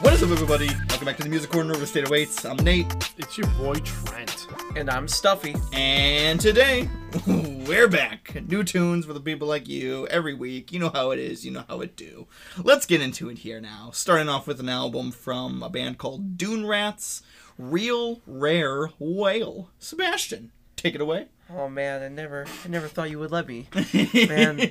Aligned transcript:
What 0.00 0.12
is 0.14 0.22
up, 0.22 0.30
everybody? 0.30 0.66
Welcome 0.88 1.04
back 1.04 1.16
to 1.18 1.22
the 1.22 1.28
Music 1.28 1.50
Corner 1.50 1.74
Riffs 1.74 1.92
to 1.92 2.02
808s. 2.02 2.50
I'm 2.50 2.56
Nate, 2.64 2.92
It's 3.18 3.38
your 3.38 3.46
boy 3.48 3.74
Trent. 3.74 4.48
And 4.76 4.90
I'm 4.90 5.06
Stuffy. 5.06 5.54
and 5.72 6.40
today 6.40 6.88
we're 7.26 7.86
back. 7.88 8.34
New 8.48 8.64
tunes 8.64 9.06
for 9.06 9.12
the 9.12 9.20
people 9.20 9.46
like 9.46 9.68
you 9.68 10.06
every 10.08 10.34
week. 10.34 10.72
You 10.72 10.80
know 10.80 10.88
how 10.88 11.10
it 11.12 11.18
is. 11.18 11.44
You 11.44 11.52
know 11.52 11.64
how 11.68 11.80
it 11.82 11.94
do. 11.94 12.26
Let's 12.58 12.86
get 12.86 13.00
into 13.00 13.28
it 13.28 13.38
here 13.38 13.60
now. 13.60 13.90
Starting 13.92 14.28
off 14.28 14.46
with 14.46 14.58
an 14.58 14.68
album 14.68 15.12
from 15.12 15.62
a 15.62 15.70
band 15.70 15.98
called 15.98 16.36
Dune 16.36 16.66
Rats. 16.66 17.22
Real 17.58 18.20
Rare 18.26 18.88
Whale. 18.98 19.70
Sebastian, 19.78 20.50
take 20.76 20.94
it 20.94 21.00
away. 21.00 21.26
Oh 21.54 21.68
man, 21.68 22.02
I 22.02 22.08
never 22.08 22.46
I 22.64 22.68
never 22.68 22.88
thought 22.88 23.10
you 23.10 23.18
would 23.18 23.30
let 23.30 23.46
me. 23.46 23.68
Man. 24.28 24.70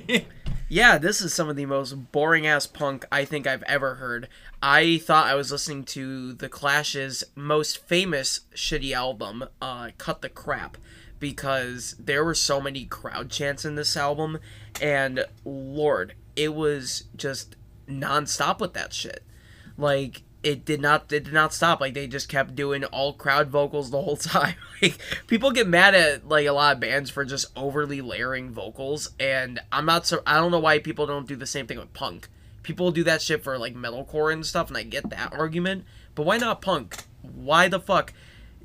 Yeah, 0.68 0.96
this 0.96 1.20
is 1.20 1.34
some 1.34 1.50
of 1.50 1.56
the 1.56 1.66
most 1.66 2.12
boring 2.12 2.46
ass 2.46 2.66
punk 2.66 3.04
I 3.12 3.26
think 3.26 3.46
I've 3.46 3.62
ever 3.64 3.96
heard. 3.96 4.26
I 4.62 4.98
thought 4.98 5.26
I 5.26 5.34
was 5.34 5.52
listening 5.52 5.84
to 5.84 6.32
The 6.32 6.48
Clash's 6.48 7.24
most 7.34 7.86
famous 7.86 8.40
shitty 8.54 8.92
album, 8.92 9.44
uh, 9.60 9.90
Cut 9.98 10.22
the 10.22 10.30
Crap, 10.30 10.78
because 11.18 11.94
there 11.98 12.24
were 12.24 12.34
so 12.34 12.58
many 12.58 12.86
crowd 12.86 13.28
chants 13.28 13.66
in 13.66 13.74
this 13.74 13.98
album, 13.98 14.38
and 14.80 15.26
Lord, 15.44 16.14
it 16.36 16.54
was 16.54 17.04
just 17.14 17.54
nonstop 17.86 18.58
with 18.58 18.72
that 18.72 18.94
shit. 18.94 19.22
Like 19.76 20.22
it 20.42 20.64
did 20.64 20.80
not 20.80 21.12
it 21.12 21.24
did 21.24 21.32
not 21.32 21.54
stop. 21.54 21.80
Like 21.80 21.94
they 21.94 22.06
just 22.06 22.28
kept 22.28 22.54
doing 22.54 22.84
all 22.84 23.12
crowd 23.12 23.48
vocals 23.48 23.90
the 23.90 24.00
whole 24.00 24.16
time. 24.34 24.54
Like 24.80 24.98
people 25.26 25.50
get 25.50 25.68
mad 25.68 25.94
at 25.94 26.28
like 26.28 26.46
a 26.46 26.52
lot 26.52 26.74
of 26.74 26.80
bands 26.80 27.10
for 27.10 27.24
just 27.24 27.46
overly 27.56 28.00
layering 28.00 28.50
vocals, 28.50 29.10
and 29.20 29.60
I'm 29.70 29.86
not 29.86 30.06
so 30.06 30.22
I 30.26 30.36
don't 30.36 30.50
know 30.50 30.58
why 30.60 30.78
people 30.78 31.06
don't 31.06 31.28
do 31.28 31.36
the 31.36 31.46
same 31.46 31.66
thing 31.66 31.78
with 31.78 31.92
punk. 31.92 32.28
People 32.62 32.90
do 32.92 33.04
that 33.04 33.22
shit 33.22 33.42
for 33.42 33.58
like 33.58 33.74
metalcore 33.74 34.32
and 34.32 34.44
stuff, 34.44 34.68
and 34.68 34.76
I 34.76 34.82
get 34.82 35.10
that 35.10 35.32
argument. 35.32 35.84
But 36.14 36.26
why 36.26 36.36
not 36.38 36.62
punk? 36.62 36.96
Why 37.22 37.68
the 37.68 37.80
fuck 37.80 38.12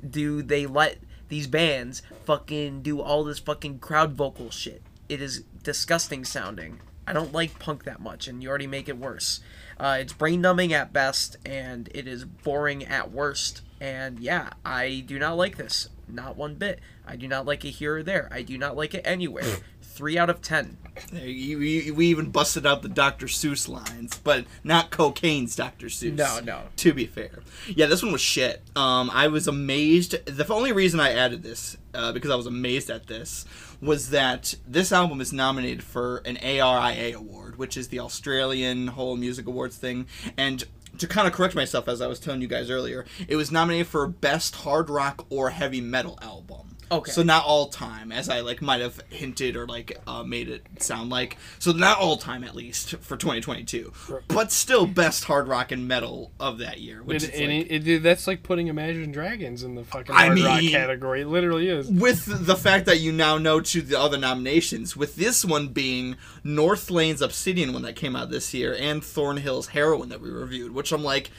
do 0.08 0.42
they 0.42 0.66
let 0.66 0.98
these 1.28 1.46
bands 1.46 2.02
fucking 2.24 2.82
do 2.82 3.00
all 3.00 3.24
this 3.24 3.38
fucking 3.38 3.78
crowd 3.78 4.12
vocal 4.12 4.50
shit? 4.50 4.82
It 5.08 5.22
is 5.22 5.44
disgusting 5.62 6.24
sounding. 6.24 6.80
I 7.08 7.14
don't 7.14 7.32
like 7.32 7.58
punk 7.58 7.84
that 7.84 8.00
much, 8.00 8.28
and 8.28 8.42
you 8.42 8.50
already 8.50 8.66
make 8.66 8.86
it 8.86 8.98
worse. 8.98 9.40
Uh, 9.80 9.96
it's 10.00 10.12
brain 10.12 10.42
numbing 10.42 10.74
at 10.74 10.92
best, 10.92 11.38
and 11.46 11.88
it 11.94 12.06
is 12.06 12.26
boring 12.26 12.84
at 12.84 13.10
worst. 13.10 13.62
And 13.80 14.20
yeah, 14.20 14.50
I 14.62 15.02
do 15.06 15.18
not 15.18 15.38
like 15.38 15.56
this. 15.56 15.88
Not 16.06 16.36
one 16.36 16.56
bit. 16.56 16.80
I 17.06 17.16
do 17.16 17.26
not 17.26 17.46
like 17.46 17.64
it 17.64 17.70
here 17.70 17.96
or 17.96 18.02
there. 18.02 18.28
I 18.30 18.42
do 18.42 18.58
not 18.58 18.76
like 18.76 18.92
it 18.92 19.00
anywhere. 19.06 19.56
Three 19.98 20.16
out 20.16 20.30
of 20.30 20.40
ten. 20.40 20.76
we, 21.12 21.90
we 21.90 22.06
even 22.06 22.30
busted 22.30 22.64
out 22.64 22.82
the 22.82 22.88
Dr. 22.88 23.26
Seuss 23.26 23.68
lines, 23.68 24.16
but 24.22 24.44
not 24.62 24.92
cocaine's 24.92 25.56
Dr. 25.56 25.88
Seuss. 25.88 26.14
No, 26.14 26.38
no. 26.38 26.62
To 26.76 26.94
be 26.94 27.04
fair, 27.04 27.40
yeah, 27.66 27.86
this 27.86 28.00
one 28.00 28.12
was 28.12 28.20
shit. 28.20 28.62
Um, 28.76 29.10
I 29.12 29.26
was 29.26 29.48
amazed. 29.48 30.24
The 30.24 30.46
only 30.54 30.70
reason 30.70 31.00
I 31.00 31.14
added 31.14 31.42
this, 31.42 31.76
uh, 31.94 32.12
because 32.12 32.30
I 32.30 32.36
was 32.36 32.46
amazed 32.46 32.90
at 32.90 33.08
this, 33.08 33.44
was 33.80 34.10
that 34.10 34.54
this 34.68 34.92
album 34.92 35.20
is 35.20 35.32
nominated 35.32 35.82
for 35.82 36.18
an 36.18 36.36
ARIA 36.36 37.18
award, 37.18 37.58
which 37.58 37.76
is 37.76 37.88
the 37.88 37.98
Australian 37.98 38.86
whole 38.86 39.16
music 39.16 39.48
awards 39.48 39.76
thing, 39.76 40.06
and. 40.36 40.62
To 40.98 41.06
kind 41.06 41.28
of 41.28 41.32
correct 41.32 41.54
myself, 41.54 41.86
as 41.86 42.00
I 42.00 42.08
was 42.08 42.18
telling 42.18 42.40
you 42.40 42.48
guys 42.48 42.70
earlier, 42.70 43.04
it 43.28 43.36
was 43.36 43.52
nominated 43.52 43.86
for 43.86 44.04
best 44.08 44.56
hard 44.56 44.90
rock 44.90 45.26
or 45.30 45.50
heavy 45.50 45.80
metal 45.80 46.18
album. 46.20 46.76
Okay. 46.90 47.10
So 47.12 47.22
not 47.22 47.44
all 47.44 47.68
time, 47.68 48.10
as 48.12 48.28
I 48.28 48.40
like 48.40 48.62
might 48.62 48.80
have 48.80 49.00
hinted 49.10 49.56
or 49.56 49.66
like 49.66 49.98
uh, 50.06 50.22
made 50.22 50.48
it 50.48 50.62
sound 50.82 51.10
like. 51.10 51.36
So 51.58 51.72
not 51.72 51.98
all 51.98 52.16
time, 52.16 52.44
at 52.44 52.54
least 52.54 52.96
for 52.96 53.16
2022, 53.16 53.92
but 54.28 54.50
still 54.52 54.86
best 54.86 55.24
hard 55.24 55.48
rock 55.48 55.70
and 55.72 55.86
metal 55.86 56.30
of 56.40 56.58
that 56.58 56.80
year. 56.80 57.02
Which 57.02 57.22
It, 57.24 57.34
is 57.34 57.40
and 57.40 57.52
like, 57.58 57.66
it, 57.70 57.88
it- 57.88 58.02
that's 58.02 58.26
like 58.26 58.42
putting 58.42 58.68
Imagine 58.68 59.12
Dragons 59.12 59.62
in 59.62 59.74
the 59.74 59.84
fucking 59.84 60.14
I 60.14 60.26
hard 60.26 60.40
rock 60.40 60.60
category. 60.62 61.22
It 61.22 61.28
literally 61.28 61.68
is. 61.68 61.88
with 61.88 62.46
the 62.46 62.56
fact 62.56 62.86
that 62.86 63.00
you 63.00 63.12
now 63.12 63.38
know 63.38 63.60
to 63.60 63.82
the 63.82 63.98
other 63.98 64.16
nominations, 64.18 64.96
with 64.96 65.16
this 65.16 65.44
one 65.44 65.68
being 65.68 66.16
Northlane's 66.44 67.20
Obsidian 67.22 67.72
one 67.72 67.82
that 67.82 67.96
came 67.96 68.16
out 68.16 68.30
this 68.30 68.52
year 68.54 68.74
and 68.78 69.02
Thornhill's 69.02 69.68
Heroine 69.68 70.08
that 70.08 70.20
we 70.20 70.30
reviewed, 70.30 70.72
which 70.74 70.92
I'm 70.92 71.04
like, 71.04 71.30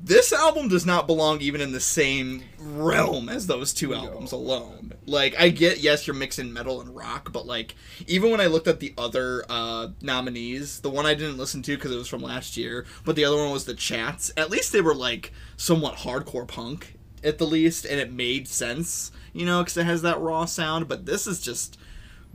this 0.00 0.32
album 0.32 0.68
does 0.68 0.86
not 0.86 1.06
belong 1.06 1.40
even 1.40 1.60
in 1.60 1.72
the 1.72 1.80
same 1.80 2.44
realm 2.58 3.28
as 3.28 3.46
those 3.46 3.72
two 3.72 3.94
albums 3.94 4.32
alone. 4.32 4.92
Like, 5.06 5.34
I 5.38 5.48
get, 5.48 5.78
yes, 5.78 6.06
you're 6.06 6.14
mixing 6.14 6.52
metal 6.52 6.80
and 6.80 6.94
rock, 6.94 7.32
but 7.32 7.46
like, 7.46 7.74
even 8.06 8.30
when 8.30 8.40
I 8.40 8.46
looked 8.46 8.68
at 8.68 8.80
the 8.80 8.94
other 8.96 9.44
uh, 9.48 9.88
nominees, 10.00 10.80
the 10.80 10.90
one 10.90 11.06
I 11.06 11.14
didn't 11.14 11.38
listen 11.38 11.62
to 11.62 11.76
because 11.76 11.90
it 11.90 11.96
was 11.96 12.08
from 12.08 12.22
last 12.22 12.56
year, 12.56 12.86
but 13.04 13.16
the 13.16 13.24
other 13.24 13.36
one 13.36 13.50
was 13.50 13.64
the 13.64 13.74
Chats, 13.74 14.32
at 14.36 14.50
least 14.50 14.72
they 14.72 14.80
were 14.80 14.94
like 14.94 15.32
somewhat 15.56 15.96
hardcore 15.96 16.46
punk 16.46 16.94
at 17.24 17.38
the 17.38 17.46
least, 17.46 17.84
and 17.84 17.98
it 18.00 18.12
made 18.12 18.46
sense, 18.48 19.10
you 19.32 19.44
know, 19.44 19.62
because 19.62 19.76
it 19.76 19.86
has 19.86 20.02
that 20.02 20.20
raw 20.20 20.44
sound. 20.44 20.88
But 20.88 21.06
this 21.06 21.26
is 21.26 21.40
just 21.40 21.78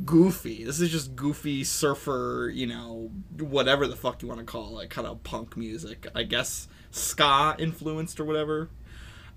goofy. 0.05 0.63
This 0.63 0.79
is 0.79 0.91
just 0.91 1.15
goofy 1.15 1.63
surfer, 1.63 2.51
you 2.53 2.67
know, 2.67 3.11
whatever 3.39 3.87
the 3.87 3.95
fuck 3.95 4.21
you 4.21 4.27
want 4.27 4.39
to 4.39 4.45
call 4.45 4.79
it, 4.79 4.89
kind 4.89 5.07
of 5.07 5.23
punk 5.23 5.55
music. 5.55 6.07
I 6.13 6.23
guess 6.23 6.67
ska 6.93 7.55
influenced 7.59 8.19
or 8.19 8.25
whatever. 8.25 8.69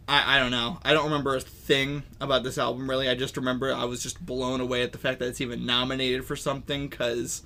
I, 0.09 0.37
I 0.37 0.39
don't 0.39 0.53
know. 0.53 0.79
I 0.83 0.93
don't 0.93 1.05
remember 1.05 1.35
a 1.35 1.41
thing 1.41 2.05
about 2.21 2.45
this 2.45 2.59
album 2.59 2.89
really. 2.89 3.09
I 3.09 3.15
just 3.15 3.37
remember 3.37 3.73
I 3.73 3.85
was 3.85 4.03
just 4.03 4.25
blown 4.25 4.61
away 4.61 4.83
at 4.83 4.93
the 4.93 4.99
fact 4.99 5.19
that 5.19 5.29
it's 5.29 5.41
even 5.41 5.67
nominated 5.67 6.25
for 6.25 6.37
something 6.37 6.89
because 6.89 7.43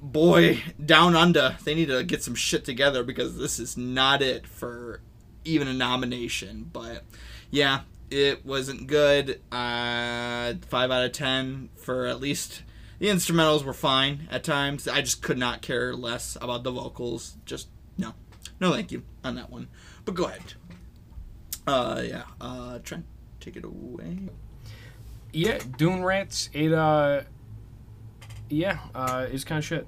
boy, 0.00 0.62
down 0.84 1.16
under, 1.16 1.56
they 1.64 1.74
need 1.74 1.88
to 1.88 2.04
get 2.04 2.22
some 2.22 2.34
shit 2.34 2.64
together 2.64 3.02
because 3.02 3.38
this 3.38 3.58
is 3.58 3.76
not 3.76 4.22
it 4.22 4.46
for 4.46 5.00
even 5.44 5.68
a 5.68 5.72
nomination. 5.72 6.70
But 6.72 7.04
yeah, 7.50 7.80
it 8.10 8.44
wasn't 8.44 8.86
good. 8.86 9.40
Uh, 9.50 10.54
five 10.68 10.90
out 10.90 11.04
of 11.04 11.12
ten 11.12 11.70
for 11.76 12.06
at 12.06 12.20
least 12.20 12.62
the 12.98 13.06
instrumentals 13.06 13.64
were 13.64 13.72
fine 13.72 14.28
at 14.30 14.44
times. 14.44 14.86
I 14.86 15.00
just 15.00 15.22
could 15.22 15.38
not 15.38 15.62
care 15.62 15.94
less 15.94 16.36
about 16.40 16.62
the 16.62 16.70
vocals. 16.70 17.36
Just 17.44 17.68
no, 18.60 18.72
thank 18.72 18.92
you 18.92 19.02
on 19.22 19.34
that 19.36 19.50
one. 19.50 19.68
But 20.04 20.14
go 20.14 20.24
ahead. 20.24 20.54
Uh, 21.66 22.02
yeah. 22.04 22.24
Uh, 22.40 22.78
Trent, 22.80 23.04
take 23.40 23.56
it 23.56 23.64
away. 23.64 24.18
Yeah, 25.32 25.58
Dune 25.76 26.04
Rats. 26.04 26.48
It 26.52 26.72
uh, 26.72 27.22
yeah, 28.48 28.78
uh, 28.94 29.26
it's 29.30 29.44
kind 29.44 29.58
of 29.58 29.64
shit. 29.64 29.86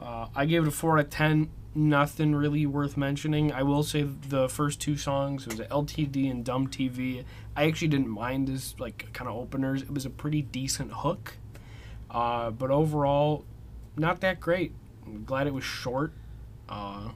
Uh, 0.00 0.26
I 0.34 0.44
gave 0.46 0.62
it 0.62 0.68
a 0.68 0.72
four 0.72 0.98
out 0.98 1.04
of 1.04 1.10
ten. 1.10 1.50
Nothing 1.74 2.34
really 2.34 2.66
worth 2.66 2.96
mentioning. 2.96 3.52
I 3.52 3.62
will 3.62 3.84
say 3.84 4.02
the 4.02 4.48
first 4.48 4.80
two 4.80 4.96
songs 4.96 5.46
it 5.46 5.56
was 5.56 5.68
LTD 5.68 6.28
and 6.30 6.44
Dumb 6.44 6.66
TV. 6.66 7.24
I 7.54 7.66
actually 7.66 7.88
didn't 7.88 8.08
mind 8.08 8.48
as 8.48 8.74
like 8.80 9.12
kind 9.12 9.30
of 9.30 9.36
openers. 9.36 9.82
It 9.82 9.92
was 9.92 10.04
a 10.04 10.10
pretty 10.10 10.42
decent 10.42 10.90
hook, 10.92 11.36
uh, 12.10 12.50
but 12.50 12.70
overall, 12.70 13.44
not 13.96 14.20
that 14.22 14.40
great. 14.40 14.72
I'm 15.06 15.24
glad 15.24 15.46
it 15.46 15.54
was 15.54 15.64
short. 15.64 16.12
Uh, 16.68 17.10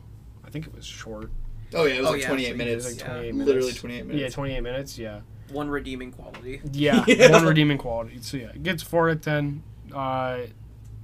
think 0.53 0.67
it 0.67 0.75
was 0.75 0.85
short. 0.85 1.31
Oh 1.75 1.85
yeah, 1.87 1.95
it 1.95 1.99
was 2.01 2.09
Oh, 2.09 2.13
like 2.13 2.21
yeah, 2.23 2.27
28 2.29 2.47
so 2.47 2.53
It 2.53 2.57
minutes. 2.59 2.85
was 2.85 2.93
like 2.95 3.01
Yeah. 3.01 3.07
28 3.15 3.33
minutes. 3.35 3.47
Literally 3.49 3.73
28 3.73 4.07
minutes. 4.07 4.21
Yeah, 4.23 4.29
28 4.29 4.61
minutes. 4.61 4.99
Yeah. 4.99 5.21
One 5.51 5.69
redeeming 5.71 6.13
quality. 6.13 6.61
Yeah, 6.73 7.05
Yeah. 7.07 7.31
one 7.33 7.45
redeeming 7.47 7.79
quality. 7.79 8.19
So 8.21 8.37
yeah, 8.37 8.49
it 8.49 8.63
gets 8.63 8.83
four 8.83 9.09
out 9.11 9.17
of 9.17 9.23
ten. 9.23 9.63
Uh, 9.95 10.39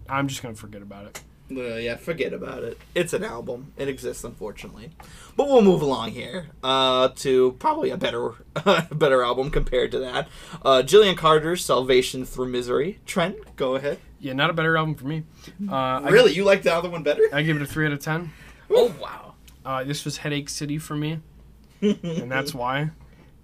I'm 0.08 0.28
just 0.28 0.42
gonna 0.42 0.54
forget 0.54 0.82
about 0.82 1.06
it. 1.06 1.22
Uh, 1.50 1.76
yeah, 1.76 1.96
forget 1.96 2.34
about 2.34 2.62
it. 2.62 2.78
It's 2.94 3.14
an 3.14 3.24
album. 3.24 3.72
It 3.78 3.88
exists, 3.88 4.22
unfortunately. 4.22 4.90
But 5.34 5.48
we'll 5.48 5.62
move 5.62 5.80
along 5.80 6.10
here 6.10 6.48
uh, 6.62 7.08
to 7.16 7.52
probably 7.52 7.88
a 7.88 7.96
better, 7.96 8.32
better 8.92 9.22
album 9.22 9.50
compared 9.50 9.90
to 9.92 9.98
that. 10.00 10.28
Uh, 10.62 10.82
Gillian 10.82 11.16
Carter's 11.16 11.64
"Salvation 11.64 12.26
Through 12.26 12.48
Misery." 12.48 12.98
Trent, 13.06 13.56
go 13.56 13.76
ahead. 13.76 13.98
Yeah, 14.20 14.34
not 14.34 14.50
a 14.50 14.52
better 14.52 14.76
album 14.76 14.94
for 14.94 15.06
me. 15.06 15.24
Uh, 15.66 15.74
I- 15.74 16.08
really, 16.10 16.32
you 16.34 16.44
like 16.44 16.62
the 16.64 16.74
other 16.74 16.90
one 16.90 17.02
better? 17.02 17.22
I, 17.32 17.40
give 17.42 17.56
it 17.56 17.62
a 17.62 17.66
three 17.66 17.86
out 17.86 17.92
of 17.92 18.00
ten. 18.00 18.30
Oh 18.70 18.92
wow. 19.00 19.27
Uh, 19.68 19.84
this 19.84 20.06
was 20.06 20.16
Headache 20.16 20.48
City 20.48 20.78
for 20.78 20.96
me, 20.96 21.20
and 21.82 22.32
that's 22.32 22.54
why. 22.54 22.90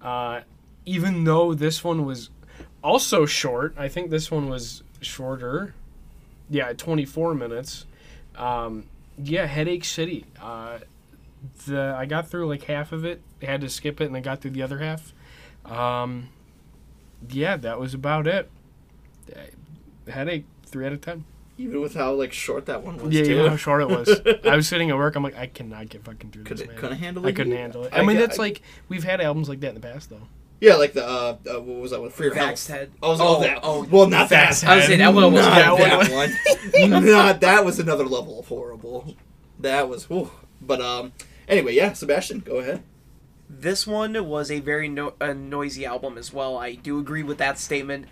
Uh, 0.00 0.40
even 0.86 1.24
though 1.24 1.52
this 1.52 1.84
one 1.84 2.06
was 2.06 2.30
also 2.82 3.26
short, 3.26 3.74
I 3.76 3.88
think 3.88 4.08
this 4.08 4.30
one 4.30 4.48
was 4.48 4.82
shorter. 5.02 5.74
Yeah, 6.48 6.72
24 6.72 7.34
minutes. 7.34 7.84
Um, 8.36 8.86
yeah, 9.22 9.44
Headache 9.44 9.84
City. 9.84 10.24
Uh, 10.40 10.78
the 11.66 11.94
I 11.94 12.06
got 12.06 12.30
through 12.30 12.48
like 12.48 12.62
half 12.62 12.92
of 12.92 13.04
it. 13.04 13.20
I 13.42 13.44
had 13.44 13.60
to 13.60 13.68
skip 13.68 14.00
it, 14.00 14.06
and 14.06 14.16
I 14.16 14.20
got 14.20 14.40
through 14.40 14.52
the 14.52 14.62
other 14.62 14.78
half. 14.78 15.12
Um, 15.66 16.30
yeah, 17.28 17.58
that 17.58 17.78
was 17.78 17.92
about 17.92 18.26
it. 18.26 18.50
Headache, 20.08 20.46
three 20.64 20.86
out 20.86 20.94
of 20.94 21.02
ten. 21.02 21.26
Even 21.56 21.80
with 21.80 21.94
how 21.94 22.12
like 22.14 22.32
short 22.32 22.66
that 22.66 22.82
one 22.82 22.96
was. 22.96 23.14
Yeah, 23.14 23.22
too. 23.24 23.32
even 23.32 23.46
how 23.50 23.56
short 23.56 23.82
it 23.82 23.88
was. 23.88 24.20
I 24.44 24.56
was 24.56 24.66
sitting 24.68 24.90
at 24.90 24.96
work. 24.96 25.14
I'm 25.14 25.22
like, 25.22 25.36
I 25.36 25.46
cannot 25.46 25.88
get 25.88 26.02
fucking 26.04 26.30
through 26.30 26.44
Could 26.44 26.56
this. 26.58 26.64
it, 26.64 26.70
man. 26.70 26.78
couldn't 26.78 26.98
handle 26.98 27.24
it. 27.24 27.28
I 27.28 27.32
couldn't 27.32 27.52
either? 27.52 27.60
handle 27.62 27.84
it. 27.84 27.92
I 27.94 27.98
I, 28.00 28.02
mean, 28.04 28.16
that's 28.16 28.38
I- 28.38 28.42
like 28.42 28.62
we've 28.88 29.04
had 29.04 29.20
albums 29.20 29.48
like 29.48 29.60
that 29.60 29.68
in 29.68 29.74
the 29.76 29.80
past, 29.80 30.10
though. 30.10 30.26
Yeah, 30.60 30.74
like 30.76 30.94
the 30.94 31.06
uh, 31.06 31.36
uh 31.48 31.60
what 31.60 31.80
was 31.80 31.90
that 31.90 32.00
one? 32.00 32.10
For 32.10 32.24
your 32.24 32.34
Faxed. 32.34 32.68
Head. 32.68 32.90
Oh, 33.02 33.12
Oh, 33.12 33.36
oh, 33.36 33.40
that. 33.42 33.58
oh, 33.62 33.84
well, 33.90 34.08
not 34.08 34.30
that. 34.30 34.52
Faxed 34.52 34.64
I 34.66 34.76
was 34.76 34.86
saying, 34.86 34.98
that 35.00 35.12
one 35.14 35.32
was 35.32 35.44
not 35.44 35.54
that 35.78 36.08
that 36.10 36.10
one. 36.72 36.90
one. 36.92 37.04
not 37.06 37.40
that 37.40 37.64
was 37.64 37.78
another 37.78 38.04
level 38.04 38.40
of 38.40 38.46
horrible. 38.48 39.14
That 39.60 39.88
was. 39.88 40.08
Whew. 40.08 40.30
But 40.60 40.80
um. 40.80 41.12
Anyway, 41.46 41.74
yeah, 41.74 41.92
Sebastian, 41.92 42.40
go 42.40 42.56
ahead. 42.56 42.82
This 43.50 43.86
one 43.86 44.26
was 44.26 44.50
a 44.50 44.58
very 44.60 44.88
no- 44.88 45.14
a 45.20 45.34
noisy 45.34 45.84
album 45.84 46.16
as 46.18 46.32
well. 46.32 46.56
I 46.56 46.74
do 46.74 46.98
agree 46.98 47.22
with 47.22 47.38
that 47.38 47.58
statement, 47.58 48.06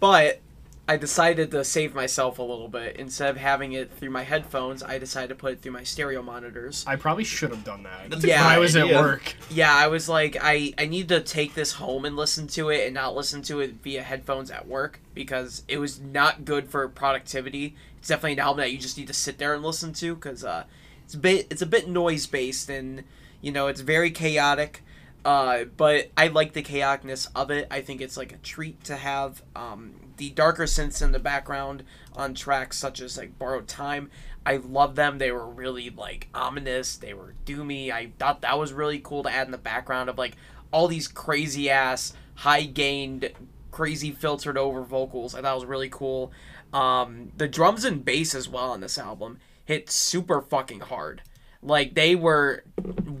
but 0.00 0.40
I 0.88 0.96
decided 0.96 1.50
to 1.50 1.64
save 1.64 1.94
myself 1.96 2.38
a 2.38 2.42
little 2.42 2.68
bit. 2.68 2.96
Instead 2.96 3.30
of 3.30 3.36
having 3.38 3.72
it 3.72 3.90
through 3.92 4.10
my 4.10 4.22
headphones, 4.22 4.84
I 4.84 4.98
decided 4.98 5.28
to 5.30 5.34
put 5.34 5.52
it 5.54 5.60
through 5.60 5.72
my 5.72 5.82
stereo 5.82 6.22
monitors. 6.22 6.84
I 6.86 6.94
probably 6.94 7.24
should 7.24 7.50
have 7.50 7.64
done 7.64 7.82
that. 7.82 8.08
That's 8.10 8.24
Yeah, 8.24 8.46
I 8.46 8.54
great 8.54 8.60
was 8.62 8.76
at 8.76 8.84
idea. 8.84 9.00
work. 9.00 9.34
Yeah, 9.50 9.74
I 9.74 9.88
was 9.88 10.08
like, 10.08 10.36
I 10.40 10.72
I 10.78 10.86
need 10.86 11.08
to 11.08 11.20
take 11.20 11.54
this 11.54 11.72
home 11.72 12.04
and 12.04 12.14
listen 12.14 12.46
to 12.48 12.68
it, 12.70 12.84
and 12.86 12.94
not 12.94 13.16
listen 13.16 13.42
to 13.42 13.58
it 13.60 13.82
via 13.82 14.02
headphones 14.02 14.50
at 14.50 14.68
work 14.68 15.00
because 15.12 15.64
it 15.66 15.78
was 15.78 16.00
not 16.00 16.44
good 16.44 16.68
for 16.68 16.88
productivity. 16.88 17.74
It's 17.98 18.08
definitely 18.08 18.34
an 18.34 18.38
album 18.40 18.58
that 18.60 18.70
you 18.72 18.78
just 18.78 18.96
need 18.96 19.08
to 19.08 19.12
sit 19.14 19.38
there 19.38 19.54
and 19.54 19.64
listen 19.64 19.92
to 19.94 20.14
because 20.14 20.44
uh, 20.44 20.64
it's 21.04 21.14
a 21.14 21.18
bit 21.18 21.48
it's 21.50 21.62
a 21.62 21.66
bit 21.66 21.88
noise 21.88 22.26
based 22.26 22.70
and 22.70 23.02
you 23.40 23.50
know 23.50 23.66
it's 23.66 23.80
very 23.80 24.12
chaotic. 24.12 24.82
Uh, 25.24 25.64
but 25.76 26.12
I 26.16 26.28
like 26.28 26.52
the 26.52 26.62
chaoticness 26.62 27.26
of 27.34 27.50
it. 27.50 27.66
I 27.72 27.80
think 27.80 28.00
it's 28.00 28.16
like 28.16 28.32
a 28.32 28.36
treat 28.36 28.84
to 28.84 28.94
have 28.94 29.42
um, 29.56 29.94
the 30.16 30.30
darker 30.30 30.64
synths 30.64 31.02
in 31.02 31.12
the 31.12 31.18
background 31.18 31.84
on 32.14 32.34
tracks 32.34 32.78
such 32.78 33.00
as 33.00 33.16
like 33.16 33.38
Borrowed 33.38 33.68
Time. 33.68 34.10
I 34.44 34.56
love 34.56 34.94
them. 34.94 35.18
They 35.18 35.32
were 35.32 35.48
really 35.48 35.90
like 35.90 36.28
ominous. 36.34 36.96
They 36.96 37.14
were 37.14 37.34
doomy. 37.44 37.90
I 37.90 38.12
thought 38.18 38.42
that 38.42 38.58
was 38.58 38.72
really 38.72 39.00
cool 39.00 39.22
to 39.24 39.30
add 39.30 39.46
in 39.46 39.52
the 39.52 39.58
background 39.58 40.08
of 40.08 40.18
like 40.18 40.36
all 40.70 40.88
these 40.88 41.08
crazy 41.08 41.68
ass, 41.68 42.12
high 42.36 42.62
gained, 42.64 43.32
crazy 43.70 44.10
filtered 44.10 44.56
over 44.56 44.82
vocals. 44.82 45.34
I 45.34 45.42
thought 45.42 45.56
was 45.56 45.66
really 45.66 45.88
cool. 45.90 46.32
Um, 46.72 47.32
the 47.36 47.48
drums 47.48 47.84
and 47.84 48.04
bass 48.04 48.34
as 48.34 48.48
well 48.48 48.70
on 48.70 48.80
this 48.80 48.98
album 48.98 49.38
hit 49.64 49.90
super 49.90 50.40
fucking 50.40 50.80
hard. 50.80 51.22
Like 51.62 51.94
they 51.94 52.14
were 52.14 52.64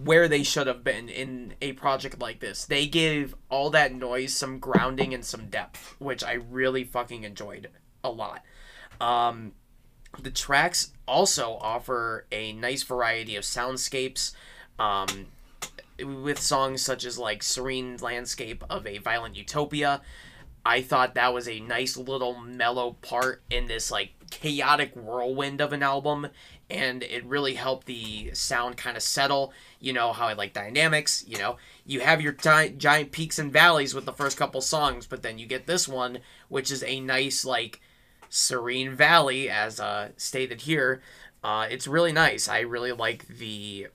where 0.04 0.28
they 0.28 0.42
should 0.42 0.66
have 0.66 0.84
been 0.84 1.08
in 1.08 1.54
a 1.60 1.72
project 1.72 2.20
like 2.20 2.40
this. 2.40 2.64
They 2.64 2.86
gave 2.86 3.34
all 3.48 3.70
that 3.70 3.92
noise 3.92 4.34
some 4.34 4.58
grounding 4.58 5.12
and 5.12 5.24
some 5.24 5.46
depth, 5.46 5.96
which 5.98 6.22
I 6.22 6.34
really 6.34 6.84
fucking 6.84 7.24
enjoyed 7.24 7.70
a 8.04 8.10
lot. 8.10 8.42
Um, 9.00 9.52
the 10.20 10.30
tracks 10.30 10.92
also 11.06 11.58
offer 11.60 12.26
a 12.30 12.52
nice 12.52 12.82
variety 12.82 13.36
of 13.36 13.44
soundscapes, 13.44 14.32
um, 14.78 15.26
with 15.98 16.38
songs 16.38 16.82
such 16.82 17.04
as 17.04 17.18
like 17.18 17.42
"Serene 17.42 17.96
Landscape 18.00 18.64
of 18.70 18.86
a 18.86 18.98
Violent 18.98 19.36
Utopia." 19.36 20.02
I 20.66 20.82
thought 20.82 21.14
that 21.14 21.32
was 21.32 21.48
a 21.48 21.60
nice 21.60 21.96
little 21.96 22.40
mellow 22.40 22.96
part 23.00 23.40
in 23.48 23.68
this 23.68 23.92
like 23.92 24.10
chaotic 24.30 24.96
whirlwind 24.96 25.60
of 25.60 25.72
an 25.72 25.84
album, 25.84 26.26
and 26.68 27.04
it 27.04 27.24
really 27.24 27.54
helped 27.54 27.86
the 27.86 28.34
sound 28.34 28.76
kind 28.76 28.96
of 28.96 29.04
settle. 29.04 29.52
You 29.78 29.92
know 29.92 30.12
how 30.12 30.26
I 30.26 30.32
like 30.32 30.52
dynamics. 30.52 31.24
You 31.24 31.38
know, 31.38 31.56
you 31.84 32.00
have 32.00 32.20
your 32.20 32.32
gi- 32.32 32.74
giant 32.78 33.12
peaks 33.12 33.38
and 33.38 33.52
valleys 33.52 33.94
with 33.94 34.06
the 34.06 34.12
first 34.12 34.36
couple 34.36 34.60
songs, 34.60 35.06
but 35.06 35.22
then 35.22 35.38
you 35.38 35.46
get 35.46 35.68
this 35.68 35.86
one, 35.86 36.18
which 36.48 36.72
is 36.72 36.82
a 36.82 36.98
nice 36.98 37.44
like 37.44 37.80
serene 38.28 38.92
valley, 38.92 39.48
as 39.48 39.78
uh, 39.78 40.08
stated 40.16 40.62
here. 40.62 41.00
Uh, 41.44 41.68
it's 41.70 41.86
really 41.86 42.12
nice. 42.12 42.48
I 42.48 42.60
really 42.60 42.90
like 42.90 43.28
the. 43.28 43.86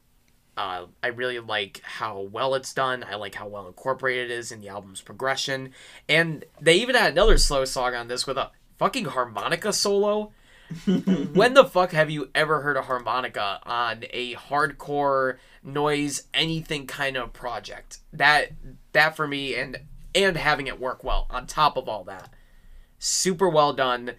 Uh, 0.62 0.86
I 1.02 1.08
really 1.08 1.40
like 1.40 1.82
how 1.84 2.20
well 2.32 2.54
it's 2.54 2.72
done. 2.72 3.04
I 3.04 3.16
like 3.16 3.34
how 3.34 3.48
well 3.48 3.66
incorporated 3.66 4.30
it 4.30 4.34
is 4.36 4.52
in 4.52 4.62
the 4.62 4.70
album's 4.70 5.02
progression. 5.02 5.72
And 6.08 6.46
they 6.62 6.76
even 6.76 6.94
had 6.94 7.12
another 7.12 7.40
slow 7.40 7.66
song 7.66 7.96
on 7.96 8.08
this 8.08 8.28
with 8.28 8.38
a 8.38 8.52
fucking 8.78 9.06
harmonica 9.06 9.74
solo. 9.74 10.34
when 11.34 11.56
the 11.56 11.66
fuck 11.66 11.94
have 11.94 12.12
you 12.12 12.30
ever 12.36 12.62
heard 12.62 12.78
a 12.78 12.84
harmonica 12.84 13.60
on 13.64 14.04
a 14.12 14.36
hardcore 14.36 15.38
noise 15.64 16.28
anything 16.32 16.86
kind 16.86 17.18
of 17.18 17.34
project? 17.34 17.98
That 18.14 18.52
that 18.94 19.16
for 19.16 19.28
me 19.28 19.56
and 19.56 19.80
and 20.14 20.38
having 20.38 20.68
it 20.68 20.80
work 20.80 21.04
well 21.04 21.26
on 21.32 21.48
top 21.48 21.76
of 21.76 21.90
all 21.90 22.04
that 22.04 22.32
super 23.00 23.50
well 23.50 23.74
done. 23.74 24.14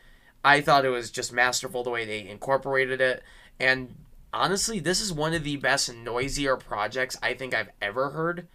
I 0.45 0.61
thought 0.61 0.85
it 0.85 0.89
was 0.91 1.13
just 1.13 1.33
masterful 1.33 1.85
the 1.85 1.91
way 1.91 2.05
they 2.05 2.29
incorporated 2.29 3.01
it. 3.01 3.23
And 3.61 3.95
honestly, 4.33 4.81
this 4.81 5.01
is 5.01 5.13
one 5.13 5.35
of 5.35 5.45
the 5.45 5.57
best 5.57 5.95
noisier 5.95 6.57
projects 6.57 7.17
I 7.23 7.35
think 7.35 7.55
I've 7.55 7.71
ever 7.81 8.11
heard. 8.11 8.49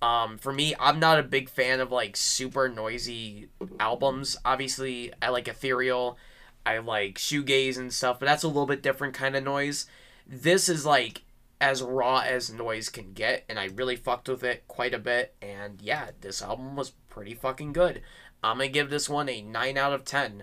Um, 0.00 0.36
for 0.36 0.52
me, 0.52 0.74
I'm 0.80 0.98
not 0.98 1.20
a 1.20 1.22
big 1.22 1.48
fan 1.48 1.80
of 1.80 1.92
like 1.92 2.16
super 2.16 2.68
noisy 2.68 3.48
albums. 3.78 4.36
Obviously, 4.44 5.12
I 5.22 5.28
like 5.28 5.46
ethereal, 5.46 6.18
I 6.66 6.78
like 6.78 7.14
shoegaze 7.14 7.78
and 7.78 7.92
stuff, 7.92 8.18
but 8.18 8.26
that's 8.26 8.42
a 8.42 8.48
little 8.48 8.66
bit 8.66 8.82
different 8.82 9.14
kind 9.14 9.36
of 9.36 9.44
noise. 9.44 9.86
This 10.26 10.68
is 10.68 10.84
like 10.84 11.22
as 11.60 11.82
raw 11.82 12.18
as 12.18 12.52
noise 12.52 12.88
can 12.88 13.12
get, 13.12 13.44
and 13.48 13.58
I 13.58 13.66
really 13.66 13.94
fucked 13.94 14.28
with 14.28 14.42
it 14.42 14.66
quite 14.66 14.92
a 14.92 14.98
bit. 14.98 15.34
And 15.40 15.80
yeah, 15.80 16.10
this 16.20 16.42
album 16.42 16.74
was 16.74 16.90
pretty 17.08 17.34
fucking 17.34 17.72
good. 17.72 18.02
I'm 18.42 18.58
gonna 18.58 18.68
give 18.68 18.90
this 18.90 19.08
one 19.08 19.28
a 19.28 19.40
nine 19.40 19.78
out 19.78 19.92
of 19.92 20.04
ten. 20.04 20.42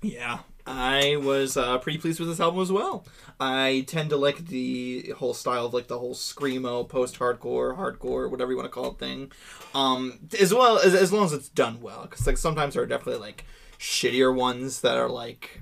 Yeah, 0.00 0.40
I 0.66 1.16
was 1.16 1.56
uh, 1.56 1.78
pretty 1.78 1.98
pleased 1.98 2.18
with 2.18 2.28
this 2.28 2.40
album 2.40 2.60
as 2.60 2.72
well. 2.72 3.04
I 3.38 3.84
tend 3.86 4.10
to 4.10 4.16
like 4.16 4.48
the 4.48 5.14
whole 5.16 5.34
style 5.34 5.66
of 5.66 5.74
like 5.74 5.86
the 5.86 5.98
whole 5.98 6.14
screamo, 6.14 6.88
post-hardcore, 6.88 7.76
hardcore, 7.76 8.30
whatever 8.30 8.50
you 8.50 8.56
want 8.56 8.66
to 8.66 8.74
call 8.74 8.90
it 8.92 8.98
thing. 8.98 9.30
Um, 9.74 10.20
as 10.40 10.52
well 10.52 10.78
as 10.78 10.94
as 10.94 11.12
long 11.12 11.24
as 11.26 11.32
it's 11.32 11.48
done 11.48 11.80
well, 11.80 12.02
because 12.02 12.26
like 12.26 12.38
sometimes 12.38 12.74
there 12.74 12.82
are 12.82 12.86
definitely 12.86 13.20
like 13.20 13.44
shittier 13.78 14.34
ones 14.34 14.80
that 14.80 14.96
are 14.96 15.08
like 15.08 15.60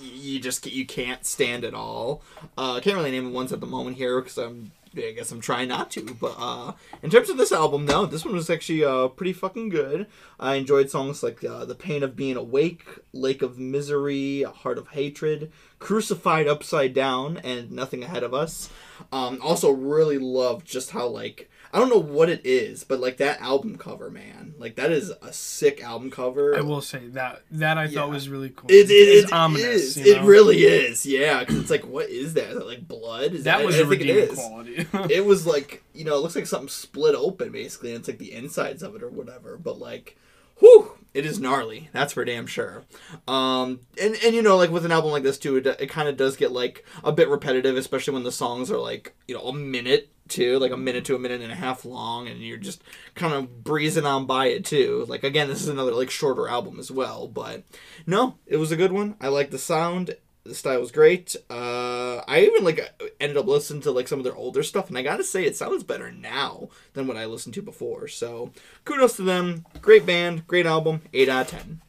you 0.00 0.40
just 0.40 0.64
you 0.66 0.86
can't 0.86 1.26
stand 1.26 1.64
at 1.64 1.74
all. 1.74 2.22
Uh, 2.56 2.74
I 2.74 2.80
can't 2.80 2.96
really 2.96 3.10
name 3.10 3.24
the 3.24 3.30
ones 3.30 3.52
at 3.52 3.60
the 3.60 3.66
moment 3.66 3.96
here 3.96 4.20
because 4.20 4.38
I'm 4.38 4.72
I 4.96 5.12
guess 5.12 5.30
I'm 5.30 5.40
trying 5.40 5.68
not 5.68 5.90
to. 5.92 6.02
But 6.02 6.34
uh, 6.38 6.72
in 7.02 7.10
terms 7.10 7.30
of 7.30 7.36
this 7.36 7.52
album, 7.52 7.84
no, 7.84 8.06
this 8.06 8.24
one 8.24 8.34
was 8.34 8.50
actually 8.50 8.84
uh, 8.84 9.08
pretty 9.08 9.32
fucking 9.32 9.68
good. 9.68 10.06
I 10.38 10.54
enjoyed 10.56 10.90
songs 10.90 11.22
like 11.22 11.44
uh, 11.44 11.64
"The 11.64 11.74
Pain 11.74 12.02
of 12.02 12.16
Being 12.16 12.36
Awake," 12.36 12.86
"Lake 13.12 13.42
of 13.42 13.58
Misery," 13.58 14.42
"Heart 14.42 14.78
of 14.78 14.88
Hatred," 14.88 15.52
"Crucified 15.78 16.48
Upside 16.48 16.94
Down," 16.94 17.38
and 17.38 17.70
"Nothing 17.70 18.02
Ahead 18.04 18.22
of 18.22 18.34
Us." 18.34 18.70
Um, 19.12 19.38
also, 19.42 19.70
really 19.70 20.18
loved 20.18 20.66
just 20.66 20.90
how 20.90 21.06
like 21.06 21.49
I 21.72 21.78
don't 21.78 21.88
know 21.88 21.98
what 21.98 22.28
it 22.28 22.40
is, 22.44 22.82
but 22.82 22.98
like 22.98 23.18
that 23.18 23.40
album 23.40 23.76
cover, 23.78 24.10
man, 24.10 24.54
like 24.58 24.74
that 24.74 24.90
is 24.90 25.10
a 25.22 25.32
sick 25.32 25.80
album 25.82 26.10
cover. 26.10 26.56
I 26.56 26.62
will 26.62 26.80
say 26.82 27.06
that 27.08 27.42
that 27.52 27.78
I 27.78 27.84
Yeah. 27.84 28.00
thought 28.00 28.10
was 28.10 28.28
really 28.28 28.50
cool. 28.50 28.68
It, 28.70 28.90
it, 28.90 28.92
It's 28.92 29.30
it 29.30 29.32
ominous. 29.32 29.64
is. 29.64 29.96
you 29.98 30.14
It 30.16 30.22
really 30.22 30.58
is. 30.64 31.06
Yeah, 31.06 31.40
because 31.40 31.58
it's 31.58 31.70
like, 31.70 31.86
what 31.86 32.08
is 32.10 32.34
that? 32.34 32.48
Is 32.50 32.54
that 32.58 32.66
like 32.66 32.88
blood? 32.88 33.34
Is 33.34 33.44
that 33.44 33.64
was 33.64 33.76
I 33.76 33.78
think 33.84 34.02
it 34.02 34.08
redeeming 34.08 34.34
quality. 34.34 34.86
It 35.14 35.24
was 35.24 35.46
like 35.46 35.84
you 35.94 36.04
know, 36.04 36.16
it 36.16 36.20
looks 36.22 36.34
like 36.36 36.46
something 36.46 36.68
split 36.68 37.14
open 37.14 37.52
basically, 37.52 37.90
and 37.90 38.00
it's 38.00 38.08
like 38.08 38.18
the 38.18 38.32
insides 38.32 38.82
of 38.82 38.96
it 38.96 39.02
or 39.02 39.08
whatever. 39.08 39.56
But 39.56 39.78
like, 39.78 40.16
whew, 40.58 40.92
it 41.14 41.24
is 41.24 41.38
gnarly. 41.38 41.88
That's 41.92 42.12
for 42.14 42.24
damn 42.24 42.46
sure. 42.48 42.82
Um, 43.28 43.80
and 44.00 44.16
and 44.24 44.34
you 44.34 44.42
know, 44.42 44.56
like 44.56 44.70
with 44.70 44.84
an 44.84 44.92
album 44.92 45.10
like 45.12 45.22
this 45.22 45.38
too, 45.38 45.56
it, 45.56 45.66
it 45.66 45.88
kind 45.88 46.08
of 46.08 46.16
does 46.16 46.36
get 46.36 46.50
like 46.52 46.84
a 47.04 47.12
bit 47.12 47.28
repetitive, 47.28 47.76
especially 47.76 48.14
when 48.14 48.24
the 48.24 48.32
songs 48.32 48.70
are 48.72 48.78
like 48.78 49.14
you 49.28 49.34
know 49.36 49.42
a 49.42 49.52
minute 49.52 50.10
too, 50.30 50.58
like 50.58 50.72
a 50.72 50.76
minute 50.76 51.04
to 51.06 51.16
a 51.16 51.18
minute 51.18 51.40
and 51.40 51.52
a 51.52 51.56
half 51.56 51.84
long, 51.84 52.28
and 52.28 52.40
you're 52.40 52.56
just 52.56 52.82
kind 53.14 53.34
of 53.34 53.62
breezing 53.64 54.06
on 54.06 54.26
by 54.26 54.46
it 54.46 54.64
too. 54.64 55.04
Like 55.08 55.24
again, 55.24 55.48
this 55.48 55.60
is 55.60 55.68
another 55.68 55.92
like 55.92 56.10
shorter 56.10 56.48
album 56.48 56.78
as 56.78 56.90
well, 56.90 57.28
but 57.28 57.64
no, 58.06 58.36
it 58.46 58.56
was 58.56 58.72
a 58.72 58.76
good 58.76 58.92
one. 58.92 59.16
I 59.20 59.28
like 59.28 59.50
the 59.50 59.58
sound. 59.58 60.16
The 60.44 60.54
style 60.54 60.80
was 60.80 60.90
great. 60.90 61.36
Uh, 61.50 62.22
I 62.26 62.40
even 62.40 62.64
like 62.64 62.80
ended 63.20 63.36
up 63.36 63.46
listening 63.46 63.82
to 63.82 63.90
like 63.90 64.08
some 64.08 64.18
of 64.18 64.24
their 64.24 64.34
older 64.34 64.62
stuff, 64.62 64.88
and 64.88 64.96
I 64.96 65.02
gotta 65.02 65.24
say 65.24 65.44
it 65.44 65.56
sounds 65.56 65.82
better 65.82 66.10
now 66.10 66.70
than 66.94 67.06
what 67.06 67.18
I 67.18 67.26
listened 67.26 67.54
to 67.54 67.62
before. 67.62 68.08
So 68.08 68.52
kudos 68.84 69.16
to 69.16 69.22
them. 69.22 69.66
Great 69.82 70.06
band, 70.06 70.46
great 70.46 70.66
album. 70.66 71.02
Eight 71.12 71.28
out 71.28 71.52
of 71.52 71.60
ten. 71.60 71.82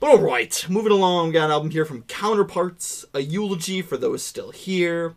But 0.00 0.10
all 0.10 0.18
right, 0.18 0.66
moving 0.68 0.92
along, 0.92 1.28
we 1.28 1.32
got 1.32 1.46
an 1.46 1.50
album 1.50 1.70
here 1.70 1.84
from 1.84 2.02
Counterparts, 2.02 3.06
a 3.14 3.20
eulogy 3.20 3.80
for 3.80 3.96
those 3.96 4.22
still 4.22 4.50
here. 4.50 5.14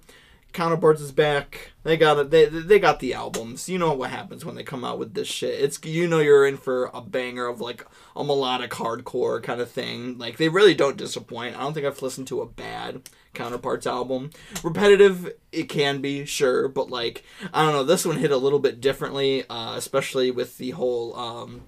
Counterparts 0.54 1.02
is 1.02 1.12
back. 1.12 1.74
They 1.84 1.98
got 1.98 2.18
it. 2.18 2.32
They 2.32 2.46
they 2.46 2.80
got 2.80 3.00
the 3.00 3.14
albums. 3.14 3.70
You 3.70 3.78
know 3.78 3.94
what 3.94 4.10
happens 4.10 4.44
when 4.44 4.56
they 4.56 4.64
come 4.64 4.84
out 4.84 4.98
with 4.98 5.14
this 5.14 5.28
shit. 5.28 5.60
It's 5.60 5.80
you 5.84 6.08
know 6.08 6.20
you're 6.20 6.48
in 6.48 6.58
for 6.58 6.90
a 6.94 7.02
banger 7.02 7.46
of 7.48 7.62
like 7.62 7.86
a 8.16 8.24
melodic 8.24 8.72
hardcore 8.72 9.42
kind 9.44 9.62
of 9.62 9.70
thing. 9.70 10.18
Like 10.18 10.38
they 10.38 10.50
really 10.50 10.74
don't 10.74 10.98
disappoint. 10.98 11.56
I 11.56 11.62
don't 11.62 11.74
think 11.74 11.86
I've 11.86 12.02
listened 12.02 12.28
to 12.28 12.42
a 12.42 12.48
bad 12.48 13.10
Counterparts 13.34 13.86
album. 13.86 14.32
Repetitive, 14.64 15.32
it 15.52 15.70
can 15.70 16.02
be 16.02 16.26
sure, 16.26 16.68
but 16.68 16.90
like 16.90 17.24
I 17.54 17.64
don't 17.64 17.74
know. 17.74 17.84
This 17.84 18.06
one 18.06 18.18
hit 18.18 18.32
a 18.32 18.38
little 18.38 18.60
bit 18.60 18.82
differently, 18.82 19.48
uh, 19.50 19.76
especially 19.76 20.32
with 20.32 20.58
the 20.58 20.72
whole. 20.72 21.16
Um, 21.16 21.62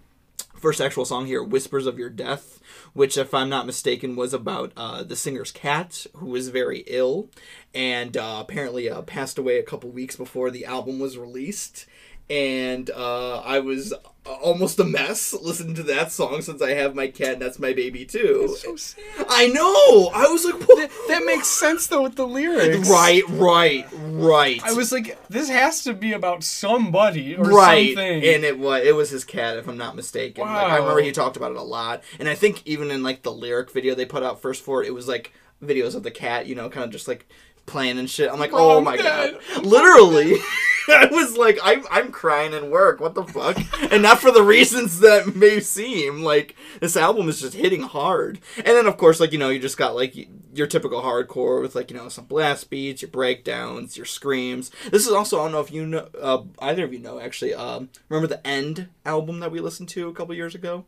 first 0.60 0.82
actual 0.82 1.06
song 1.06 1.26
here, 1.26 1.42
Whispers 1.42 1.86
of 1.86 1.98
Your 1.98 2.10
Death, 2.10 2.60
which, 2.94 3.18
if 3.18 3.34
I'm 3.34 3.50
not 3.50 3.66
mistaken, 3.66 4.16
was 4.16 4.34
about 4.34 4.74
uh, 4.76 5.04
the 5.04 5.16
singer's 5.16 5.52
cat 5.52 6.06
who 6.18 6.28
was 6.28 6.50
very 6.50 6.84
ill 6.88 7.30
and 7.74 8.18
uh, 8.18 8.38
apparently 8.42 8.90
uh, 8.90 9.02
passed 9.04 9.38
away 9.38 9.60
a 9.60 9.64
couple 9.64 9.90
weeks 9.90 10.16
before 10.16 10.50
the 10.52 10.66
album 10.66 11.00
was 11.00 11.18
released. 11.18 11.86
and 12.30 12.90
uh, 12.92 13.40
I 13.40 13.60
was 13.60 13.94
almost 14.26 14.80
a 14.80 14.84
mess 14.84 15.34
listening 15.34 15.74
to 15.74 15.82
that 15.84 16.12
song 16.12 16.42
since 16.44 16.62
I 16.62 16.72
have 16.76 16.94
my 16.94 17.08
cat 17.08 17.34
and 17.34 17.42
that's 17.42 17.58
my 17.58 17.74
baby 17.74 18.06
too. 18.06 18.56
so 18.60 18.76
sad. 18.76 19.04
I 19.28 19.48
know. 19.48 20.12
I 20.14 20.28
was 20.28 20.46
like, 20.46 20.62
what? 20.68 20.92
That 21.08 21.24
makes 21.26 21.48
sense 21.48 21.88
though 21.88 22.04
with 22.04 22.16
the 22.16 22.28
lyrics. 22.28 22.88
right, 22.90 23.24
right, 23.30 23.88
right. 23.92 24.62
I 24.64 24.74
was 24.74 24.92
like, 24.92 25.18
this 25.30 25.50
has 25.50 25.84
to 25.86 25.94
be 25.96 26.14
about 26.14 26.44
somebody 26.44 27.36
or 27.36 27.46
right, 27.46 27.96
something. 27.96 28.24
and 28.24 28.44
it 28.44 28.60
was 28.60 28.84
it 28.84 28.96
was 28.96 29.10
his 29.10 29.24
cat, 29.24 29.58
if 29.58 29.68
I'm 29.68 29.78
not 29.78 29.96
mistaken. 29.96 30.44
Like, 30.44 30.72
I 30.72 30.78
remember 30.78 31.02
he 31.02 31.12
talked 31.12 31.38
about 31.38 31.52
it 31.52 31.58
a 31.58 31.64
lot, 31.64 32.04
and 32.20 32.30
I 32.30 32.36
think 32.36 32.62
even 32.68 32.92
in 32.92 33.02
like 33.02 33.24
the 33.24 33.32
lyric 33.32 33.72
video 33.72 33.96
they 33.96 34.06
put 34.06 34.22
out 34.22 34.40
first 34.42 34.64
for 34.64 34.84
it, 34.84 34.88
it 34.88 34.94
was 34.94 35.08
like 35.08 35.34
videos 35.64 35.96
of 35.96 36.04
the 36.04 36.12
cat, 36.12 36.46
you 36.46 36.56
know, 36.56 36.70
kind 36.70 36.86
of 36.86 36.92
just 36.92 37.08
like 37.08 37.28
playing 37.70 37.98
and 38.00 38.10
shit. 38.10 38.30
I'm 38.32 38.40
like, 38.40 38.52
oh 38.54 38.82
my 38.82 38.98
Dad. 38.98 39.38
god, 39.56 39.66
literally. 39.66 40.36
I 40.92 41.06
was 41.06 41.38
like, 41.38 41.60
I'm, 41.62 41.86
I'm 41.92 42.12
crying 42.12 42.52
in 42.52 42.72
work. 42.72 43.00
What 43.00 43.14
the 43.14 43.24
fuck? 43.24 43.58
and 43.92 44.02
not 44.02 44.20
for 44.20 44.32
the 44.32 44.42
reasons 44.42 45.00
that 45.02 45.36
may 45.36 45.60
seem. 45.60 46.24
Like 46.24 46.56
this 46.80 46.98
album 46.98 47.30
is 47.30 47.42
just 47.42 47.54
hitting 47.54 47.84
hard. 47.84 48.40
And 48.58 48.66
then 48.66 48.88
of 48.88 48.98
course, 48.98 49.20
like 49.20 49.32
you 49.32 49.38
know, 49.38 49.50
you 49.50 49.60
just 49.60 49.78
got 49.78 49.96
like 49.96 50.16
your 50.54 50.66
typical 50.66 51.02
hardcore 51.04 51.62
with 51.62 51.76
like 51.76 51.92
you 51.92 51.98
know 51.98 52.10
some 52.10 52.26
blast 52.26 52.70
beats, 52.72 53.04
your 53.04 53.12
breakdowns, 53.12 53.98
your 53.98 54.06
screams. 54.08 54.72
This 54.90 55.06
is 55.06 55.14
also 55.14 55.40
I 55.40 55.44
don't 55.44 55.52
know 55.52 55.60
if 55.60 55.72
you 55.72 55.86
know 55.86 56.08
uh, 56.20 56.42
either 56.60 56.86
of 56.86 56.94
you 56.94 57.00
know 57.00 57.20
actually. 57.20 57.54
Um, 57.54 57.90
remember 58.10 58.28
the 58.28 58.46
End 58.48 58.88
album 59.06 59.42
that 59.42 59.52
we 59.52 59.60
listened 59.60 59.90
to 59.90 60.08
a 60.10 60.14
couple 60.14 60.34
years 60.34 60.56
ago? 60.56 60.86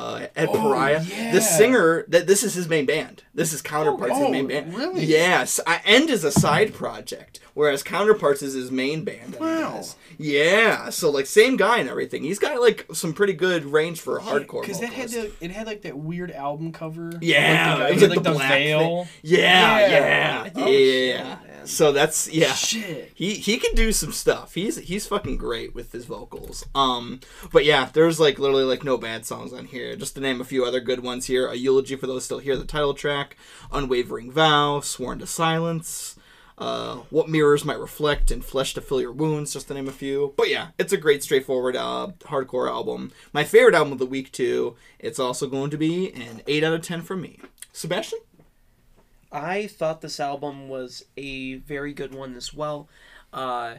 Uh, 0.00 0.26
Ed 0.34 0.48
Oh, 0.50 0.52
Pariah. 0.60 1.02
yeah. 1.02 1.32
The 1.32 1.40
singer 1.42 2.04
that 2.08 2.26
this 2.26 2.42
is 2.42 2.54
his 2.54 2.68
main 2.68 2.86
band. 2.86 3.22
This 3.34 3.52
is 3.52 3.60
Counterparts' 3.60 4.14
Oh, 4.16 4.22
his 4.24 4.30
main 4.32 4.46
band. 4.46 4.74
really? 4.74 5.04
Yes. 5.04 5.60
I, 5.66 5.80
End 5.84 6.08
is 6.08 6.24
a 6.24 6.30
side 6.32 6.72
project, 6.72 7.38
whereas 7.54 7.82
Counterparts 7.82 8.40
is 8.42 8.54
his 8.54 8.70
main 8.70 9.04
band. 9.04 9.36
Wow. 9.38 9.82
Yeah. 10.18 10.88
So 10.90 11.10
like 11.10 11.26
same 11.26 11.56
guy 11.56 11.78
and 11.78 11.88
everything. 11.88 12.22
He's 12.22 12.38
got 12.38 12.60
like 12.60 12.86
some 12.92 13.12
pretty 13.12 13.34
good 13.34 13.64
range 13.66 14.00
for 14.00 14.16
a 14.18 14.20
hardcore. 14.22 14.62
because 14.62 14.80
that 14.80 14.92
had 14.92 15.10
the, 15.10 15.30
it 15.40 15.50
had 15.50 15.66
like 15.66 15.82
that 15.82 15.96
weird 15.98 16.30
album 16.30 16.72
cover. 16.72 17.12
Yeah, 17.20 17.76
like, 17.78 17.90
it 17.90 17.94
was 17.94 18.08
like 18.08 18.22
the 18.22 18.30
black 18.32 18.50
veil. 18.52 19.06
Yeah, 19.22 19.80
yeah, 19.80 20.50
Yeah. 20.56 20.66
yeah, 20.66 21.36
Yeah, 21.70 21.70
shit, 21.70 21.70
yeah. 21.70 21.70
man. 21.70 21.76
So 21.76 21.92
that's 21.92 22.28
yeah. 22.32 22.52
Shit. 22.54 23.12
He 23.14 23.34
he 23.34 23.58
can 23.58 23.74
do 23.74 23.92
some 23.92 24.12
stuff. 24.12 24.54
He's 24.54 24.76
he's 24.78 25.06
fucking 25.06 25.36
great 25.36 25.74
with 25.74 25.92
his 25.92 26.04
vocals. 26.04 26.66
Um, 26.74 27.20
but 27.52 27.64
yeah, 27.64 27.88
there's 27.92 28.20
like 28.20 28.38
literally 28.38 28.64
like 28.64 28.84
no 28.84 28.98
bad 28.98 29.24
songs 29.26 29.52
on 29.52 29.66
here. 29.66 29.96
Just 29.96 30.14
to 30.14 30.20
name 30.20 30.40
a 30.40 30.44
few 30.44 30.64
other 30.64 30.80
good 30.80 31.00
ones 31.02 31.26
here: 31.26 31.46
a 31.48 31.54
eulogy 31.54 31.96
for 31.96 32.06
those 32.06 32.24
still 32.24 32.38
here, 32.38 32.56
the 32.56 32.64
title 32.64 32.94
track, 32.94 33.36
unwavering 33.72 34.30
vow, 34.30 34.80
sworn 34.80 35.18
to 35.20 35.26
silence. 35.26 36.16
Uh, 36.58 36.96
what 37.08 37.26
mirrors 37.28 37.64
might 37.64 37.78
reflect 37.78 38.30
and 38.30 38.44
flesh 38.44 38.74
to 38.74 38.82
fill 38.82 39.00
your 39.00 39.12
wounds, 39.12 39.54
just 39.54 39.68
to 39.68 39.74
name 39.74 39.88
a 39.88 39.92
few. 39.92 40.34
But 40.36 40.50
yeah, 40.50 40.68
it's 40.78 40.92
a 40.92 40.98
great, 40.98 41.22
straightforward 41.22 41.74
uh, 41.74 42.08
hardcore 42.20 42.68
album. 42.68 43.12
My 43.32 43.44
favorite 43.44 43.74
album 43.74 43.94
of 43.94 43.98
the 43.98 44.04
week 44.04 44.30
too. 44.30 44.76
It's 44.98 45.18
also 45.18 45.46
going 45.46 45.70
to 45.70 45.78
be 45.78 46.12
an 46.12 46.42
eight 46.46 46.62
out 46.62 46.74
of 46.74 46.82
ten 46.82 47.00
for 47.00 47.16
me. 47.16 47.38
Sebastian. 47.72 48.18
I 49.32 49.66
thought 49.66 50.00
this 50.00 50.20
album 50.20 50.68
was 50.68 51.04
a 51.16 51.56
very 51.56 51.92
good 51.92 52.14
one 52.14 52.34
as 52.34 52.52
well. 52.52 52.88
Uh, 53.32 53.76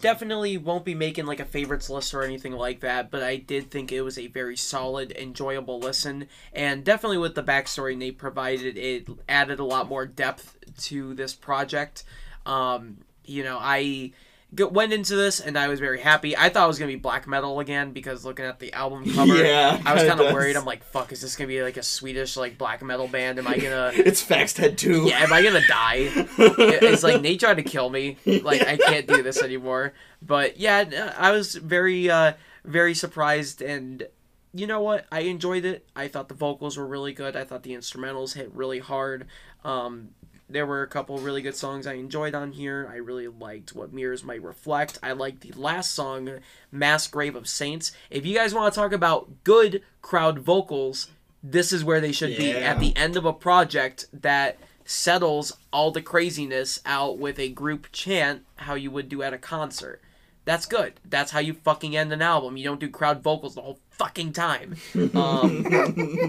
definitely 0.00 0.58
won't 0.58 0.84
be 0.84 0.94
making 0.94 1.24
like 1.24 1.40
a 1.40 1.44
favorites 1.46 1.88
list 1.88 2.12
or 2.12 2.22
anything 2.22 2.52
like 2.52 2.80
that, 2.80 3.10
but 3.10 3.22
I 3.22 3.36
did 3.36 3.70
think 3.70 3.90
it 3.90 4.02
was 4.02 4.18
a 4.18 4.26
very 4.26 4.56
solid, 4.56 5.10
enjoyable 5.12 5.78
listen, 5.78 6.28
and 6.52 6.84
definitely 6.84 7.16
with 7.16 7.34
the 7.34 7.42
backstory 7.42 7.96
Nate 7.96 8.18
provided, 8.18 8.76
it 8.76 9.08
added 9.26 9.58
a 9.58 9.64
lot 9.64 9.88
more 9.88 10.04
depth 10.04 10.58
to 10.82 11.14
this 11.14 11.32
project. 11.32 12.04
Um, 12.44 12.98
you 13.24 13.42
know, 13.42 13.56
I 13.58 14.12
went 14.58 14.92
into 14.92 15.16
this 15.16 15.40
and 15.40 15.58
I 15.58 15.68
was 15.68 15.80
very 15.80 16.00
happy. 16.00 16.36
I 16.36 16.48
thought 16.48 16.64
it 16.64 16.68
was 16.68 16.78
gonna 16.78 16.92
be 16.92 16.96
black 16.96 17.26
metal 17.26 17.60
again 17.60 17.92
because 17.92 18.24
looking 18.24 18.44
at 18.44 18.58
the 18.60 18.72
album 18.72 19.04
cover, 19.14 19.34
Yeah, 19.36 19.80
I 19.84 19.94
was 19.94 20.04
kind 20.04 20.20
of 20.20 20.32
worried. 20.32 20.56
I'm 20.56 20.64
like, 20.64 20.84
fuck, 20.84 21.12
is 21.12 21.20
this 21.20 21.36
gonna 21.36 21.48
be 21.48 21.62
like 21.62 21.76
a 21.76 21.82
Swedish 21.82 22.36
like 22.36 22.58
black 22.58 22.82
metal 22.82 23.08
band? 23.08 23.38
Am 23.38 23.46
I 23.46 23.56
gonna 23.58 23.90
It's 23.94 24.24
Faxed 24.24 24.58
Head 24.58 24.78
2. 24.78 25.04
yeah, 25.08 25.20
am 25.20 25.32
I 25.32 25.42
gonna 25.42 25.66
die? 25.66 26.08
it's 26.38 27.02
like 27.02 27.20
Nate 27.20 27.40
tried 27.40 27.54
to 27.58 27.62
kill 27.62 27.90
me. 27.90 28.16
Like 28.26 28.62
I 28.66 28.76
can't 28.76 29.06
do 29.06 29.22
this 29.22 29.42
anymore. 29.42 29.92
But 30.22 30.58
yeah, 30.58 31.12
I 31.18 31.32
was 31.32 31.54
very, 31.54 32.08
uh, 32.08 32.32
very 32.64 32.94
surprised, 32.94 33.60
and 33.60 34.06
you 34.54 34.66
know 34.66 34.80
what? 34.80 35.06
I 35.12 35.20
enjoyed 35.20 35.64
it. 35.64 35.86
I 35.94 36.08
thought 36.08 36.28
the 36.28 36.34
vocals 36.34 36.76
were 36.78 36.86
really 36.86 37.12
good. 37.12 37.36
I 37.36 37.44
thought 37.44 37.62
the 37.62 37.72
instrumentals 37.72 38.34
hit 38.34 38.50
really 38.54 38.78
hard. 38.78 39.26
Um, 39.64 40.10
there 40.48 40.66
were 40.66 40.82
a 40.82 40.88
couple 40.88 41.18
really 41.18 41.42
good 41.42 41.56
songs 41.56 41.86
I 41.86 41.94
enjoyed 41.94 42.34
on 42.34 42.52
here. 42.52 42.88
I 42.90 42.96
really 42.96 43.28
liked 43.28 43.74
what 43.74 43.92
Mirrors 43.92 44.24
Might 44.24 44.42
Reflect. 44.42 44.98
I 45.02 45.12
liked 45.12 45.40
the 45.40 45.52
last 45.52 45.92
song, 45.92 46.38
Mass 46.70 47.06
Grave 47.06 47.34
of 47.34 47.48
Saints. 47.48 47.92
If 48.10 48.26
you 48.26 48.34
guys 48.34 48.54
want 48.54 48.72
to 48.72 48.78
talk 48.78 48.92
about 48.92 49.44
good 49.44 49.82
crowd 50.02 50.40
vocals, 50.40 51.08
this 51.42 51.72
is 51.72 51.84
where 51.84 52.00
they 52.00 52.12
should 52.12 52.36
be 52.36 52.52
at 52.52 52.78
the 52.78 52.96
end 52.96 53.16
of 53.16 53.24
a 53.24 53.32
project 53.32 54.06
that 54.12 54.58
settles 54.84 55.56
all 55.72 55.90
the 55.90 56.02
craziness 56.02 56.80
out 56.84 57.18
with 57.18 57.38
a 57.38 57.48
group 57.48 57.88
chant 57.92 58.44
how 58.56 58.74
you 58.74 58.90
would 58.90 59.08
do 59.08 59.22
at 59.22 59.32
a 59.32 59.38
concert. 59.38 60.00
That's 60.44 60.66
good. 60.66 61.00
That's 61.06 61.30
how 61.30 61.38
you 61.40 61.54
fucking 61.54 61.96
end 61.96 62.12
an 62.12 62.20
album. 62.20 62.58
You 62.58 62.64
don't 62.64 62.80
do 62.80 62.90
crowd 62.90 63.22
vocals 63.22 63.54
the 63.54 63.62
whole 63.62 63.78
fucking 63.90 64.32
time. 64.32 64.76
Um, 65.14 65.64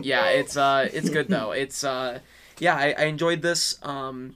yeah, 0.03 0.27
it's 0.27 0.55
uh, 0.55 0.87
it's 0.93 1.09
good 1.09 1.27
though. 1.27 1.51
It's 1.51 1.83
uh, 1.83 2.19
yeah, 2.59 2.75
I, 2.75 2.95
I 2.97 3.03
enjoyed 3.05 3.41
this. 3.41 3.79
Um, 3.83 4.35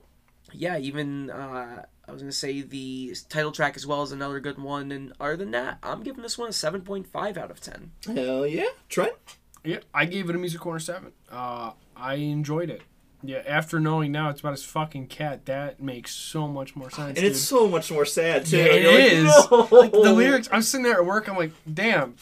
yeah, 0.53 0.77
even 0.77 1.29
uh, 1.29 1.83
I 2.07 2.11
was 2.11 2.21
gonna 2.21 2.31
say 2.31 2.61
the 2.61 3.15
title 3.29 3.51
track 3.51 3.75
as 3.75 3.85
well 3.85 4.03
is 4.03 4.11
another 4.11 4.39
good 4.39 4.57
one. 4.57 4.91
And 4.91 5.13
other 5.19 5.37
than 5.37 5.51
that, 5.51 5.77
I'm 5.83 6.03
giving 6.03 6.21
this 6.21 6.37
one 6.37 6.49
a 6.49 6.53
seven 6.53 6.81
point 6.81 7.07
five 7.07 7.37
out 7.37 7.51
of 7.51 7.61
ten. 7.61 7.91
Hell 8.05 8.45
yeah. 8.45 8.69
Trent? 8.87 9.13
Yeah, 9.63 9.79
I 9.93 10.05
gave 10.05 10.29
it 10.29 10.35
a 10.35 10.39
music 10.39 10.61
corner 10.61 10.79
seven. 10.79 11.11
Uh, 11.31 11.71
I 11.95 12.15
enjoyed 12.15 12.69
it. 12.69 12.81
Yeah, 13.21 13.43
after 13.45 13.81
knowing 13.81 14.13
now 14.13 14.29
it's 14.29 14.39
about 14.39 14.53
his 14.53 14.63
fucking 14.63 15.07
cat, 15.07 15.45
that 15.45 15.81
makes 15.81 16.15
so 16.15 16.47
much 16.47 16.75
more 16.77 16.89
sense. 16.89 17.07
And 17.09 17.15
dude. 17.17 17.25
it's 17.25 17.41
so 17.41 17.67
much 17.67 17.91
more 17.91 18.05
sad, 18.05 18.45
too. 18.45 18.57
Yeah, 18.57 18.63
it 18.65 18.85
like, 18.85 19.11
is. 19.11 19.47
"No." 19.51 19.67
Like, 19.77 19.91
the 19.91 20.13
lyrics. 20.13 20.47
I'm 20.51 20.61
sitting 20.61 20.85
there 20.85 20.95
at 20.95 21.05
work. 21.05 21.27
I'm 21.27 21.35
like, 21.35 21.51
damn, 21.71 22.15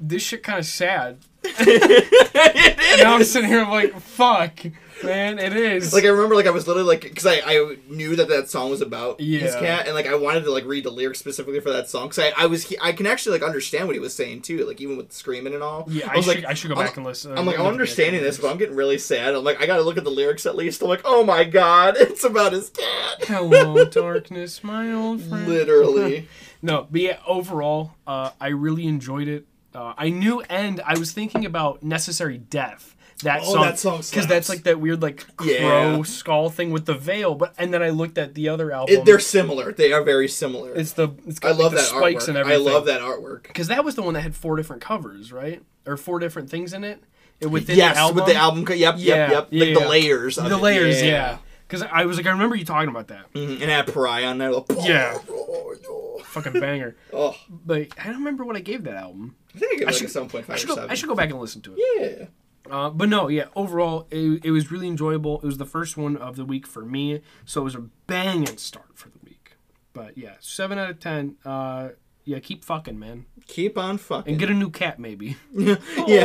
this 0.00 0.22
shit 0.22 0.42
kind 0.42 0.58
of 0.58 0.66
sad. 0.66 1.18
it 1.44 3.00
Now 3.02 3.14
I'm 3.14 3.24
sitting 3.24 3.48
here. 3.48 3.60
I'm 3.62 3.70
like, 3.70 3.98
fuck, 4.00 4.58
man, 5.02 5.38
it 5.38 5.54
is. 5.56 5.94
Like 5.94 6.04
I 6.04 6.08
remember, 6.08 6.34
like 6.34 6.46
I 6.46 6.50
was 6.50 6.66
literally 6.66 6.86
like, 6.88 7.00
because 7.02 7.24
I, 7.24 7.40
I 7.46 7.76
knew 7.88 8.14
that 8.16 8.28
that 8.28 8.50
song 8.50 8.68
was 8.70 8.82
about 8.82 9.20
his 9.20 9.54
cat, 9.54 9.86
and 9.86 9.94
like 9.94 10.06
I 10.06 10.14
wanted 10.16 10.44
to 10.44 10.50
like 10.52 10.64
read 10.66 10.84
the 10.84 10.90
lyrics 10.90 11.18
specifically 11.18 11.60
for 11.60 11.70
that 11.70 11.88
song, 11.88 12.08
because 12.08 12.18
I, 12.18 12.42
I 12.42 12.46
was 12.46 12.72
I 12.82 12.92
can 12.92 13.06
actually 13.06 13.38
like 13.38 13.46
understand 13.48 13.86
what 13.86 13.96
he 13.96 14.00
was 14.00 14.14
saying 14.14 14.42
too, 14.42 14.66
like 14.66 14.80
even 14.82 14.96
with 14.98 15.08
the 15.08 15.14
screaming 15.14 15.54
and 15.54 15.62
all. 15.62 15.86
yeah, 15.88 16.08
I, 16.10 16.14
I 16.14 16.16
was 16.16 16.26
should, 16.26 16.34
like, 16.36 16.44
I 16.44 16.54
should 16.54 16.68
go 16.68 16.76
I'm- 16.76 16.86
back 16.86 16.96
and 16.96 17.06
listen. 17.06 17.36
I'm 17.38 17.46
like, 17.46 17.56
I'm 17.58 17.60
look 17.60 17.60
at 17.60 17.62
the 17.62 17.68
understanding 17.70 18.22
this, 18.22 18.36
but 18.38 18.50
I'm 18.50 18.58
getting 18.58 18.76
really 18.76 18.98
sad. 18.98 19.34
I'm 19.34 19.44
like, 19.44 19.62
I 19.62 19.66
gotta 19.66 19.82
look 19.82 19.96
at 19.96 20.04
the 20.04 20.10
lyrics 20.10 20.44
at 20.44 20.56
least. 20.56 20.82
I'm 20.82 20.88
like, 20.88 21.02
oh 21.04 21.24
my 21.24 21.44
god, 21.44 21.96
it's 21.98 22.24
about 22.24 22.52
his 22.52 22.68
cat. 22.70 23.24
Hello, 23.24 23.84
darkness, 23.86 24.62
my 24.62 24.92
old 24.92 25.22
friend. 25.22 25.48
Literally. 25.48 26.28
No, 26.60 26.86
but 26.90 27.00
yeah, 27.00 27.18
overall, 27.26 27.92
uh, 28.06 28.30
I 28.38 28.48
really 28.48 28.86
enjoyed 28.86 29.28
it. 29.28 29.46
Uh, 29.74 29.94
I 29.96 30.10
knew, 30.10 30.40
and 30.42 30.80
I 30.84 30.98
was 30.98 31.12
thinking 31.12 31.44
about 31.44 31.82
"Necessary 31.82 32.38
Death." 32.38 32.96
That 33.22 33.42
Oh, 33.44 33.52
song, 33.52 33.62
that 33.66 33.78
song 33.78 33.98
because 33.98 34.26
that's 34.26 34.48
like 34.48 34.62
that 34.62 34.80
weird 34.80 35.02
like 35.02 35.36
crow 35.36 35.46
Yeah. 35.46 36.02
skull 36.04 36.48
thing 36.48 36.70
with 36.70 36.86
the 36.86 36.94
veil. 36.94 37.34
But 37.34 37.54
and 37.58 37.72
then 37.72 37.82
I 37.82 37.90
looked 37.90 38.16
at 38.16 38.34
the 38.34 38.48
other 38.48 38.72
album. 38.72 38.94
It, 38.96 39.04
they're 39.04 39.18
similar. 39.18 39.72
They 39.72 39.92
are 39.92 40.02
very 40.02 40.26
similar. 40.26 40.72
it's 40.72 40.92
the 40.94 41.10
it's 41.26 41.38
got 41.38 41.50
I 41.50 41.52
love 41.62 41.72
the 41.72 41.76
that 41.78 41.84
spikes 41.86 42.24
artwork. 42.24 42.28
and 42.28 42.38
I 42.38 42.56
love 42.56 42.86
that 42.86 43.02
artwork. 43.02 43.42
because 43.42 43.68
that 43.68 43.84
was 43.84 43.94
the 43.94 44.00
one 44.02 44.14
that 44.14 44.22
had 44.22 44.34
four 44.34 44.56
different 44.56 44.80
covers, 44.80 45.32
right? 45.32 45.62
Or 45.86 45.98
four 45.98 46.18
different 46.18 46.48
things 46.48 46.72
in 46.72 46.82
it. 46.82 47.02
It 47.40 47.48
within 47.48 47.76
yes, 47.76 47.94
the 47.96 48.00
album. 48.00 48.16
with 48.16 48.26
the 48.26 48.34
album. 48.36 48.64
Yep, 48.68 48.78
Yeah, 48.78 48.94
yep, 48.96 49.30
yep. 49.30 49.48
yeah, 49.50 49.64
like 49.64 49.78
the 49.82 49.88
layers. 49.88 50.36
The 50.36 50.46
it. 50.46 50.56
layers, 50.56 51.02
yeah. 51.02 51.38
Because 51.70 51.86
I 51.92 52.04
was 52.04 52.16
like, 52.16 52.26
I 52.26 52.30
remember 52.30 52.56
you 52.56 52.64
talking 52.64 52.88
about 52.88 53.08
that. 53.08 53.32
Mhm, 53.32 53.52
And 53.60 53.70
had 53.70 53.86
Pariah 53.86 54.26
on 54.26 54.38
there. 54.38 54.50
Like, 54.50 54.64
Yeah. 54.82 55.16
Oh. 55.30 56.20
Fucking 56.24 56.52
banger. 56.60 56.96
Oh, 57.12 57.36
But 57.48 57.88
I 57.98 58.04
don't 58.06 58.16
remember 58.18 58.44
what 58.44 58.56
I 58.56 58.60
gave 58.60 58.84
that 58.84 58.94
album. 58.94 59.36
I 59.54 59.58
think 59.58 59.80
I 59.80 59.82
it 59.82 59.86
like 59.86 59.94
should- 59.94 60.06
a 60.06 60.10
seven 60.10 60.28
point 60.28 60.46
five 60.46 60.54
I 60.54 60.56
or 60.56 60.58
should 60.58 60.68
go. 60.68 60.86
I 60.90 60.94
should 60.94 61.08
go 61.08 61.14
back 61.14 61.30
and 61.30 61.40
listen 61.40 61.60
to 61.62 61.74
it. 61.76 61.78
Yeah. 62.20 62.26
Uh, 62.72 62.90
but 62.90 63.08
no, 63.08 63.28
yeah. 63.28 63.46
Overall, 63.56 64.06
it, 64.10 64.44
it 64.44 64.50
was 64.52 64.70
really 64.70 64.86
enjoyable. 64.86 65.40
It 65.40 65.44
was 65.46 65.58
the 65.58 65.66
first 65.66 65.96
one 65.96 66.16
of 66.16 66.36
the 66.36 66.44
week 66.44 66.66
for 66.66 66.84
me, 66.84 67.20
so 67.44 67.62
it 67.62 67.64
was 67.64 67.74
a 67.74 67.80
banging 68.06 68.58
start 68.58 68.96
for 68.96 69.08
the 69.08 69.18
week. 69.24 69.56
But 69.92 70.16
yeah, 70.16 70.34
seven 70.40 70.78
out 70.78 70.90
of 70.90 71.00
ten. 71.00 71.36
Uh, 71.44 71.90
yeah, 72.24 72.38
keep 72.38 72.64
fucking, 72.64 72.98
man, 72.98 73.26
Keep 73.46 73.76
on 73.78 73.98
fucking. 73.98 74.32
and 74.32 74.38
get 74.40 74.50
a 74.50 74.54
new 74.54 74.70
cat, 74.70 74.98
maybe. 74.98 75.36
yeah. 75.54 75.76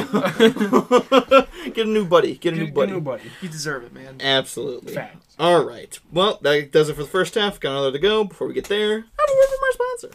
get 1.74 1.86
a 1.88 1.90
new 1.90 2.06
buddy. 2.06 2.36
Get 2.36 2.54
a 2.54 2.58
new 2.58 2.66
Get, 2.66 2.68
get 2.68 2.74
buddy. 2.76 2.92
a 2.92 2.96
new 2.96 3.02
buddy. 3.02 3.24
You 3.42 3.50
deserve 3.50 3.84
it, 3.84 3.94
man. 3.94 4.18
Absolutely. 4.22 4.94
Facts. 4.94 5.36
All 5.40 5.66
right. 5.66 5.98
Well, 6.12 6.40
that 6.44 6.72
does 6.72 6.90
it 6.90 6.96
for 6.96 7.04
the 7.04 7.10
first 7.10 7.34
half. 7.36 7.60
Got 7.60 7.72
another 7.72 7.92
to 7.94 8.00
go. 8.00 8.24
Before 8.24 8.48
we 8.48 8.54
get 8.54 8.66
there, 8.66 9.00
have 9.00 9.06
a 9.30 9.34
word 9.34 9.48
from 9.50 9.60
our 9.64 9.72
sponsor. 9.72 10.12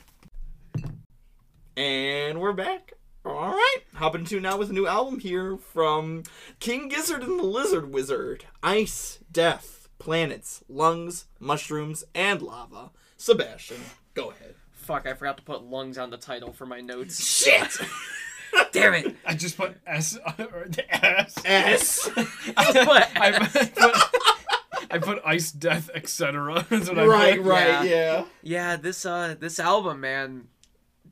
And 1.76 2.40
we're 2.40 2.52
back. 2.52 2.92
All 3.24 3.50
right. 3.52 3.78
Hopping 3.94 4.22
into 4.22 4.40
now 4.40 4.56
with 4.56 4.70
a 4.70 4.74
new 4.74 4.86
album 4.86 5.18
here 5.20 5.56
from 5.56 6.22
King 6.58 6.88
Gizzard 6.88 7.22
and 7.22 7.38
the 7.38 7.44
Lizard 7.44 7.92
Wizard. 7.92 8.44
Ice, 8.62 9.18
death, 9.30 9.88
planets, 9.98 10.62
lungs, 10.68 11.26
mushrooms, 11.38 12.04
and 12.14 12.40
lava. 12.42 12.90
Sebastian, 13.16 13.80
go 14.14 14.30
ahead. 14.30 14.54
Fuck, 14.90 15.06
I 15.06 15.14
forgot 15.14 15.36
to 15.36 15.42
put 15.44 15.62
lungs 15.62 15.98
on 15.98 16.10
the 16.10 16.16
title 16.16 16.52
for 16.52 16.66
my 16.66 16.80
notes. 16.80 17.24
Shit. 17.26 17.76
Damn 18.72 18.94
it! 18.94 19.16
I 19.24 19.34
just 19.34 19.56
put 19.56 19.76
S 19.86 20.18
or 20.36 20.66
the 20.68 20.84
S. 20.92 21.38
S. 21.44 22.10
What? 22.16 23.08
I 23.14 23.46
put, 23.46 24.90
I 24.90 24.98
put 24.98 25.22
ice 25.24 25.52
death 25.52 25.88
etc. 25.94 26.66
That's 26.68 26.88
I 26.88 27.06
right, 27.06 27.40
right, 27.40 27.68
Yeah. 27.68 27.82
yeah. 27.84 28.24
Yeah, 28.42 28.76
this 28.76 29.06
uh 29.06 29.36
this 29.38 29.60
album, 29.60 30.00
man. 30.00 30.48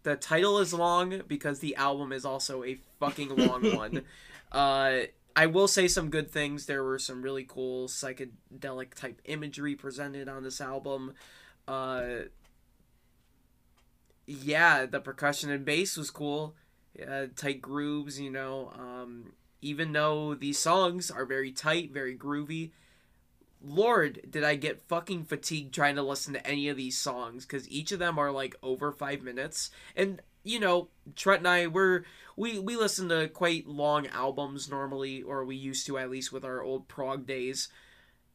The 0.03 0.17
title 0.17 0.59
is 0.59 0.75
long 0.75 1.23
because 1.29 1.61
the 1.61 1.77
album 1.77 2.13
is 2.13 2.25
also 2.25 2.65
a 2.65 2.81
fucking 2.99 3.37
long 3.37 3.77
one. 3.77 4.03
Uh 4.51 5.03
I 5.37 5.47
will 5.47 5.69
say 5.69 5.87
some 5.87 6.11
good 6.11 6.29
things. 6.33 6.67
There 6.67 6.83
were 6.83 6.99
some 6.99 7.23
really 7.23 7.45
cool 7.45 7.87
psychedelic 7.87 8.95
type 8.95 9.23
imagery 9.27 9.77
presented 9.77 10.29
on 10.29 10.43
this 10.43 10.61
album. 10.61 11.15
Uh 11.69 12.23
yeah, 14.29 14.85
the 14.85 15.01
percussion 15.01 15.51
and 15.51 15.65
bass 15.65 15.97
was 15.97 16.11
cool. 16.11 16.55
Uh, 17.01 17.27
tight 17.35 17.63
grooves, 17.63 18.21
you 18.21 18.31
know. 18.31 18.71
Um, 18.79 19.33
even 19.63 19.93
though 19.93 20.35
these 20.35 20.59
songs 20.59 21.11
are 21.11 21.25
very 21.25 21.51
tight, 21.51 21.93
very 21.93 22.17
groovy, 22.17 22.73
Lord, 23.63 24.21
did 24.29 24.45
I 24.45 24.57
get 24.57 24.83
fucking 24.83 25.25
fatigued 25.25 25.73
trying 25.75 25.97
to 25.97 26.03
listen 26.03 26.35
to 26.35 26.47
any 26.47 26.69
of 26.69 26.77
these 26.77 26.99
songs 26.99 27.47
because 27.47 27.69
each 27.71 27.91
of 27.91 27.99
them 27.99 28.19
are 28.19 28.31
like 28.31 28.55
over 28.63 28.93
five 28.93 29.23
minutes. 29.23 29.71
And 29.97 30.21
you 30.45 30.61
know, 30.61 30.89
Trent 31.17 31.41
and 31.41 31.49
I 31.49 31.67
we're 31.67 32.05
we 32.37 32.59
we 32.59 32.77
listen 32.77 33.09
to 33.09 33.29
quite 33.29 33.67
long 33.67 34.07
albums 34.09 34.69
normally, 34.69 35.23
or 35.23 35.43
we 35.45 35.57
used 35.57 35.87
to 35.87 35.97
at 35.97 36.11
least 36.11 36.33
with 36.33 36.45
our 36.45 36.63
old 36.63 36.87
prog 36.87 37.27
days. 37.27 37.69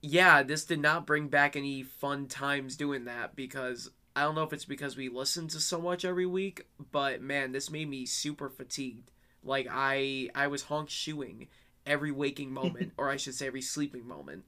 Yeah, 0.02 0.42
this 0.42 0.66
did 0.66 0.82
not 0.82 1.06
bring 1.06 1.28
back 1.28 1.56
any 1.56 1.84
fun 1.84 2.28
times 2.28 2.76
doing 2.76 3.06
that 3.06 3.36
because 3.36 3.92
I 4.16 4.22
don't 4.22 4.36
know 4.36 4.44
if 4.44 4.54
it's 4.54 4.66
because 4.66 4.96
we 4.96 5.10
listen 5.10 5.48
to 5.50 5.60
so 5.60 5.82
much 5.82 6.06
every 6.06 6.26
week, 6.26 6.68
but 6.92 7.22
man, 7.22 7.52
this 7.52 7.72
made 7.72 7.90
me 7.90 8.06
super 8.06 8.50
fatigued. 8.50 9.10
Like 9.44 9.68
I 9.72 10.30
I 10.36 10.48
was 10.48 10.64
honk 10.64 10.90
shoeing 10.90 11.48
every 11.86 12.12
waking 12.12 12.52
moment, 12.54 12.94
or 12.98 13.10
I 13.10 13.18
should 13.18 13.36
say 13.36 13.48
every 13.48 13.62
sleeping 13.62 14.08
moment. 14.08 14.44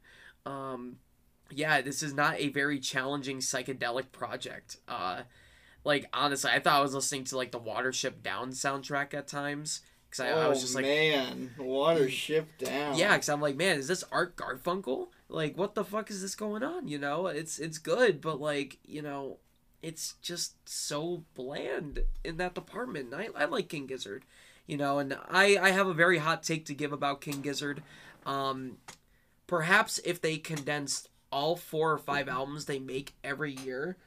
Um, 0.45 0.97
yeah, 1.51 1.81
this 1.81 2.03
is 2.03 2.13
not 2.13 2.39
a 2.39 2.49
very 2.49 2.79
challenging 2.79 3.39
psychedelic 3.39 4.11
project. 4.11 4.77
Uh, 4.87 5.21
like 5.83 6.05
honestly, 6.13 6.51
I 6.51 6.59
thought 6.59 6.77
I 6.79 6.81
was 6.81 6.93
listening 6.93 7.23
to 7.25 7.37
like 7.37 7.51
the 7.51 7.59
Watership 7.59 8.21
Down 8.21 8.51
soundtrack 8.51 9.13
at 9.13 9.27
times 9.27 9.81
because 10.09 10.19
I, 10.25 10.29
I 10.29 10.47
was 10.47 10.61
just 10.61 10.75
like, 10.75 10.85
Oh, 10.85 10.87
man, 10.87 11.51
Watership 11.57 12.45
down. 12.59 12.97
yeah, 12.97 13.13
because 13.13 13.29
I'm 13.29 13.41
like, 13.41 13.55
man, 13.57 13.77
is 13.79 13.87
this 13.87 14.03
Art 14.11 14.35
Garfunkel? 14.35 15.07
Like, 15.27 15.57
what 15.57 15.73
the 15.75 15.83
fuck 15.83 16.09
is 16.11 16.21
this 16.21 16.35
going 16.35 16.63
on? 16.63 16.87
You 16.87 16.99
know, 16.99 17.27
it's 17.27 17.57
it's 17.59 17.79
good, 17.79 18.21
but 18.21 18.39
like, 18.39 18.77
you 18.85 19.01
know, 19.01 19.37
it's 19.85 20.15
just 20.23 20.55
so 20.67 21.23
bland 21.35 21.99
in 22.23 22.37
that 22.37 22.55
department. 22.55 23.13
I, 23.13 23.27
I 23.35 23.45
like 23.45 23.69
King 23.69 23.85
Gizzard, 23.85 24.25
you 24.65 24.77
know, 24.77 24.97
and 24.97 25.15
I 25.29 25.57
I 25.61 25.69
have 25.69 25.85
a 25.85 25.93
very 25.93 26.17
hot 26.17 26.41
take 26.41 26.65
to 26.65 26.73
give 26.73 26.91
about 26.91 27.21
King 27.21 27.41
Gizzard. 27.41 27.83
Um, 28.25 28.79
perhaps 29.45 29.99
if 30.03 30.19
they 30.19 30.37
condensed 30.37 31.09
all 31.31 31.55
four 31.55 31.91
or 31.91 31.99
five 31.99 32.27
albums 32.27 32.65
they 32.65 32.79
make 32.79 33.13
every 33.23 33.53
year 33.53 33.97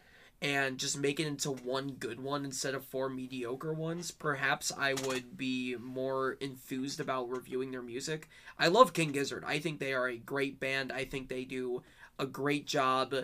and 0.42 0.78
just 0.78 0.98
make 0.98 1.20
it 1.20 1.26
into 1.28 1.50
one 1.50 1.90
good 1.92 2.18
one 2.18 2.44
instead 2.44 2.74
of 2.74 2.84
four 2.84 3.08
mediocre 3.08 3.72
ones, 3.72 4.10
perhaps 4.10 4.72
I 4.76 4.94
would 4.94 5.38
be 5.38 5.76
more 5.76 6.32
enthused 6.40 6.98
about 6.98 7.30
reviewing 7.30 7.70
their 7.70 7.82
music. 7.82 8.28
I 8.58 8.66
love 8.66 8.92
King 8.92 9.12
Gizzard. 9.12 9.44
I 9.46 9.60
think 9.60 9.78
they 9.78 9.92
are 9.92 10.08
a 10.08 10.16
great 10.16 10.58
band. 10.58 10.90
I 10.90 11.04
think 11.04 11.28
they 11.28 11.44
do 11.44 11.84
a 12.18 12.26
great 12.26 12.66
job 12.66 13.14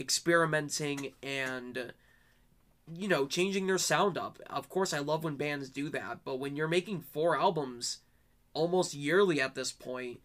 experimenting 0.00 1.12
and 1.22 1.92
you 2.92 3.06
know, 3.06 3.26
changing 3.26 3.66
their 3.66 3.78
sound 3.78 4.18
up. 4.18 4.38
Of 4.48 4.68
course, 4.68 4.92
I 4.92 4.98
love 4.98 5.22
when 5.22 5.36
bands 5.36 5.68
do 5.68 5.88
that, 5.90 6.20
but 6.24 6.40
when 6.40 6.56
you're 6.56 6.66
making 6.66 7.02
four 7.02 7.38
albums 7.38 7.98
almost 8.52 8.94
yearly 8.94 9.40
at 9.40 9.54
this 9.54 9.70
point, 9.70 10.18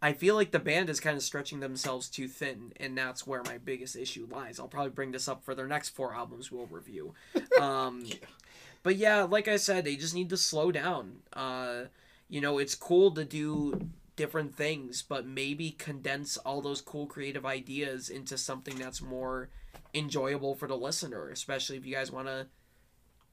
I 0.00 0.12
feel 0.12 0.34
like 0.34 0.50
the 0.50 0.58
band 0.60 0.88
is 0.88 1.00
kind 1.00 1.16
of 1.16 1.22
stretching 1.22 1.60
themselves 1.60 2.08
too 2.08 2.28
thin, 2.28 2.72
and 2.78 2.96
that's 2.96 3.26
where 3.26 3.42
my 3.44 3.58
biggest 3.58 3.96
issue 3.96 4.28
lies. 4.30 4.60
I'll 4.60 4.68
probably 4.68 4.90
bring 4.90 5.12
this 5.12 5.28
up 5.28 5.44
for 5.44 5.54
their 5.54 5.66
next 5.66 5.90
four 5.90 6.14
albums 6.14 6.50
we'll 6.50 6.66
review. 6.66 7.14
Um, 7.60 8.04
But 8.82 8.96
yeah, 8.96 9.22
like 9.22 9.46
I 9.46 9.56
said, 9.56 9.84
they 9.84 9.96
just 9.96 10.14
need 10.14 10.30
to 10.30 10.36
slow 10.36 10.72
down. 10.72 11.18
Uh, 11.32 11.84
you 12.28 12.40
know, 12.40 12.58
it's 12.58 12.74
cool 12.74 13.12
to 13.12 13.24
do 13.24 13.88
different 14.16 14.54
things, 14.54 15.02
but 15.02 15.26
maybe 15.26 15.70
condense 15.70 16.36
all 16.38 16.60
those 16.60 16.80
cool 16.80 17.06
creative 17.06 17.46
ideas 17.46 18.08
into 18.08 18.36
something 18.36 18.76
that's 18.76 19.00
more 19.00 19.48
enjoyable 19.94 20.54
for 20.54 20.66
the 20.66 20.76
listener, 20.76 21.28
especially 21.28 21.76
if 21.76 21.86
you 21.86 21.94
guys 21.94 22.10
want 22.10 22.28
to 22.28 22.46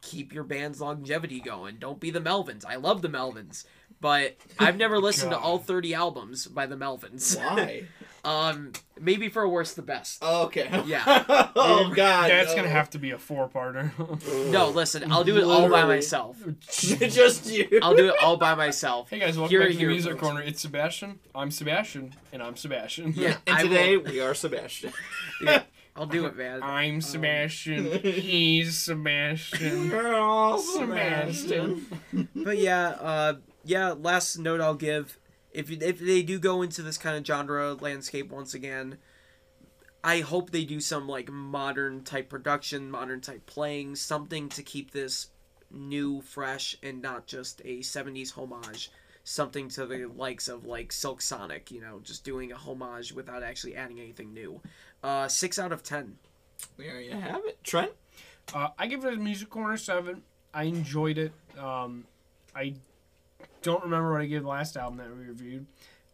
keep 0.01 0.33
your 0.33 0.43
band's 0.43 0.79
longevity 0.79 1.39
going. 1.41 1.77
Don't 1.77 1.99
be 1.99 2.11
the 2.11 2.21
Melvins. 2.21 2.65
I 2.65 2.75
love 2.75 3.01
the 3.01 3.09
Melvins, 3.09 3.65
but 3.99 4.37
I've 4.57 4.77
never 4.77 4.99
listened 4.99 5.31
to 5.31 5.37
all 5.39 5.57
30 5.57 5.93
albums 5.93 6.47
by 6.47 6.65
the 6.65 6.77
Melvins. 6.77 7.37
Why? 7.37 7.83
Um, 8.23 8.73
maybe 8.99 9.29
for 9.29 9.47
worse 9.47 9.73
the 9.73 9.81
best. 9.81 10.21
Okay. 10.23 10.69
Yeah. 10.85 11.03
oh 11.55 11.91
God. 11.95 12.29
That's 12.29 12.49
no. 12.51 12.57
gonna 12.57 12.69
have 12.69 12.89
to 12.91 12.99
be 12.99 13.11
a 13.11 13.17
four-parter. 13.17 13.91
No, 14.51 14.69
listen, 14.69 15.11
I'll 15.11 15.23
do 15.23 15.37
it 15.37 15.43
all 15.43 15.69
by 15.69 15.85
myself. 15.85 16.37
just 16.69 17.45
you. 17.47 17.79
I'll 17.81 17.95
do 17.95 18.09
it 18.09 18.15
all 18.21 18.37
by 18.37 18.55
myself. 18.55 19.09
hey 19.09 19.19
guys, 19.19 19.37
welcome 19.37 19.51
Here, 19.51 19.59
back 19.61 19.69
to 19.69 19.73
the 19.75 19.79
here, 19.79 19.89
Music 19.89 20.11
folks. 20.13 20.21
Corner. 20.23 20.41
It's 20.41 20.61
Sebastian. 20.61 21.19
I'm 21.35 21.51
Sebastian, 21.51 22.13
and 22.33 22.41
I'm 22.41 22.55
Sebastian. 22.55 23.13
Yeah, 23.15 23.37
And 23.47 23.57
I 23.57 23.63
today 23.63 23.97
will- 23.97 24.11
we 24.11 24.19
are 24.21 24.33
Sebastian. 24.33 24.91
yeah, 25.41 25.63
I'll 25.95 26.05
do 26.07 26.25
it, 26.25 26.35
man. 26.35 26.63
I'm 26.63 27.01
Sebastian. 27.01 27.99
He's 27.99 28.77
Sebastian. 28.77 29.89
Sebastian. 30.59 31.85
But 32.35 32.57
yeah, 32.57 32.87
uh, 32.89 33.33
yeah. 33.63 33.91
Last 33.91 34.37
note 34.39 34.61
I'll 34.61 34.73
give: 34.75 35.18
if 35.51 35.71
if 35.71 35.99
they 35.99 36.21
do 36.21 36.39
go 36.39 36.61
into 36.61 36.81
this 36.81 36.97
kind 36.97 37.17
of 37.17 37.25
genre 37.25 37.73
landscape 37.73 38.31
once 38.31 38.53
again, 38.53 38.97
I 40.03 40.21
hope 40.21 40.51
they 40.51 40.65
do 40.65 40.79
some 40.79 41.07
like 41.07 41.31
modern 41.31 42.03
type 42.03 42.29
production, 42.29 42.91
modern 42.91 43.21
type 43.21 43.45
playing, 43.45 43.95
something 43.95 44.49
to 44.49 44.63
keep 44.63 44.91
this 44.91 45.27
new, 45.71 46.21
fresh, 46.21 46.77
and 46.81 47.01
not 47.01 47.27
just 47.27 47.61
a 47.65 47.79
'70s 47.79 48.31
homage. 48.33 48.91
Something 49.25 49.69
to 49.69 49.85
the 49.85 50.05
likes 50.05 50.47
of 50.47 50.65
like 50.65 50.91
Silk 50.91 51.21
Sonic, 51.21 51.69
you 51.69 51.81
know, 51.81 51.99
just 52.01 52.23
doing 52.23 52.51
a 52.51 52.55
homage 52.55 53.13
without 53.13 53.43
actually 53.43 53.75
adding 53.75 53.99
anything 53.99 54.33
new. 54.33 54.59
Uh, 55.03 55.27
six 55.27 55.59
out 55.59 55.71
of 55.71 55.83
ten. 55.83 56.17
there 56.77 56.99
you 56.99 57.11
have 57.11 57.41
it, 57.45 57.63
Trent. 57.63 57.91
Uh, 58.53 58.69
I 58.77 58.87
give 58.87 59.05
it 59.05 59.13
a 59.13 59.17
Music 59.17 59.49
Corner 59.49 59.77
seven. 59.77 60.23
I 60.53 60.63
enjoyed 60.63 61.19
it. 61.19 61.31
Um, 61.59 62.05
I 62.55 62.73
don't 63.61 63.83
remember 63.83 64.11
what 64.11 64.21
I 64.21 64.25
gave 64.25 64.43
the 64.43 64.47
last 64.49 64.77
album 64.77 64.97
that 64.97 65.09
we 65.09 65.23
reviewed, 65.25 65.65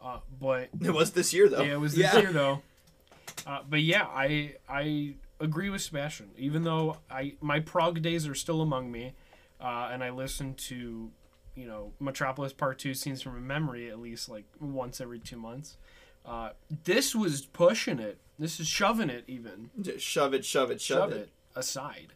uh, 0.03 0.19
but 0.39 0.69
It 0.81 0.93
was 0.93 1.11
this 1.11 1.33
year 1.33 1.47
though. 1.49 1.61
Yeah, 1.63 1.73
it 1.73 1.79
was 1.79 1.93
this 1.95 2.13
Yeah. 2.13 2.19
year 2.21 2.31
though. 2.33 2.61
Uh, 3.47 3.59
but 3.69 3.81
yeah, 3.81 4.05
I 4.05 4.55
I 4.67 5.13
agree 5.39 5.69
with 5.69 5.81
Sebastian. 5.81 6.31
Even 6.37 6.63
though 6.63 6.97
I 7.11 7.33
my 7.41 7.59
prog 7.59 8.01
days 8.01 8.27
are 8.27 8.33
still 8.33 8.61
among 8.61 8.91
me, 8.91 9.13
uh, 9.61 9.89
and 9.91 10.03
I 10.03 10.09
listen 10.09 10.55
to 10.55 11.11
you 11.55 11.67
know 11.67 11.91
Metropolis 11.99 12.53
Part 12.53 12.79
Two 12.79 12.95
scenes 12.95 13.21
from 13.21 13.35
a 13.37 13.41
memory 13.41 13.89
at 13.89 13.99
least 13.99 14.29
like 14.29 14.45
once 14.59 14.99
every 14.99 15.19
two 15.19 15.37
months. 15.37 15.77
Uh, 16.25 16.51
this 16.85 17.13
was 17.13 17.45
pushing 17.45 17.99
it. 17.99 18.17
This 18.39 18.59
is 18.59 18.67
shoving 18.67 19.11
it 19.11 19.25
even 19.27 19.69
Just 19.79 20.03
shove 20.03 20.33
it, 20.33 20.43
shove 20.43 20.71
it, 20.71 20.81
shove, 20.81 21.11
shove 21.11 21.19
it 21.19 21.29
aside. 21.55 22.13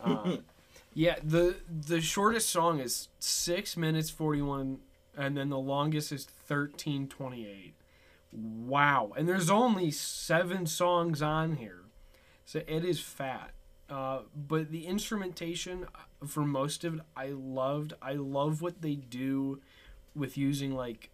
Uh, 0.00 0.36
yeah, 0.94 1.16
the 1.22 1.56
the 1.68 2.00
shortest 2.00 2.48
song 2.50 2.80
is 2.80 3.08
six 3.18 3.76
minutes 3.76 4.10
forty 4.10 4.42
one, 4.42 4.78
and 5.16 5.36
then 5.36 5.48
the 5.50 5.58
longest 5.58 6.12
is 6.12 6.24
thirteen 6.24 7.08
twenty 7.08 7.46
eight. 7.46 7.74
Wow, 8.32 9.12
and 9.16 9.26
there's 9.28 9.48
only 9.50 9.90
seven 9.90 10.66
songs 10.66 11.22
on 11.22 11.56
here, 11.56 11.84
so 12.44 12.60
it 12.66 12.84
is 12.84 13.00
fat. 13.00 13.52
Uh, 13.88 14.20
but 14.36 14.70
the 14.70 14.86
instrumentation 14.86 15.86
uh, 15.94 16.26
for 16.26 16.40
most 16.44 16.84
of 16.84 16.96
it, 16.96 17.00
I 17.16 17.28
loved. 17.28 17.94
I 18.02 18.12
love 18.14 18.60
what 18.60 18.82
they 18.82 18.96
do 18.96 19.60
with 20.14 20.36
using 20.36 20.74
like 20.74 21.08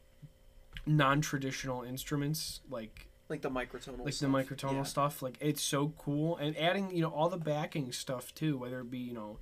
non-traditional 0.87 1.83
instruments, 1.83 2.61
like 2.71 3.09
Like 3.29 3.43
the 3.43 3.51
microtonal. 3.51 4.05
like 4.05 4.13
stuff. 4.15 4.31
the 4.33 4.39
microtonal 4.39 4.73
Yeah. 4.75 4.83
stuff 4.83 5.23
like 5.23 5.39
it's 5.41 5.63
so 5.63 5.93
cool 5.99 6.37
and 6.37 6.57
adding 6.59 6.91
you 6.95 7.03
know 7.03 7.11
all 7.11 7.29
the 7.29 7.39
backing 7.39 7.91
stuff 7.93 8.35
too 8.35 8.59
whether 8.59 8.81
it 8.81 8.91
be 8.91 8.99
you 8.99 9.15
know 9.15 9.39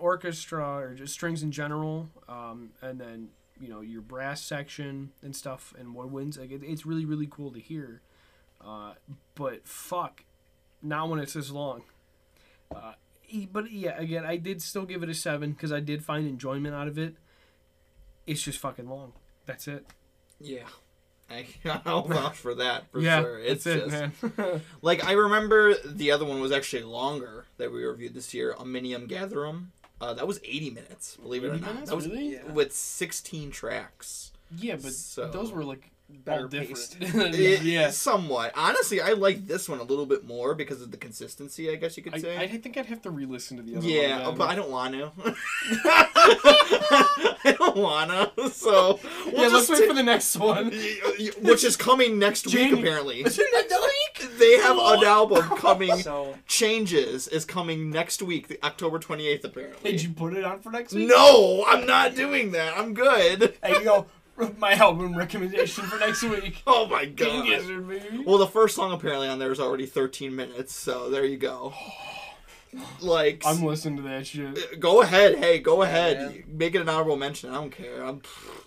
orchestra 0.00 0.64
or 0.78 0.94
just 0.94 1.12
strings 1.14 1.42
in 1.42 1.52
general 1.52 2.08
um, 2.28 2.70
and 2.82 3.00
then 3.00 3.28
you 3.60 3.68
know 3.68 3.80
your 3.80 4.00
brass 4.00 4.42
section 4.42 5.10
and 5.22 5.36
stuff 5.36 5.74
and 5.78 5.94
woodwinds 5.94 6.38
like 6.38 6.50
it, 6.50 6.62
it's 6.64 6.86
really 6.86 7.04
really 7.04 7.28
cool 7.30 7.50
to 7.52 7.60
hear 7.60 8.00
uh, 8.64 8.92
but 9.34 9.66
fuck 9.66 10.24
not 10.82 11.08
when 11.08 11.18
it's 11.20 11.34
this 11.34 11.50
long 11.50 11.82
uh, 12.74 12.92
but 13.52 13.70
yeah 13.70 13.96
again 13.98 14.24
i 14.24 14.36
did 14.36 14.62
still 14.62 14.84
give 14.84 15.02
it 15.02 15.08
a 15.08 15.14
seven 15.14 15.52
because 15.52 15.72
i 15.72 15.80
did 15.80 16.02
find 16.04 16.26
enjoyment 16.26 16.74
out 16.74 16.88
of 16.88 16.98
it 16.98 17.14
it's 18.26 18.42
just 18.42 18.58
fucking 18.58 18.88
long 18.88 19.12
that's 19.46 19.68
it 19.68 19.84
Yeah. 20.40 20.64
I, 21.30 21.46
I'll 21.86 22.02
vouch 22.02 22.36
for 22.36 22.56
that 22.56 22.90
for 22.90 22.98
yeah, 23.00 23.20
sure. 23.20 23.38
It's 23.38 23.64
it, 23.64 23.88
just 23.88 24.64
like 24.82 25.04
I 25.04 25.12
remember 25.12 25.74
the 25.86 26.10
other 26.10 26.24
one 26.24 26.40
was 26.40 26.50
actually 26.50 26.82
longer 26.82 27.44
that 27.56 27.70
we 27.72 27.84
reviewed 27.84 28.14
this 28.14 28.34
year, 28.34 28.52
Omnium 28.58 29.06
Gatherum. 29.06 29.66
Uh, 30.00 30.14
that 30.14 30.26
was 30.26 30.40
80 30.44 30.70
minutes, 30.70 31.16
believe 31.22 31.44
it 31.44 31.48
or 31.48 31.56
not. 31.58 31.72
minutes? 31.74 31.90
That 31.90 31.96
was 31.96 32.08
Really? 32.08 32.32
Yeah. 32.34 32.44
with 32.52 32.72
16 32.72 33.50
tracks. 33.50 34.32
yeah, 34.56 34.76
but 34.76 34.92
So- 34.92 35.28
those 35.30 35.52
were 35.52 35.64
like 35.64 35.90
Better 36.24 36.42
all 36.42 36.48
different. 36.48 36.96
It- 37.36 37.62
yeah. 37.62 37.90
somewhat. 37.90 38.50
Honestly, 38.56 39.00
I 39.00 39.12
like 39.12 39.46
this 39.46 39.68
one 39.68 39.78
a 39.78 39.84
little 39.84 40.06
bit 40.06 40.26
more 40.26 40.56
because 40.56 40.82
of 40.82 40.90
the 40.90 40.96
consistency. 40.96 41.70
I 41.70 41.76
guess 41.76 41.96
you 41.96 42.02
could 42.02 42.14
I, 42.14 42.18
say. 42.18 42.36
I 42.36 42.48
think 42.48 42.76
I'd 42.76 42.86
have 42.86 43.00
to 43.02 43.10
re-listen 43.10 43.58
to 43.58 43.62
the 43.62 43.76
other 43.76 43.86
one. 43.86 43.94
yeah, 43.94 44.26
one. 44.26 44.36
but 44.36 44.48
I 44.48 44.56
don't 44.56 44.70
want 44.70 44.94
to. 44.94 45.12
I 47.44 47.54
don't 47.56 47.76
wanna. 47.76 48.32
So 48.50 48.98
we'll 49.26 49.34
yeah, 49.34 49.40
let's 49.48 49.68
just 49.68 49.70
wait 49.70 49.86
for 49.88 49.94
the 49.94 50.02
next 50.02 50.36
one. 50.36 50.72
which 51.42 51.62
is 51.62 51.76
coming 51.76 52.18
next 52.18 52.46
week 52.46 52.70
Janu- 52.72 52.80
apparently. 52.80 53.20
Is 53.20 53.38
it 53.38 53.46
next 53.52 53.70
week? 53.70 53.99
They 54.40 54.56
have 54.58 54.76
an 54.78 55.04
album 55.04 55.42
coming. 55.56 55.96
So 56.02 56.34
Changes 56.46 57.28
is 57.28 57.44
coming 57.44 57.90
next 57.90 58.22
week, 58.22 58.48
the 58.48 58.58
October 58.64 58.98
twenty 58.98 59.26
eighth 59.28 59.44
apparently. 59.44 59.92
Did 59.92 60.02
you 60.02 60.10
put 60.10 60.34
it 60.34 60.44
on 60.44 60.60
for 60.60 60.70
next 60.70 60.92
week? 60.94 61.08
No, 61.08 61.64
I'm 61.68 61.86
not 61.86 62.14
doing 62.16 62.50
that. 62.52 62.76
I'm 62.76 62.94
good. 62.94 63.54
Hey, 63.62 63.74
you 63.74 63.84
go. 63.84 64.06
My 64.56 64.72
album 64.72 65.14
recommendation 65.14 65.84
for 65.84 65.98
next 65.98 66.22
week. 66.22 66.62
Oh 66.66 66.86
my 66.86 67.04
King 67.04 67.14
god. 67.16 67.44
Gizzard, 67.46 67.86
baby. 67.86 68.24
Well, 68.26 68.38
the 68.38 68.46
first 68.46 68.74
song 68.74 68.90
apparently 68.92 69.28
on 69.28 69.38
there 69.38 69.52
is 69.52 69.60
already 69.60 69.84
13 69.84 70.34
minutes, 70.34 70.74
so 70.74 71.10
there 71.10 71.24
you 71.24 71.36
go. 71.36 71.74
Like, 73.00 73.42
I'm 73.44 73.64
listening 73.64 73.96
to 73.96 74.02
that 74.04 74.28
shit. 74.28 74.78
go 74.78 75.02
ahead. 75.02 75.38
Hey, 75.38 75.58
go 75.58 75.82
ahead. 75.82 76.18
man. 76.18 76.44
Make 76.46 76.76
it 76.76 76.80
an 76.80 76.88
honorable 76.88 77.16
mention. 77.16 77.50
I 77.50 77.54
don't 77.54 77.70
care. 77.72 78.04
I'm, 78.04 78.22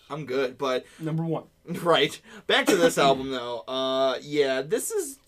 I'm 0.10 0.26
good. 0.26 0.58
But 0.58 0.86
Number 1.00 1.24
one. 1.24 1.46
right 1.66 2.20
back 2.46 2.66
to 2.66 2.76
this 2.76 2.98
album 2.98 3.32
though. 3.32 3.60
Uh, 3.62 4.18
yeah, 4.22 4.62
this 4.62 4.92
is. 4.92 5.20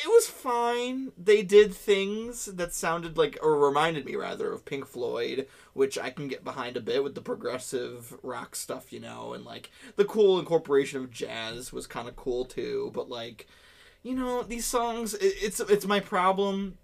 It 0.00 0.06
was 0.06 0.28
fine. 0.28 1.10
They 1.18 1.42
did 1.42 1.74
things 1.74 2.46
that 2.46 2.72
sounded 2.72 3.18
like, 3.18 3.36
or 3.42 3.58
reminded 3.58 4.04
me 4.04 4.14
rather, 4.14 4.52
of 4.52 4.64
Pink 4.64 4.86
Floyd, 4.86 5.48
which 5.72 5.98
I 5.98 6.10
can 6.10 6.28
get 6.28 6.44
behind 6.44 6.76
a 6.76 6.80
bit 6.80 7.02
with 7.02 7.16
the 7.16 7.20
progressive 7.20 8.16
rock 8.22 8.54
stuff, 8.54 8.92
you 8.92 9.00
know, 9.00 9.32
and 9.32 9.44
like 9.44 9.72
the 9.96 10.04
cool 10.04 10.38
incorporation 10.38 11.02
of 11.02 11.10
jazz 11.10 11.72
was 11.72 11.88
kind 11.88 12.08
of 12.08 12.14
cool 12.14 12.44
too. 12.44 12.92
But 12.94 13.10
like, 13.10 13.48
you 14.04 14.14
know, 14.14 14.44
these 14.44 14.66
songs, 14.66 15.14
it, 15.14 15.34
it's 15.42 15.58
it's 15.58 15.86
my 15.86 15.98
problem 15.98 16.78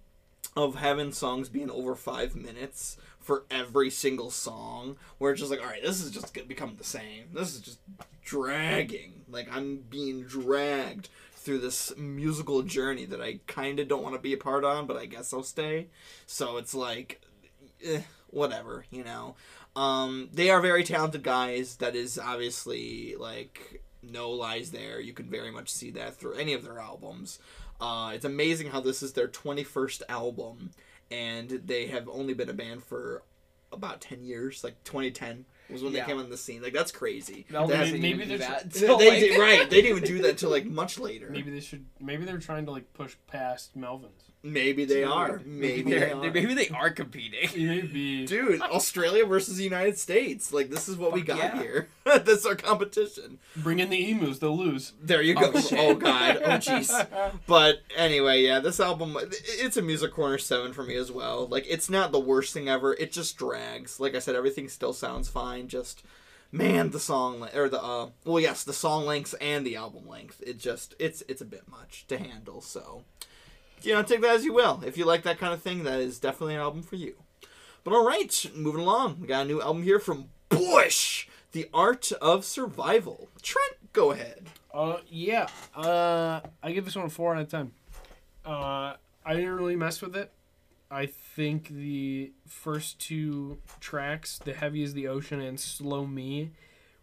of 0.56 0.74
having 0.74 1.12
songs 1.12 1.48
being 1.48 1.70
over 1.70 1.94
five 1.94 2.34
minutes 2.34 2.96
for 3.20 3.44
every 3.48 3.90
single 3.90 4.30
song, 4.30 4.96
where 5.18 5.30
it's 5.30 5.40
just 5.40 5.52
like, 5.52 5.60
all 5.60 5.66
right, 5.66 5.82
this 5.82 6.02
is 6.02 6.10
just 6.10 6.34
gonna 6.34 6.48
become 6.48 6.74
the 6.76 6.84
same. 6.84 7.26
This 7.32 7.54
is 7.54 7.60
just 7.60 7.78
dragging. 8.24 9.22
Like 9.30 9.48
I'm 9.54 9.84
being 9.88 10.24
dragged 10.24 11.10
through 11.44 11.58
this 11.58 11.94
musical 11.96 12.62
journey 12.62 13.04
that 13.04 13.20
I 13.20 13.40
kind 13.46 13.78
of 13.78 13.86
don't 13.86 14.02
want 14.02 14.14
to 14.14 14.20
be 14.20 14.32
a 14.32 14.38
part 14.38 14.64
on, 14.64 14.86
but 14.86 14.96
I 14.96 15.04
guess 15.04 15.32
I'll 15.32 15.42
stay. 15.42 15.88
So 16.26 16.56
it's 16.56 16.74
like, 16.74 17.20
eh, 17.84 18.00
whatever, 18.28 18.86
you 18.90 19.04
know. 19.04 19.36
Um, 19.76 20.30
they 20.32 20.50
are 20.50 20.60
very 20.60 20.84
talented 20.84 21.22
guys. 21.22 21.76
That 21.76 21.94
is 21.94 22.18
obviously 22.18 23.14
like 23.16 23.82
no 24.02 24.30
lies 24.30 24.70
there. 24.70 25.00
You 25.00 25.12
can 25.12 25.28
very 25.28 25.50
much 25.50 25.68
see 25.68 25.90
that 25.92 26.16
through 26.16 26.34
any 26.34 26.54
of 26.54 26.64
their 26.64 26.78
albums. 26.78 27.38
Uh, 27.80 28.12
it's 28.14 28.24
amazing 28.24 28.70
how 28.70 28.80
this 28.80 29.02
is 29.02 29.12
their 29.12 29.28
21st 29.28 30.02
album, 30.08 30.70
and 31.10 31.50
they 31.50 31.88
have 31.88 32.08
only 32.08 32.32
been 32.32 32.48
a 32.48 32.54
band 32.54 32.82
for 32.82 33.22
about 33.72 34.00
10 34.00 34.24
years. 34.24 34.64
Like 34.64 34.82
2010 34.84 35.44
was 35.70 35.82
when 35.82 35.92
Yeah. 35.92 36.00
they 36.04 36.06
came 36.12 36.18
on 36.20 36.30
the 36.30 36.36
scene. 36.36 36.62
Like 36.62 36.72
that's 36.72 36.92
crazy. 36.92 37.46
Mel 37.50 37.66
That- 37.66 37.78
doesn't 37.78 38.00
maybe 38.00 38.08
even 38.08 38.28
do 38.28 38.38
that. 38.38 38.70
they, 38.70 38.80
they 38.80 38.92
like- 38.92 38.98
did, 39.20 39.38
right. 39.40 39.70
They 39.70 39.82
didn't 39.82 39.98
even 39.98 40.04
do 40.04 40.22
that 40.22 40.30
until 40.32 40.50
like 40.50 40.64
much 40.82 40.98
later. 40.98 41.28
Maybe 41.30 41.50
they 41.50 41.60
should. 41.60 41.86
Maybe 42.00 42.24
they're 42.24 42.38
trying 42.38 42.66
to 42.66 42.70
like 42.72 42.92
push 42.94 43.14
past 43.26 43.74
Melvin's. 43.76 44.30
Maybe 44.46 44.84
they 44.84 45.02
are. 45.04 45.40
Maybe 45.46 45.82
they 45.82 45.98
They're- 45.98 46.20
they're- 46.20 46.30
maybe 46.30 46.52
they 46.52 46.68
are 46.68 46.90
competing. 46.90 47.48
Maybe. 47.66 48.26
Dude, 48.26 48.60
Australia 48.78 49.24
versus 49.24 49.56
the 49.56 49.64
United 49.64 49.98
States. 49.98 50.52
Like 50.52 50.68
this 50.68 50.86
is 50.86 50.96
what 50.98 51.12
we 51.14 51.22
got 51.22 51.38
yeah. 51.38 51.62
here. 51.62 51.88
this 52.04 52.40
is 52.40 52.46
our 52.46 52.54
competition. 52.54 53.38
Bring 53.56 53.78
in 53.78 53.88
the 53.88 54.10
emus. 54.10 54.40
They'll 54.40 54.56
lose. 54.56 54.92
There 55.00 55.22
you 55.22 55.34
go. 55.34 55.50
Oh. 55.54 55.68
Oh, 55.72 55.94
god. 55.94 56.42
Oh 56.44 56.48
jeez. 56.58 56.90
But 57.46 57.80
anyway, 57.96 58.42
yeah, 58.42 58.60
this 58.60 58.80
album 58.80 59.16
it's 59.18 59.78
a 59.78 59.82
music 59.82 60.12
corner 60.12 60.36
7 60.36 60.74
for 60.74 60.82
me 60.82 60.94
as 60.96 61.10
well. 61.10 61.46
Like 61.46 61.64
it's 61.66 61.88
not 61.88 62.12
the 62.12 62.20
worst 62.20 62.52
thing 62.52 62.68
ever. 62.68 62.92
It 62.92 63.12
just 63.12 63.38
drags. 63.38 63.98
Like 63.98 64.14
I 64.14 64.18
said 64.18 64.34
everything 64.36 64.68
still 64.68 64.92
sounds 64.92 65.30
fine. 65.30 65.68
Just 65.68 66.02
man, 66.52 66.90
the 66.90 67.00
song 67.00 67.48
or 67.54 67.70
the 67.70 67.82
uh 67.82 68.10
well, 68.26 68.40
yes, 68.40 68.62
the 68.62 68.74
song 68.74 69.06
lengths 69.06 69.32
and 69.40 69.66
the 69.66 69.76
album 69.76 70.06
length. 70.06 70.42
It 70.46 70.58
just 70.58 70.94
it's 70.98 71.22
it's 71.28 71.40
a 71.40 71.46
bit 71.46 71.66
much 71.70 72.06
to 72.08 72.18
handle. 72.18 72.60
So, 72.60 73.04
you 73.84 73.92
know, 73.92 74.02
take 74.02 74.20
that 74.22 74.36
as 74.36 74.44
you 74.44 74.52
will. 74.52 74.82
If 74.84 74.96
you 74.96 75.04
like 75.04 75.22
that 75.24 75.38
kind 75.38 75.52
of 75.52 75.62
thing, 75.62 75.84
that 75.84 76.00
is 76.00 76.18
definitely 76.18 76.54
an 76.54 76.60
album 76.60 76.82
for 76.82 76.96
you. 76.96 77.14
But 77.82 77.92
all 77.92 78.06
right, 78.06 78.50
moving 78.54 78.80
along. 78.80 79.20
We 79.20 79.26
got 79.26 79.42
a 79.42 79.48
new 79.48 79.60
album 79.60 79.82
here 79.82 79.98
from 79.98 80.30
Bush, 80.48 81.26
The 81.52 81.68
Art 81.74 82.12
of 82.20 82.44
Survival. 82.44 83.28
Trent, 83.42 83.92
go 83.92 84.12
ahead. 84.12 84.46
Uh, 84.72 84.98
yeah. 85.08 85.48
Uh, 85.74 86.40
I 86.62 86.72
give 86.72 86.84
this 86.84 86.96
one 86.96 87.06
a 87.06 87.10
four 87.10 87.34
out 87.34 87.42
of 87.42 87.48
ten. 87.48 87.72
Uh, 88.44 88.94
I 89.24 89.34
didn't 89.34 89.56
really 89.56 89.76
mess 89.76 90.00
with 90.00 90.16
it. 90.16 90.32
I 90.90 91.06
think 91.06 91.68
the 91.68 92.32
first 92.46 92.98
two 92.98 93.58
tracks, 93.80 94.38
"The 94.38 94.52
Heavy 94.54 94.82
Is 94.82 94.94
the 94.94 95.08
Ocean" 95.08 95.40
and 95.40 95.58
"Slow 95.58 96.06
Me," 96.06 96.52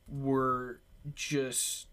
were 0.08 0.80
just, 1.16 1.88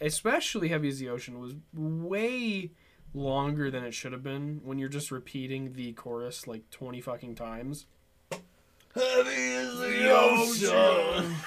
especially 0.00 0.68
"Heavy 0.68 0.88
Is 0.88 0.98
the 0.98 1.08
Ocean" 1.08 1.40
was 1.40 1.54
way 1.74 2.70
longer 3.14 3.70
than 3.70 3.84
it 3.84 3.94
should 3.94 4.12
have 4.12 4.22
been. 4.22 4.60
When 4.64 4.78
you're 4.78 4.88
just 4.88 5.10
repeating 5.10 5.74
the 5.74 5.92
chorus 5.92 6.46
like 6.46 6.68
twenty 6.70 7.00
fucking 7.00 7.34
times. 7.34 7.86
Heavy 8.94 9.30
is 9.30 9.78
the 9.78 10.10
ocean. 10.10 11.34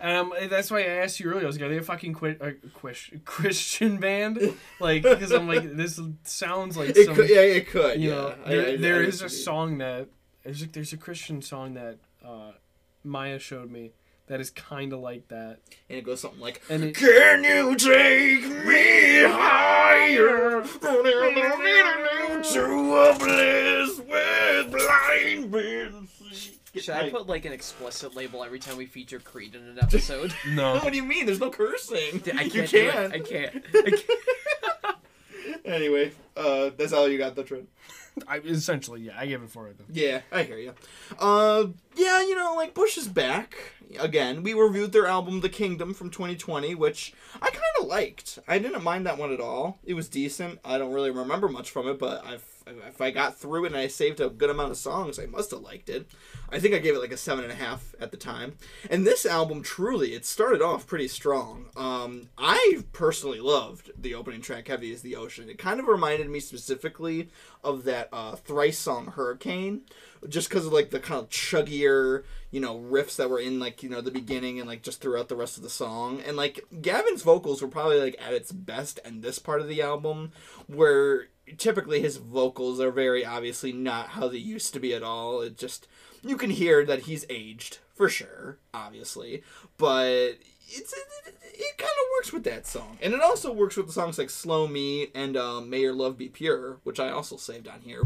Um, 0.00 0.32
that's 0.50 0.72
why 0.72 0.80
I 0.80 0.86
asked 1.04 1.20
you 1.20 1.30
earlier. 1.30 1.44
I 1.44 1.46
was 1.46 1.56
like, 1.56 1.66
are 1.66 1.68
they 1.72 1.78
a 1.78 1.82
fucking 1.84 2.12
qui- 2.12 2.36
uh, 2.40 2.50
quish- 2.74 3.12
Christian 3.24 3.98
band? 3.98 4.56
Like, 4.80 5.04
because 5.04 5.30
I'm 5.30 5.46
like, 5.46 5.76
this 5.76 6.00
sounds 6.24 6.76
like 6.76 6.96
It 6.96 7.06
some, 7.06 7.14
could, 7.14 7.30
yeah, 7.30 7.42
it 7.42 7.68
could. 7.68 8.00
you 8.00 8.08
yeah. 8.10 8.14
know, 8.16 8.34
I- 8.44 8.48
there, 8.48 8.66
I- 8.70 8.76
there 8.76 8.96
I 8.96 9.04
is 9.04 9.22
a 9.22 9.28
song 9.28 9.78
that 9.78 10.08
there's 10.42 10.62
a, 10.62 10.66
there's 10.66 10.92
a 10.92 10.96
Christian 10.96 11.40
song 11.42 11.74
that 11.74 11.98
uh, 12.24 12.50
Maya 13.04 13.38
showed 13.38 13.70
me 13.70 13.92
that 14.28 14.40
is 14.40 14.50
kind 14.50 14.92
of 14.92 15.00
like 15.00 15.28
that. 15.28 15.58
and 15.88 15.98
it 15.98 16.04
goes 16.04 16.20
something 16.20 16.40
like, 16.40 16.62
And 16.68 16.84
it- 16.84 16.94
"Can 16.96 17.44
you 17.44 17.74
take 17.76 18.44
me 18.66 19.22
higher 19.24 20.62
to 22.42 22.96
a 22.96 23.18
bliss 23.18 23.98
where 24.06 24.64
blind 24.64 25.50
men 25.50 26.08
see?" 26.32 26.54
Should 26.80 26.94
I 26.94 27.10
put 27.10 27.26
like 27.26 27.44
an 27.44 27.52
explicit 27.52 28.14
label 28.14 28.44
every 28.44 28.58
time 28.60 28.76
we 28.76 28.86
feature 28.86 29.18
Creed 29.18 29.54
in 29.54 29.62
an 29.62 29.78
episode? 29.80 30.32
No, 30.48 30.74
What 30.78 30.92
do 30.92 30.96
you 30.96 31.02
mean? 31.02 31.26
There's 31.26 31.40
no 31.40 31.50
cursing. 31.50 32.22
I 32.36 32.42
you 32.42 32.50
can't. 32.50 32.70
do 32.70 32.88
it. 32.88 32.92
can. 32.92 33.12
I 33.12 33.18
can't. 33.18 33.64
I 33.74 33.90
can't. 33.90 34.04
Anyway, 35.68 36.12
uh, 36.34 36.70
that's 36.76 36.94
all 36.94 37.08
you 37.08 37.18
got, 37.18 37.34
the 37.34 37.44
Trent. 37.44 37.68
I, 38.28 38.38
essentially, 38.38 39.02
yeah, 39.02 39.12
I 39.16 39.26
gave 39.26 39.42
it 39.42 39.50
four 39.50 39.68
of 39.68 39.76
them. 39.76 39.86
Yeah, 39.92 40.22
I 40.32 40.42
hear 40.42 40.58
you. 40.58 40.74
Uh, 41.18 41.66
yeah, 41.94 42.20
you 42.22 42.34
know, 42.34 42.54
like 42.56 42.74
Bush 42.74 42.96
is 42.96 43.06
back 43.06 43.54
again. 44.00 44.42
We 44.42 44.54
reviewed 44.54 44.92
their 44.92 45.06
album 45.06 45.40
The 45.40 45.48
Kingdom 45.48 45.94
from 45.94 46.10
2020, 46.10 46.74
which 46.74 47.12
I 47.40 47.50
kind 47.50 47.62
of 47.80 47.86
liked. 47.86 48.38
I 48.48 48.58
didn't 48.58 48.82
mind 48.82 49.06
that 49.06 49.18
one 49.18 49.32
at 49.32 49.40
all. 49.40 49.78
It 49.84 49.94
was 49.94 50.08
decent. 50.08 50.58
I 50.64 50.78
don't 50.78 50.92
really 50.92 51.10
remember 51.10 51.48
much 51.48 51.70
from 51.70 51.86
it, 51.86 51.98
but 51.98 52.24
I've 52.24 52.44
if 52.86 53.00
I 53.00 53.10
got 53.10 53.36
through 53.36 53.64
it 53.64 53.68
and 53.68 53.76
I 53.76 53.86
saved 53.86 54.20
a 54.20 54.28
good 54.28 54.50
amount 54.50 54.70
of 54.70 54.76
songs, 54.76 55.18
I 55.18 55.26
must 55.26 55.50
have 55.50 55.60
liked 55.60 55.88
it. 55.88 56.10
I 56.50 56.58
think 56.58 56.74
I 56.74 56.78
gave 56.78 56.94
it 56.94 57.00
like 57.00 57.12
a 57.12 57.16
seven 57.16 57.44
and 57.44 57.52
a 57.52 57.56
half 57.56 57.94
at 58.00 58.10
the 58.10 58.16
time. 58.16 58.54
And 58.90 59.06
this 59.06 59.26
album, 59.26 59.62
truly, 59.62 60.14
it 60.14 60.24
started 60.24 60.62
off 60.62 60.86
pretty 60.86 61.08
strong. 61.08 61.66
Um, 61.76 62.30
I 62.38 62.84
personally 62.92 63.40
loved 63.40 63.90
the 63.96 64.14
opening 64.14 64.40
track, 64.40 64.68
"Heavy 64.68 64.92
Is 64.92 65.02
the 65.02 65.16
Ocean." 65.16 65.48
It 65.48 65.58
kind 65.58 65.80
of 65.80 65.86
reminded 65.86 66.28
me 66.30 66.40
specifically 66.40 67.30
of 67.62 67.84
that 67.84 68.08
uh, 68.12 68.36
thrice 68.36 68.78
song 68.78 69.08
"Hurricane," 69.08 69.82
just 70.28 70.48
because 70.48 70.66
of 70.66 70.72
like 70.72 70.90
the 70.90 71.00
kind 71.00 71.20
of 71.20 71.28
chuggier, 71.28 72.24
you 72.50 72.60
know, 72.60 72.78
riffs 72.78 73.16
that 73.16 73.30
were 73.30 73.40
in 73.40 73.60
like 73.60 73.82
you 73.82 73.90
know 73.90 74.00
the 74.00 74.10
beginning 74.10 74.58
and 74.58 74.68
like 74.68 74.82
just 74.82 75.00
throughout 75.00 75.28
the 75.28 75.36
rest 75.36 75.56
of 75.58 75.62
the 75.62 75.70
song. 75.70 76.22
And 76.26 76.36
like 76.36 76.64
Gavin's 76.80 77.22
vocals 77.22 77.60
were 77.60 77.68
probably 77.68 78.00
like 78.00 78.16
at 78.20 78.32
its 78.32 78.52
best 78.52 79.00
in 79.04 79.20
this 79.20 79.38
part 79.38 79.60
of 79.60 79.68
the 79.68 79.82
album, 79.82 80.32
where 80.66 81.28
typically 81.56 82.00
his 82.00 82.16
vocals 82.16 82.80
are 82.80 82.90
very 82.90 83.24
obviously 83.24 83.72
not 83.72 84.10
how 84.10 84.28
they 84.28 84.38
used 84.38 84.74
to 84.74 84.80
be 84.80 84.94
at 84.94 85.02
all. 85.02 85.40
It 85.40 85.56
just 85.56 85.88
you 86.22 86.36
can 86.36 86.50
hear 86.50 86.84
that 86.84 87.00
he's 87.00 87.24
aged 87.30 87.78
for 87.94 88.08
sure, 88.08 88.58
obviously, 88.74 89.42
but 89.76 90.36
it's 90.68 90.92
it, 90.92 91.34
it 91.54 91.78
kind 91.78 91.90
of 91.90 92.10
works 92.16 92.32
with 92.32 92.44
that 92.44 92.66
song, 92.66 92.98
and 93.02 93.14
it 93.14 93.20
also 93.20 93.52
works 93.52 93.76
with 93.76 93.86
the 93.86 93.92
songs 93.92 94.18
like 94.18 94.30
"Slow 94.30 94.66
Me" 94.66 95.08
and 95.14 95.36
um, 95.36 95.70
"May 95.70 95.80
Your 95.80 95.94
Love 95.94 96.18
Be 96.18 96.28
Pure," 96.28 96.78
which 96.84 97.00
I 97.00 97.10
also 97.10 97.36
saved 97.36 97.68
on 97.68 97.80
here. 97.80 98.02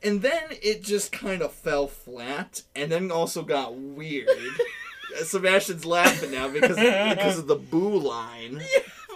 And 0.00 0.22
then 0.22 0.44
it 0.62 0.82
just 0.82 1.10
kind 1.10 1.42
of 1.42 1.52
fell 1.52 1.88
flat, 1.88 2.62
and 2.76 2.92
then 2.92 3.10
also 3.10 3.42
got 3.42 3.74
weird. 3.74 4.28
Sebastian's 5.24 5.84
laughing 5.84 6.30
now 6.30 6.48
because 6.48 6.76
because 6.76 7.38
of 7.38 7.46
the 7.46 7.56
boo 7.56 7.98
line. 7.98 8.62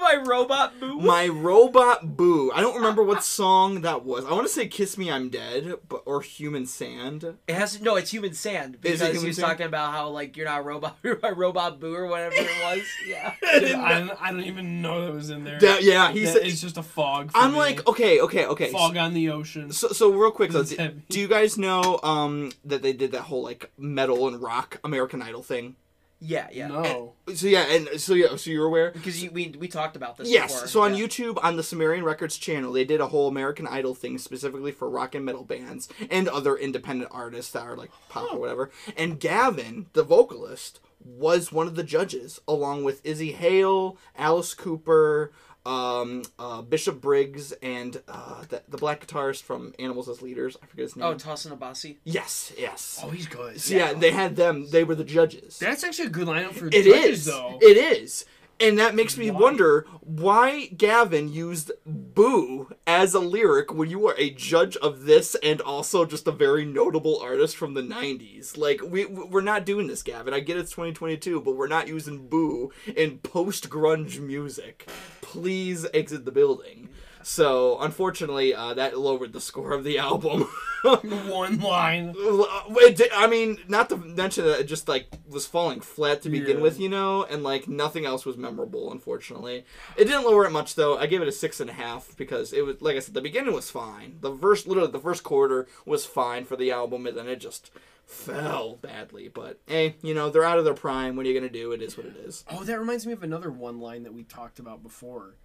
My 0.03 0.17
robot 0.17 0.81
boo. 0.81 0.99
My 0.99 1.29
robot 1.29 2.17
boo. 2.17 2.51
I 2.53 2.61
don't 2.61 2.75
remember 2.75 3.05
what 3.05 3.23
song 3.23 3.83
that 3.83 4.05
was. 4.05 4.25
I 4.25 4.33
want 4.33 4.47
to 4.49 4.53
say 4.53 4.67
"Kiss 4.67 4.99
Me, 4.99 5.11
I'm 5.11 5.29
Dead," 5.29 5.75
but 5.89 6.03
or 6.07 6.21
"Human 6.23 6.67
Sand." 6.67 7.39
It 7.47 7.55
has 7.55 7.81
no, 7.81 7.95
it's 7.95 8.11
human 8.11 8.35
sand 8.35 8.81
because 8.81 9.01
human 9.01 9.17
he 9.21 9.27
was 9.29 9.37
sand? 9.37 9.47
talking 9.49 9.67
about 9.67 9.93
how 9.93 10.09
like 10.09 10.37
you're 10.37 10.47
not 10.47 10.61
a 10.61 10.63
robot, 10.65 10.97
you're 11.05 11.21
a 11.23 11.33
robot 11.35 11.79
boo 11.79 11.95
or 11.95 12.07
whatever 12.09 12.35
it 12.37 12.51
was. 12.65 12.83
Yeah. 13.07 13.35
Dude, 13.61 13.73
I, 13.73 13.99
don't, 14.01 14.23
I 14.23 14.31
don't 14.33 14.45
even 14.45 14.83
know 14.83 15.05
that 15.07 15.13
was 15.15 15.31
in 15.31 15.45
there. 15.45 15.59
That- 15.61 15.83
yeah, 15.83 16.11
he 16.13 16.25
That- 16.25 16.33
said. 16.35 16.47
it's 16.47 16.61
just 16.61 16.79
a 16.79 16.83
fog. 16.83 17.31
For 17.31 17.39
I'm 17.39 17.53
me. 17.53 17.59
like, 17.59 17.87
okay, 17.87 18.21
okay, 18.21 18.47
okay. 18.47 18.71
fog 18.73 18.97
on 18.97 19.15
the 19.15 19.31
ocean. 19.31 19.71
So, 19.73 19.89
so 19.89 20.11
real 20.11 20.31
quick 20.33 20.51
though, 20.51 20.63
do, 20.65 21.01
do 21.09 21.21
you 21.21 21.29
guys 21.29 21.57
know 21.59 22.01
um 22.03 22.51
that 22.65 22.83
they 22.83 22.93
did 22.93 23.13
that 23.13 23.23
whole 23.23 23.43
like 23.45 23.71
metal 23.79 24.27
and 24.29 24.43
rock 24.43 24.79
American 24.85 25.23
Idol 25.23 25.43
thing? 25.43 25.77
Yeah, 26.25 26.47
yeah. 26.53 26.69
No. 26.69 27.15
So 27.35 27.49
yeah, 27.49 27.63
and 27.63 28.01
so 28.01 28.15
yeah, 28.15 28.37
so 28.37 28.49
you're 28.49 28.67
aware. 28.67 28.93
Because 28.93 29.21
you, 29.21 29.33
we 29.33 29.57
we 29.59 29.67
talked 29.67 29.97
about 29.97 30.17
this. 30.17 30.31
Yes. 30.31 30.53
before. 30.53 30.69
So 30.69 30.83
on 30.83 30.95
yeah. 30.95 31.05
YouTube, 31.05 31.43
on 31.43 31.57
the 31.57 31.65
Sumerian 31.65 32.05
Records 32.05 32.39
channel, 32.39 32.73
they 32.73 32.85
did 32.85 33.01
a 33.01 33.09
whole 33.09 33.27
American 33.27 33.67
Idol 33.67 33.93
thing 33.93 34.19
specifically 34.19 34.71
for 34.71 34.89
rock 34.89 35.17
and 35.17 35.25
metal 35.25 35.43
bands 35.43 35.89
and 36.11 36.29
other 36.29 36.57
independent 36.57 37.11
artists 37.13 37.51
that 37.53 37.65
are 37.65 37.77
like 37.77 37.91
pop 38.09 38.33
or 38.33 38.39
whatever. 38.39 38.71
And 38.97 39.19
Gavin, 39.19 39.87
the 39.95 40.05
vocalist, 40.05 40.79
was 41.05 41.51
one 41.51 41.67
of 41.67 41.75
the 41.75 41.83
judges, 41.83 42.41
along 42.47 42.85
with 42.85 43.05
Izzy 43.05 43.33
Hale, 43.33 43.99
Alice 44.17 44.55
Cooper, 44.55 45.33
um, 45.65 46.23
uh, 46.39 46.63
Bishop 46.63 47.01
Briggs, 47.01 47.53
and 47.63 48.01
uh, 48.09 48.45
the, 48.49 48.63
the 48.69 48.77
black 48.77 49.07
guitarist 49.07 49.43
from 49.43 49.75
Animals 49.79 50.09
as 50.09 50.23
Leaders. 50.23 50.57
I 50.63 50.67
forget 50.67 50.83
his 50.85 50.97
name. 50.97 51.07
Oh, 51.07 51.15
Tosin 51.15 51.57
Abasi. 51.57 51.97
yes, 52.05 52.53
yes. 52.59 53.01
Oh, 53.03 53.11
he's 53.11 53.27
good. 53.27 53.61
So 53.61 53.75
yeah, 53.75 53.93
they 53.93 54.11
had 54.11 54.37
them. 54.37 54.69
They 54.71 54.85
were 54.85 54.95
the 54.95 55.05
judges. 55.05 55.59
That's 55.59 55.85
actually 55.85 56.07
a 56.07 56.11
good 56.11 56.27
lineup 56.29 56.53
for 56.53 56.67
It 56.67 56.73
judges, 56.73 56.95
is. 57.21 57.25
though. 57.27 57.59
It 57.61 57.77
is. 57.77 58.25
And 58.61 58.79
that 58.79 58.95
makes 58.95 59.17
me 59.17 59.29
Why? 59.31 59.41
wonder 59.41 59.87
why 60.03 60.67
Gavin 60.67 61.33
used 61.33 61.73
boo 61.85 62.73
as 62.87 63.13
a 63.13 63.19
lyric 63.19 63.75
when 63.75 63.91
you 63.91 64.07
are 64.07 64.15
a 64.19 64.31
judge 64.31 64.77
of 64.77 65.05
this 65.05 65.35
and 65.43 65.61
also 65.61 66.05
just 66.05 66.29
a 66.29 66.33
very 66.33 66.65
notable 66.65 67.19
artist 67.19 67.57
from 67.57 67.75
the 67.75 67.83
90s. 67.83 68.57
Like 68.57 68.81
we 68.87 69.07
we're 69.07 69.41
not 69.41 69.67
doing 69.67 69.89
this, 69.89 70.05
Gavin. 70.05 70.33
I 70.33 70.39
get 70.41 70.59
it's 70.59 70.71
2022, 70.71 71.41
but 71.41 71.57
we're 71.57 71.67
not 71.67 71.89
using 71.89 72.29
boo 72.29 72.71
in 72.95 73.19
post-grunge 73.19 74.21
music. 74.21 74.89
Please 75.33 75.87
exit 75.95 76.27
the 76.27 76.31
building. 76.31 76.91
So, 77.25 77.79
unfortunately, 77.81 78.55
uh, 78.55 78.75
that 78.75 78.99
lowered 78.99 79.33
the 79.33 79.41
score 79.41 79.73
of 79.73 79.85
the 79.85 79.99
album. 79.99 80.43
One 80.83 81.61
line. 81.61 82.15
I 82.19 83.27
mean, 83.31 83.59
not 83.69 83.89
to 83.91 83.97
mention 83.97 84.45
that 84.47 84.61
it 84.61 84.65
just 84.65 84.89
like 84.89 85.07
was 85.29 85.47
falling 85.47 85.81
flat 85.81 86.23
to 86.23 86.31
begin 86.31 86.57
Yeah. 86.57 86.63
with, 86.63 86.81
you 86.81 86.89
know, 86.89 87.23
and 87.25 87.43
like 87.45 87.69
nothing 87.69 88.05
else 88.05 88.27
was 88.27 88.37
memorable. 88.37 88.91
Unfortunately, 88.91 89.65
it 89.97 90.05
didn't 90.07 90.25
lower 90.25 90.45
it 90.45 90.51
much 90.51 90.75
though. 90.75 90.99
I 90.99 91.07
gave 91.07 91.23
it 91.23 91.29
a 91.29 91.33
six 91.33 91.61
and 91.61 91.71
a 91.71 91.75
half 91.75 92.17
because 92.17 92.53
it 92.53 92.67
was 92.67 92.81
like 92.83 92.97
I 92.97 92.99
said, 92.99 93.15
the 93.15 93.21
beginning 93.21 93.55
was 93.55 93.71
fine. 93.71 94.19
The 94.21 94.35
first, 94.35 94.67
literally, 94.67 94.91
the 94.91 94.99
first 94.99 95.23
quarter 95.23 95.69
was 95.87 96.05
fine 96.05 96.45
for 96.45 96.57
the 96.57 96.73
album, 96.73 97.07
and 97.07 97.17
then 97.17 97.29
it 97.29 97.37
just 97.37 97.71
fell 98.05 98.77
badly. 98.83 99.29
But 99.29 99.61
hey, 99.67 99.95
you 100.03 100.15
know, 100.15 100.31
they're 100.31 100.43
out 100.45 100.59
of 100.59 100.65
their 100.65 100.75
prime. 100.75 101.15
What 101.15 101.27
are 101.27 101.29
you 101.29 101.39
gonna 101.39 101.53
do? 101.53 101.71
It 101.71 101.81
is 101.83 101.97
what 101.97 102.07
it 102.07 102.17
is. 102.17 102.45
Oh, 102.51 102.65
that 102.65 102.81
reminds 102.81 103.07
me 103.07 103.13
of 103.13 103.23
another 103.23 103.51
one 103.53 103.79
line 103.79 104.03
that 104.03 104.13
we 104.15 104.25
talked 104.25 104.59
about 104.59 104.83
before. 104.83 105.37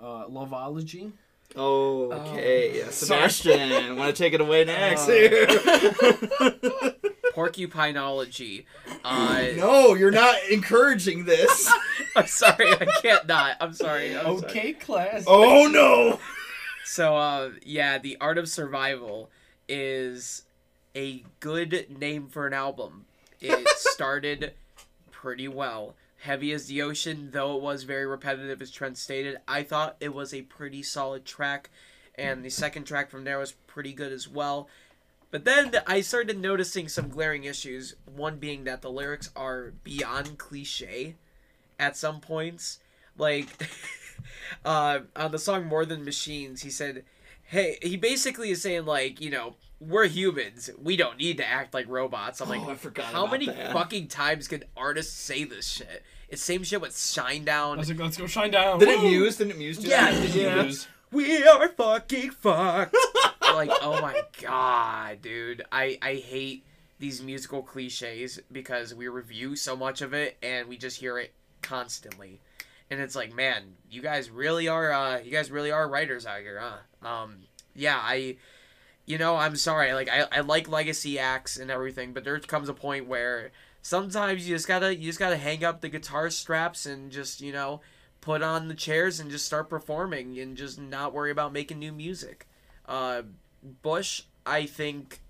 Uh, 0.00 0.26
Loveology. 0.28 1.12
Oh, 1.56 2.12
okay, 2.12 2.78
yeah. 2.78 2.90
Sebastian, 2.90 3.96
want 3.96 4.14
to 4.14 4.22
take 4.22 4.32
it 4.34 4.40
away 4.40 4.64
next? 4.64 5.08
Uh, 5.08 5.12
here? 5.12 5.46
Porcupinology. 7.34 8.64
Uh, 9.04 9.46
no, 9.56 9.94
you're 9.94 10.10
not 10.12 10.36
encouraging 10.50 11.24
this. 11.24 11.70
I'm 12.16 12.26
sorry, 12.26 12.72
I 12.72 12.86
can't 13.02 13.26
not. 13.26 13.56
I'm 13.60 13.72
sorry. 13.72 14.16
I'm 14.16 14.38
sorry. 14.38 14.50
Okay, 14.50 14.72
class. 14.72 15.24
Oh 15.26 15.66
no. 15.66 16.20
So, 16.82 17.16
uh, 17.16 17.50
yeah, 17.64 17.98
The 17.98 18.16
Art 18.20 18.36
of 18.36 18.48
Survival 18.48 19.30
is 19.68 20.42
a 20.96 21.22
good 21.38 21.86
name 22.00 22.26
for 22.26 22.48
an 22.48 22.52
album. 22.52 23.04
It 23.40 23.68
started 23.76 24.54
pretty 25.12 25.46
well. 25.46 25.94
Heavy 26.20 26.52
as 26.52 26.66
the 26.66 26.82
Ocean, 26.82 27.30
though 27.32 27.56
it 27.56 27.62
was 27.62 27.84
very 27.84 28.04
repetitive, 28.04 28.60
as 28.60 28.70
Trent 28.70 28.98
stated, 28.98 29.38
I 29.48 29.62
thought 29.62 29.96
it 30.00 30.12
was 30.12 30.34
a 30.34 30.42
pretty 30.42 30.82
solid 30.82 31.24
track. 31.24 31.70
And 32.14 32.44
the 32.44 32.50
second 32.50 32.84
track 32.84 33.10
from 33.10 33.24
there 33.24 33.38
was 33.38 33.52
pretty 33.66 33.94
good 33.94 34.12
as 34.12 34.28
well. 34.28 34.68
But 35.30 35.44
then 35.44 35.72
I 35.86 36.02
started 36.02 36.38
noticing 36.38 36.88
some 36.88 37.08
glaring 37.08 37.44
issues. 37.44 37.94
One 38.04 38.36
being 38.36 38.64
that 38.64 38.82
the 38.82 38.90
lyrics 38.90 39.30
are 39.34 39.72
beyond 39.82 40.36
cliche 40.36 41.14
at 41.78 41.96
some 41.96 42.20
points. 42.20 42.80
Like, 43.16 43.48
uh, 44.64 45.00
on 45.16 45.30
the 45.32 45.38
song 45.38 45.64
More 45.64 45.86
Than 45.86 46.04
Machines, 46.04 46.62
he 46.62 46.70
said, 46.70 47.04
Hey, 47.50 47.78
he 47.82 47.96
basically 47.96 48.50
is 48.50 48.62
saying, 48.62 48.84
like, 48.86 49.20
you 49.20 49.28
know, 49.30 49.56
we're 49.80 50.06
humans. 50.06 50.70
We 50.80 50.96
don't 50.96 51.18
need 51.18 51.38
to 51.38 51.46
act 51.46 51.74
like 51.74 51.88
robots. 51.88 52.40
I'm 52.40 52.48
like, 52.48 52.60
Oh, 52.62 52.70
I 52.70 52.74
forgot 52.76 53.06
how 53.06 53.22
about 53.24 53.32
many 53.32 53.46
that. 53.46 53.72
fucking 53.72 54.06
times 54.08 54.46
can 54.46 54.62
artists 54.76 55.12
say 55.14 55.42
this 55.44 55.66
shit? 55.66 56.04
It's 56.28 56.42
same 56.42 56.62
shit 56.62 56.80
with 56.80 56.92
Shinedown. 56.92 57.40
I 57.40 57.44
Down. 57.44 57.78
was 57.78 57.88
like, 57.88 57.98
let's 57.98 58.16
go 58.16 58.26
shine 58.28 58.52
down. 58.52 58.78
Did 58.78 58.88
it 58.88 59.00
Woo! 59.00 59.08
muse? 59.10 59.36
Didn't 59.38 59.52
it 59.52 59.58
muse? 59.58 59.78
do 59.78 59.88
Yeah, 59.88 60.12
that? 60.12 60.28
Yeah. 60.34 60.62
Muse. 60.62 60.86
We 61.10 61.42
are 61.44 61.68
fucking 61.70 62.30
fucked. 62.30 62.94
like, 63.42 63.70
oh 63.82 64.00
my 64.00 64.22
god, 64.40 65.20
dude. 65.22 65.62
I 65.72 65.98
I 66.00 66.14
hate 66.14 66.64
these 67.00 67.20
musical 67.20 67.62
cliches 67.64 68.38
because 68.52 68.94
we 68.94 69.08
review 69.08 69.56
so 69.56 69.74
much 69.74 70.02
of 70.02 70.14
it 70.14 70.36
and 70.40 70.68
we 70.68 70.76
just 70.76 70.98
hear 71.00 71.18
it 71.18 71.32
constantly. 71.62 72.38
And 72.90 73.00
it's 73.00 73.14
like, 73.14 73.34
man, 73.34 73.74
you 73.90 74.02
guys 74.02 74.30
really 74.30 74.68
are 74.68 74.92
uh 74.92 75.18
you 75.20 75.30
guys 75.30 75.50
really 75.50 75.70
are 75.70 75.88
writers 75.88 76.26
out 76.26 76.40
here, 76.40 76.60
huh? 76.60 77.06
Um 77.08 77.38
yeah, 77.74 77.98
I 78.00 78.36
you 79.06 79.18
know, 79.18 79.36
I'm 79.36 79.56
sorry. 79.56 79.92
Like 79.92 80.08
I, 80.08 80.26
I 80.30 80.40
like 80.40 80.68
legacy 80.68 81.18
acts 81.18 81.56
and 81.56 81.70
everything, 81.70 82.12
but 82.12 82.24
there 82.24 82.38
comes 82.40 82.68
a 82.68 82.74
point 82.74 83.06
where 83.06 83.50
sometimes 83.82 84.48
you 84.48 84.54
just 84.54 84.68
gotta 84.68 84.94
you 84.94 85.06
just 85.06 85.18
gotta 85.18 85.36
hang 85.36 85.64
up 85.64 85.80
the 85.80 85.88
guitar 85.88 86.30
straps 86.30 86.86
and 86.86 87.10
just, 87.10 87.40
you 87.40 87.52
know, 87.52 87.80
put 88.20 88.42
on 88.42 88.68
the 88.68 88.74
chairs 88.74 89.18
and 89.20 89.30
just 89.30 89.46
start 89.46 89.68
performing 89.68 90.38
and 90.38 90.56
just 90.56 90.78
not 90.78 91.12
worry 91.12 91.30
about 91.30 91.52
making 91.52 91.78
new 91.78 91.92
music. 91.92 92.46
Uh, 92.86 93.22
Bush, 93.82 94.22
I 94.44 94.66
think, 94.66 95.20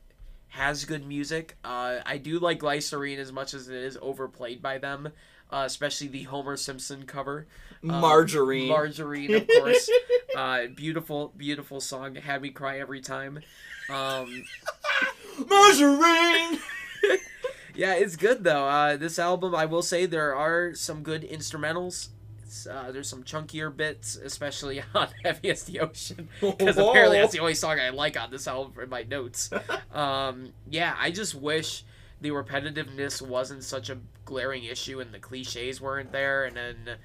has 0.48 0.84
good 0.84 1.06
music. 1.06 1.56
Uh, 1.64 1.98
I 2.04 2.18
do 2.18 2.38
like 2.38 2.58
Glycerine 2.58 3.18
as 3.18 3.32
much 3.32 3.54
as 3.54 3.68
it 3.68 3.76
is 3.76 3.98
overplayed 4.02 4.60
by 4.60 4.78
them, 4.78 5.10
uh, 5.52 5.64
especially 5.66 6.08
the 6.08 6.24
Homer 6.24 6.56
Simpson 6.56 7.04
cover. 7.04 7.46
Um, 7.82 8.00
Margarine. 8.00 8.68
Margarine, 8.68 9.34
of 9.34 9.48
course. 9.48 9.90
uh, 10.36 10.66
beautiful, 10.74 11.32
beautiful 11.36 11.80
song. 11.80 12.14
Had 12.14 12.42
me 12.42 12.50
cry 12.50 12.78
every 12.78 13.00
time. 13.00 13.40
Um, 13.88 14.44
Margarine. 15.48 16.58
yeah, 17.74 17.94
it's 17.94 18.16
good 18.16 18.44
though. 18.44 18.68
Uh, 18.68 18.96
this 18.96 19.18
album, 19.18 19.54
I 19.54 19.64
will 19.66 19.82
say, 19.82 20.06
there 20.06 20.34
are 20.34 20.74
some 20.74 21.02
good 21.02 21.22
instrumentals. 21.22 22.08
Uh, 22.68 22.90
there's 22.90 23.08
some 23.08 23.22
chunkier 23.22 23.74
bits, 23.74 24.16
especially 24.16 24.82
on 24.94 25.08
"Heavy 25.24 25.50
as 25.50 25.62
the 25.62 25.80
Ocean," 25.80 26.28
because 26.40 26.76
apparently 26.76 27.18
that's 27.18 27.32
the 27.32 27.38
only 27.38 27.54
song 27.54 27.78
I 27.78 27.90
like 27.90 28.20
on 28.20 28.32
this 28.32 28.48
album 28.48 28.82
in 28.82 28.88
my 28.88 29.04
notes. 29.04 29.50
Um, 29.92 30.52
yeah, 30.68 30.96
I 30.98 31.12
just 31.12 31.36
wish 31.36 31.84
the 32.20 32.30
repetitiveness 32.30 33.20
wasn't 33.20 33.64
such 33.64 33.90
a 33.90 33.98
glaring 34.24 34.64
issue 34.64 35.00
and 35.00 35.12
the 35.12 35.18
cliches 35.18 35.80
weren't 35.80 36.12
there, 36.12 36.44
and 36.44 36.56
then. 36.56 36.96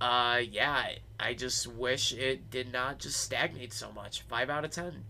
Uh, 0.00 0.40
yeah, 0.50 0.88
I 1.20 1.32
just 1.32 1.68
wish 1.68 2.12
it 2.12 2.50
did 2.50 2.72
not 2.72 2.98
just 2.98 3.20
stagnate 3.20 3.72
so 3.72 3.92
much. 3.92 4.22
Five 4.22 4.50
out 4.50 4.64
of 4.64 4.72
ten. 4.72 5.04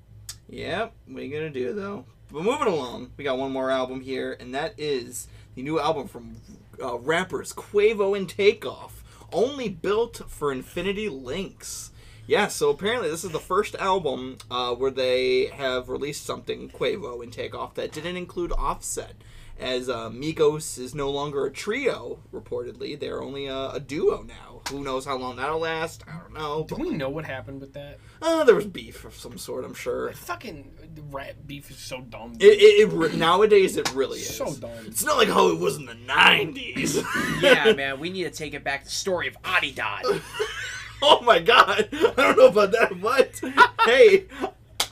Yep. 0.51 0.93
You 1.09 1.33
gonna 1.33 1.49
do 1.49 1.73
though? 1.73 2.05
But 2.31 2.43
moving 2.43 2.67
along, 2.67 3.13
we 3.17 3.25
got 3.25 3.39
one 3.39 3.53
more 3.53 3.71
album 3.71 4.03
here, 4.03 4.37
and 4.39 4.55
that 4.55 4.75
is 4.77 5.29
the 5.55 5.63
new 5.63 5.81
album 5.81 6.09
from 6.09 6.37
uh, 6.83 6.99
rappers 6.99 7.55
Quavo 7.55 8.17
and 8.17 8.29
Takeoff, 8.29 9.03
only 9.33 9.71
built 9.71 10.23
for 10.29 10.53
Infinity 10.53 11.09
Links. 11.09 11.91
Yeah, 12.27 12.49
so 12.49 12.71
apparently 12.71 13.11
this 13.11 13.25
is 13.25 13.31
the 13.31 13.41
first 13.41 13.75
album 13.77 14.39
uh, 14.51 14.75
where 14.75 14.91
they 14.91 15.47
have 15.47 15.89
released 15.89 16.25
something 16.25 16.69
Quavo 16.69 17.23
and 17.23 17.33
Takeoff 17.33 17.75
that 17.75 17.93
didn't 17.93 18.17
include 18.17 18.53
Offset. 18.53 19.15
As 19.63 19.89
uh, 19.89 20.11
Migos 20.11 20.79
is 20.79 20.95
no 20.95 21.11
longer 21.11 21.47
a 21.47 21.51
trio, 21.51 22.19
reportedly, 22.33 22.99
they're 22.99 23.23
only 23.23 23.47
a, 23.47 23.71
a 23.71 23.81
duo 23.81 24.23
now. 24.23 24.61
Who 24.71 24.83
knows 24.83 25.05
how 25.05 25.17
long 25.17 25.37
that'll 25.37 25.61
last? 25.61 26.05
I 26.09 26.19
don't 26.19 26.33
know. 26.35 26.65
Do 26.69 26.77
But, 26.77 26.85
we 26.87 26.91
know 26.91 27.09
what 27.11 27.25
happened 27.25 27.61
with 27.61 27.73
that? 27.75 27.99
uh, 28.21 28.45
there 28.45 28.55
was 28.55 28.67
beef 28.67 29.05
of 29.05 29.15
some 29.15 29.39
sort, 29.39 29.65
I'm 29.65 29.75
sure. 29.75 30.09
That 30.09 30.17
fucking 30.17 30.73
rap 31.11 31.35
beef 31.47 31.71
is 31.71 31.79
so 31.79 32.01
dumb. 32.01 32.35
It, 32.41 32.45
it, 32.47 32.81
it 32.89 32.93
re- 32.93 33.15
nowadays 33.17 33.77
it 33.77 33.93
really 33.95 34.19
is. 34.21 34.37
so 34.37 34.53
dumb. 34.55 34.71
It's 34.87 35.05
not 35.05 35.17
like 35.17 35.29
how 35.29 35.49
it 35.49 35.59
was 35.59 35.77
in 35.77 35.87
the 35.87 35.95
'90s. 35.95 37.05
Yeah, 37.43 37.73
man, 37.73 37.99
we 37.99 38.11
need 38.11 38.25
to 38.25 38.31
take 38.31 38.55
it 38.55 38.63
back 38.63 38.81
to 38.81 38.85
the 38.87 38.91
story 38.93 39.27
of 39.29 39.35
Adidon. 39.43 40.21
oh 41.03 41.21
my 41.23 41.39
god, 41.41 41.89
I 41.93 42.13
don't 42.17 42.39
know 42.39 42.47
about 42.47 42.71
that, 42.73 43.01
but 43.01 43.41
hey, 43.85 44.27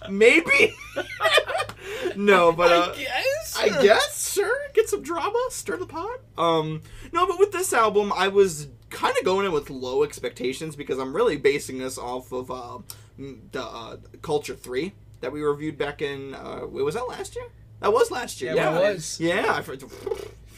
maybe. 0.08 0.74
no, 2.16 2.52
but 2.52 2.72
uh, 2.72 2.92
I 2.92 2.96
guess. 2.96 3.56
I 3.58 3.82
guess, 3.82 4.32
sure. 4.32 4.58
Get 4.74 4.88
some 4.88 5.02
drama, 5.02 5.38
stir 5.50 5.76
the 5.76 5.86
pot. 5.86 6.20
Um, 6.38 6.82
no, 7.12 7.26
but 7.26 7.38
with 7.38 7.52
this 7.52 7.72
album, 7.72 8.12
I 8.16 8.28
was 8.28 8.68
kind 8.90 9.16
of 9.18 9.24
going 9.24 9.46
in 9.46 9.52
with 9.52 9.70
low 9.70 10.02
expectations 10.02 10.76
because 10.76 10.98
I'm 10.98 11.14
really 11.14 11.36
basing 11.36 11.78
this 11.78 11.98
off 11.98 12.32
of 12.32 12.50
uh, 12.50 12.78
the 13.18 13.62
uh, 13.62 13.96
Culture 14.22 14.54
Three 14.54 14.92
that 15.20 15.32
we 15.32 15.42
reviewed 15.42 15.78
back 15.78 16.02
in. 16.02 16.34
Uh, 16.34 16.66
wait, 16.66 16.82
was 16.82 16.94
that 16.94 17.08
last 17.08 17.36
year? 17.36 17.46
That 17.80 17.92
was 17.92 18.10
last 18.10 18.40
year. 18.40 18.54
Yeah, 18.54 18.72
Yeah, 18.72 18.78
it 18.78 18.94
was. 18.94 19.20
Yeah, 19.20 19.54
I, 19.54 19.62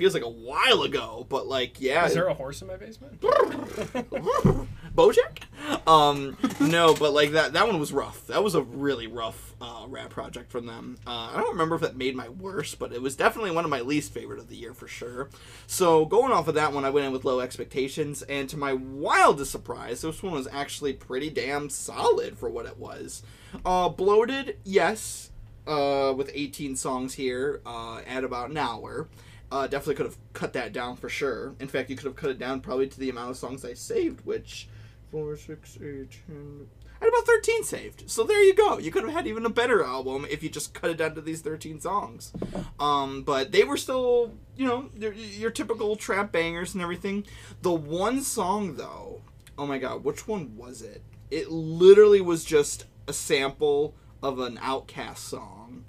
feels 0.02 0.14
like 0.14 0.24
a 0.24 0.28
while 0.28 0.82
ago, 0.82 1.26
but 1.28 1.46
like, 1.46 1.80
yeah. 1.80 2.06
Is 2.06 2.14
there 2.14 2.26
a 2.26 2.34
horse 2.34 2.60
in 2.62 2.68
my 2.68 2.76
basement? 2.76 3.20
Bojack? 4.96 5.42
Um, 5.86 6.36
no, 6.60 6.94
but 6.94 7.12
like 7.12 7.32
that 7.32 7.54
that 7.54 7.66
one 7.66 7.78
was 7.78 7.92
rough. 7.92 8.26
That 8.28 8.42
was 8.42 8.54
a 8.54 8.62
really 8.62 9.06
rough 9.06 9.54
uh, 9.60 9.84
rap 9.88 10.10
project 10.10 10.50
from 10.50 10.66
them. 10.66 10.98
Uh, 11.06 11.30
I 11.32 11.36
don't 11.36 11.52
remember 11.52 11.74
if 11.74 11.80
that 11.82 11.96
made 11.96 12.14
my 12.14 12.28
worst, 12.28 12.78
but 12.78 12.92
it 12.92 13.02
was 13.02 13.16
definitely 13.16 13.50
one 13.50 13.64
of 13.64 13.70
my 13.70 13.80
least 13.80 14.12
favorite 14.12 14.38
of 14.38 14.48
the 14.48 14.56
year 14.56 14.74
for 14.74 14.88
sure. 14.88 15.28
So 15.66 16.04
going 16.04 16.32
off 16.32 16.48
of 16.48 16.54
that 16.54 16.72
one, 16.72 16.84
I 16.84 16.90
went 16.90 17.06
in 17.06 17.12
with 17.12 17.24
low 17.24 17.40
expectations, 17.40 18.22
and 18.22 18.48
to 18.48 18.56
my 18.56 18.72
wildest 18.72 19.50
surprise, 19.50 20.02
this 20.02 20.22
one 20.22 20.32
was 20.32 20.48
actually 20.52 20.92
pretty 20.92 21.30
damn 21.30 21.68
solid 21.68 22.38
for 22.38 22.48
what 22.48 22.66
it 22.66 22.78
was. 22.78 23.22
Uh, 23.64 23.88
bloated, 23.88 24.58
yes, 24.64 25.30
uh, 25.66 26.12
with 26.16 26.30
18 26.32 26.76
songs 26.76 27.14
here 27.14 27.60
uh, 27.66 28.00
at 28.06 28.24
about 28.24 28.50
an 28.50 28.56
hour. 28.56 29.08
Uh, 29.50 29.66
definitely 29.66 29.94
could 29.96 30.06
have 30.06 30.18
cut 30.32 30.54
that 30.54 30.72
down 30.72 30.96
for 30.96 31.10
sure. 31.10 31.54
In 31.60 31.68
fact, 31.68 31.90
you 31.90 31.96
could 31.96 32.06
have 32.06 32.16
cut 32.16 32.30
it 32.30 32.38
down 32.38 32.60
probably 32.60 32.86
to 32.88 32.98
the 32.98 33.10
amount 33.10 33.30
of 33.30 33.36
songs 33.36 33.64
I 33.64 33.74
saved, 33.74 34.24
which 34.24 34.66
four, 35.12 35.36
six, 35.36 35.76
eight, 35.76 36.10
ten. 36.26 36.66
I 37.00 37.04
had 37.04 37.08
about 37.08 37.26
thirteen 37.26 37.62
saved. 37.62 38.10
So 38.10 38.24
there 38.24 38.42
you 38.42 38.54
go. 38.54 38.78
You 38.78 38.90
could 38.90 39.04
have 39.04 39.12
had 39.12 39.26
even 39.26 39.46
a 39.46 39.50
better 39.50 39.84
album 39.84 40.26
if 40.30 40.42
you 40.42 40.48
just 40.48 40.72
cut 40.72 40.90
it 40.90 40.96
down 40.96 41.14
to 41.14 41.20
these 41.20 41.42
thirteen 41.42 41.80
songs. 41.80 42.32
Um, 42.80 43.22
but 43.22 43.52
they 43.52 43.62
were 43.62 43.76
still, 43.76 44.32
you 44.56 44.66
know, 44.66 44.90
your, 44.96 45.12
your 45.12 45.50
typical 45.50 45.94
trap 45.94 46.32
bangers 46.32 46.74
and 46.74 46.82
everything. 46.82 47.26
The 47.60 47.72
one 47.72 48.22
song 48.22 48.76
though, 48.76 49.22
oh 49.58 49.66
my 49.66 49.78
god, 49.78 50.02
which 50.02 50.26
one 50.26 50.56
was 50.56 50.82
it? 50.82 51.02
It 51.30 51.50
literally 51.50 52.20
was 52.20 52.44
just 52.44 52.86
a 53.06 53.12
sample 53.12 53.94
of 54.22 54.38
an 54.38 54.56
OutKast 54.58 55.18
song. 55.18 55.84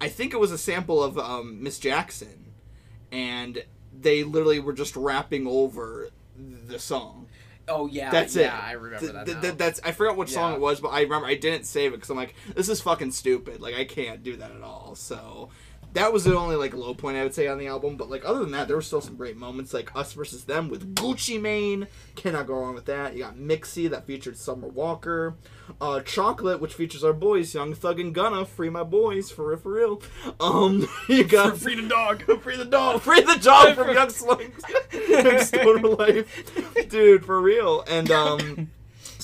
I 0.00 0.08
think 0.08 0.34
it 0.34 0.40
was 0.40 0.52
a 0.52 0.58
sample 0.58 1.02
of 1.02 1.18
um, 1.18 1.62
Miss 1.62 1.78
Jackson 1.78 2.52
and 3.12 3.64
they 3.98 4.24
literally 4.24 4.60
were 4.60 4.72
just 4.72 4.96
rapping 4.96 5.46
over 5.46 6.10
the 6.36 6.78
song. 6.78 7.28
Oh 7.68 7.86
yeah, 7.86 8.10
That's 8.10 8.36
yeah, 8.36 8.56
it. 8.56 8.64
I 8.64 8.72
remember 8.72 9.12
Th- 9.12 9.26
that. 9.26 9.42
th- 9.42 9.56
that's 9.56 9.80
I 9.84 9.92
forgot 9.92 10.16
what 10.16 10.28
song 10.28 10.54
it 10.54 10.60
was, 10.60 10.80
but 10.80 10.88
I 10.88 11.00
remember 11.02 11.26
I 11.26 11.34
didn't 11.34 11.66
save 11.66 11.92
it 11.92 11.96
because 11.96 12.10
I'm 12.10 12.16
like, 12.16 12.34
this 12.54 12.68
is 12.68 12.80
fucking 12.80 13.10
stupid. 13.12 13.60
Like 13.60 13.74
I 13.74 13.84
can't 13.84 14.22
do 14.22 14.36
that 14.36 14.52
at 14.52 14.62
all. 14.62 14.94
So 14.94 15.48
that 15.96 16.12
was 16.12 16.24
the 16.24 16.36
only 16.36 16.56
like 16.56 16.74
low 16.74 16.92
point 16.92 17.16
I 17.16 17.22
would 17.22 17.34
say 17.34 17.48
on 17.48 17.58
the 17.58 17.68
album. 17.68 17.96
But 17.96 18.10
like 18.10 18.22
other 18.24 18.40
than 18.40 18.50
that, 18.50 18.68
there 18.68 18.76
were 18.76 18.82
still 18.82 19.00
some 19.00 19.16
great 19.16 19.36
moments 19.36 19.72
like 19.72 19.94
Us 19.96 20.12
versus 20.12 20.44
Them 20.44 20.68
with 20.68 20.94
Gucci 20.94 21.40
Mane. 21.40 21.86
Cannot 22.14 22.46
go 22.46 22.54
wrong 22.54 22.74
with 22.74 22.84
that. 22.84 23.14
You 23.14 23.20
got 23.20 23.36
Mixy 23.36 23.88
that 23.88 24.06
featured 24.06 24.36
Summer 24.36 24.68
Walker. 24.68 25.36
Uh, 25.80 26.00
Chocolate, 26.00 26.60
which 26.60 26.74
features 26.74 27.02
our 27.02 27.14
boys 27.14 27.54
Young 27.54 27.74
Thug 27.74 27.98
and 27.98 28.14
Gunna. 28.14 28.44
Free 28.44 28.68
my 28.68 28.82
boys 28.82 29.30
for 29.30 29.48
real, 29.48 29.58
for 29.58 29.72
real. 29.72 30.02
Um, 30.38 30.86
you 31.08 31.24
got 31.24 31.56
Free 31.56 31.80
the 31.80 31.88
dog. 31.88 32.22
Free 32.42 32.56
the 32.56 32.66
dog. 32.66 33.00
Free 33.00 33.22
the 33.22 33.38
dog 33.40 33.74
from 33.74 33.90
Young 33.94 34.10
Slings. 34.10 34.62
Young 35.08 35.38
Stoner 35.40 35.88
Life. 35.88 36.88
Dude, 36.90 37.24
for 37.24 37.40
real. 37.40 37.84
And 37.88 38.10
um 38.10 38.70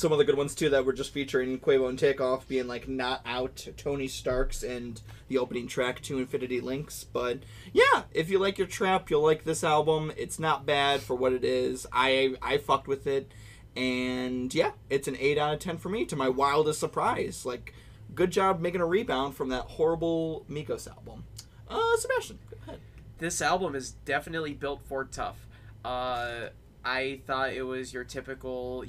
some 0.02 0.12
other 0.12 0.24
good 0.24 0.36
ones 0.36 0.54
too 0.54 0.68
that 0.68 0.84
were 0.84 0.92
just 0.92 1.12
featuring 1.12 1.58
Quavo 1.60 1.88
and 1.88 1.98
Takeoff 1.98 2.46
being 2.48 2.66
like 2.66 2.88
not 2.88 3.22
out 3.24 3.68
Tony 3.76 4.08
Starks 4.08 4.64
and 4.64 5.00
the 5.28 5.38
opening 5.38 5.68
track 5.68 6.02
to 6.02 6.18
Infinity 6.18 6.60
Links. 6.60 7.04
But 7.04 7.44
yeah, 7.72 8.02
if 8.10 8.28
you 8.28 8.40
like 8.40 8.58
your 8.58 8.66
trap, 8.66 9.08
you'll 9.08 9.22
like 9.22 9.44
this 9.44 9.62
album. 9.62 10.12
It's 10.16 10.40
not 10.40 10.66
bad 10.66 11.00
for 11.02 11.14
what 11.14 11.32
it 11.32 11.44
is. 11.44 11.86
I 11.92 12.34
I 12.42 12.58
fucked 12.58 12.88
with 12.88 13.06
it. 13.06 13.32
And 13.76 14.52
yeah, 14.52 14.72
it's 14.90 15.08
an 15.08 15.16
8 15.18 15.38
out 15.38 15.54
of 15.54 15.60
10 15.60 15.78
for 15.78 15.88
me 15.88 16.04
to 16.06 16.16
my 16.16 16.28
wildest 16.28 16.80
surprise. 16.80 17.46
Like 17.46 17.72
good 18.12 18.32
job 18.32 18.60
making 18.60 18.80
a 18.80 18.86
rebound 18.86 19.36
from 19.36 19.50
that 19.50 19.62
horrible 19.62 20.44
Migos 20.50 20.88
album. 20.88 21.24
Uh 21.70 21.96
Sebastian, 21.96 22.40
go 22.50 22.56
ahead. 22.66 22.80
this 23.18 23.40
album 23.40 23.76
is 23.76 23.92
definitely 24.04 24.52
built 24.52 24.82
for 24.84 25.04
tough. 25.04 25.46
Uh, 25.84 26.48
I 26.84 27.20
thought 27.26 27.52
it 27.52 27.62
was 27.62 27.92
your 27.94 28.04
typical, 28.04 28.84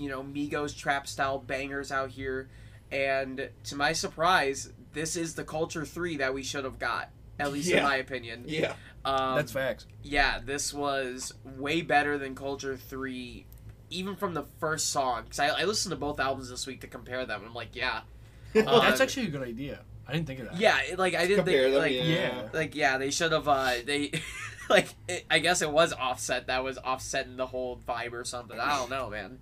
you 0.00 0.08
know, 0.08 0.22
Migos 0.22 0.76
trap 0.76 1.06
style 1.06 1.38
bangers 1.38 1.92
out 1.92 2.10
here, 2.10 2.48
and 2.90 3.50
to 3.64 3.76
my 3.76 3.92
surprise, 3.92 4.72
this 4.94 5.14
is 5.16 5.34
the 5.34 5.44
Culture 5.44 5.84
Three 5.84 6.16
that 6.16 6.34
we 6.34 6.42
should 6.42 6.64
have 6.64 6.78
got. 6.78 7.10
At 7.38 7.52
least 7.52 7.68
Yeah. 7.70 7.78
in 7.78 7.82
my 7.84 7.96
opinion. 7.96 8.44
Yeah. 8.46 8.74
Um, 9.04 9.36
That's 9.36 9.52
facts. 9.52 9.86
yeah, 10.02 10.40
this 10.44 10.74
was 10.74 11.32
way 11.56 11.80
better 11.80 12.18
than 12.18 12.34
Culture 12.34 12.76
3, 12.76 13.46
even 13.88 14.14
from 14.14 14.34
the 14.34 14.42
first 14.58 14.90
song. 14.90 15.22
Because 15.24 15.38
I, 15.38 15.46
I 15.48 15.64
listened 15.64 15.92
to 15.92 15.96
both 15.96 16.20
albums 16.20 16.50
this 16.50 16.66
week 16.66 16.82
to 16.82 16.86
compare 16.86 17.24
them, 17.24 17.40
I'm 17.46 17.54
like, 17.54 17.74
yeah. 17.74 18.00
Uh, 18.54 18.80
That's 18.82 19.00
actually 19.00 19.28
a 19.28 19.30
good 19.30 19.40
idea. 19.48 19.80
I 20.06 20.12
didn't 20.12 20.26
think 20.26 20.40
of 20.40 20.46
that. 20.50 20.60
Yeah, 20.60 20.78
like, 20.98 21.14
I 21.14 21.22
didn't 21.26 21.44
Compare 21.46 21.62
think, 21.62 21.72
them, 21.72 21.82
like, 21.82 21.92
yeah. 21.94 22.02
Yeah. 22.04 22.48
like, 22.52 22.74
yeah, 22.74 22.98
they 22.98 23.10
should 23.10 23.32
have, 23.32 23.48
uh, 23.48 23.72
they, 23.86 24.12
like, 24.68 24.88
it, 25.08 25.24
I 25.30 25.38
guess 25.38 25.62
it 25.62 25.70
was 25.70 25.94
Offset 25.94 26.48
that 26.48 26.62
was 26.62 26.76
offsetting 26.76 27.36
the 27.36 27.46
whole 27.46 27.80
vibe 27.88 28.12
or 28.12 28.24
something. 28.24 28.60
I 28.60 28.76
don't 28.76 28.90
know, 28.90 29.08
man. 29.08 29.38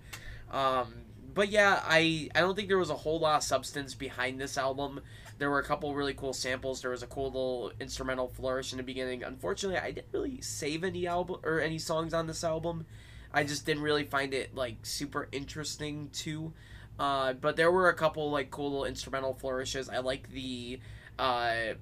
Um, 0.51 0.93
but 1.33 1.49
yeah, 1.49 1.81
I, 1.85 2.29
I 2.35 2.39
don't 2.39 2.55
think 2.55 2.67
there 2.67 2.77
was 2.77 2.89
a 2.89 2.95
whole 2.95 3.19
lot 3.19 3.37
of 3.37 3.43
substance 3.43 3.93
behind 3.93 4.39
this 4.39 4.57
album. 4.57 5.01
There 5.37 5.49
were 5.49 5.59
a 5.59 5.63
couple 5.63 5.93
really 5.95 6.13
cool 6.13 6.33
samples. 6.33 6.81
There 6.81 6.91
was 6.91 7.03
a 7.03 7.07
cool 7.07 7.27
little 7.27 7.71
instrumental 7.79 8.27
flourish 8.27 8.73
in 8.73 8.77
the 8.77 8.83
beginning. 8.83 9.23
Unfortunately, 9.23 9.79
I 9.79 9.91
didn't 9.91 10.11
really 10.11 10.41
save 10.41 10.83
any 10.83 11.07
album 11.07 11.37
or 11.43 11.59
any 11.61 11.79
songs 11.79 12.13
on 12.13 12.27
this 12.27 12.43
album. 12.43 12.85
I 13.33 13.43
just 13.43 13.65
didn't 13.65 13.83
really 13.83 14.03
find 14.03 14.33
it 14.33 14.55
like 14.55 14.77
super 14.83 15.29
interesting 15.31 16.09
too. 16.11 16.53
Uh, 16.99 17.33
but 17.33 17.55
there 17.55 17.71
were 17.71 17.87
a 17.87 17.93
couple 17.93 18.29
like 18.29 18.51
cool 18.51 18.71
little 18.71 18.85
instrumental 18.85 19.33
flourishes. 19.33 19.87
I 19.87 19.99
like 19.99 20.29
the 20.31 20.79
uh, 21.17 21.75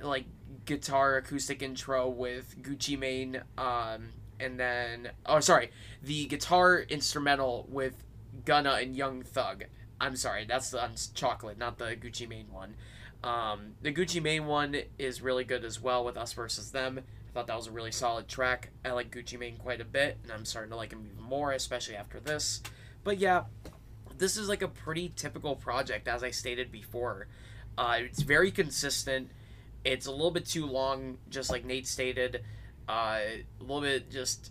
like 0.00 0.26
guitar 0.64 1.16
acoustic 1.16 1.62
intro 1.62 2.08
with 2.08 2.62
Gucci 2.62 2.98
Mane, 2.98 3.42
um, 3.58 4.10
and 4.44 4.60
then 4.60 5.10
oh 5.26 5.40
sorry, 5.40 5.70
the 6.02 6.26
guitar 6.26 6.80
instrumental 6.80 7.66
with 7.68 7.94
Gunna 8.44 8.74
and 8.74 8.96
Young 8.96 9.22
Thug. 9.22 9.64
I'm 10.00 10.16
sorry, 10.16 10.44
that's 10.44 10.70
the 10.70 10.90
Chocolate, 11.14 11.58
not 11.58 11.78
the 11.78 11.96
Gucci 11.96 12.28
Mane 12.28 12.48
one. 12.50 12.74
Um, 13.22 13.74
the 13.80 13.92
Gucci 13.92 14.22
Mane 14.22 14.46
one 14.46 14.76
is 14.98 15.22
really 15.22 15.44
good 15.44 15.64
as 15.64 15.80
well 15.80 16.04
with 16.04 16.16
Us 16.16 16.32
versus 16.34 16.72
Them. 16.72 16.98
I 16.98 17.32
thought 17.32 17.46
that 17.46 17.56
was 17.56 17.68
a 17.68 17.72
really 17.72 17.90
solid 17.90 18.28
track. 18.28 18.70
I 18.84 18.90
like 18.90 19.10
Gucci 19.10 19.38
Mane 19.38 19.56
quite 19.56 19.80
a 19.80 19.84
bit, 19.84 20.18
and 20.22 20.30
I'm 20.30 20.44
starting 20.44 20.70
to 20.70 20.76
like 20.76 20.92
him 20.92 21.08
even 21.10 21.22
more, 21.22 21.52
especially 21.52 21.96
after 21.96 22.20
this. 22.20 22.62
But 23.02 23.18
yeah, 23.18 23.44
this 24.18 24.36
is 24.36 24.48
like 24.48 24.62
a 24.62 24.68
pretty 24.68 25.12
typical 25.16 25.56
project, 25.56 26.06
as 26.06 26.22
I 26.22 26.30
stated 26.30 26.70
before. 26.70 27.28
Uh, 27.76 27.96
it's 28.00 28.22
very 28.22 28.50
consistent. 28.50 29.30
It's 29.84 30.06
a 30.06 30.10
little 30.12 30.30
bit 30.30 30.46
too 30.46 30.66
long, 30.66 31.18
just 31.30 31.50
like 31.50 31.64
Nate 31.64 31.86
stated. 31.86 32.42
Uh, 32.88 33.18
a 33.60 33.62
little 33.62 33.80
bit 33.80 34.10
just. 34.10 34.50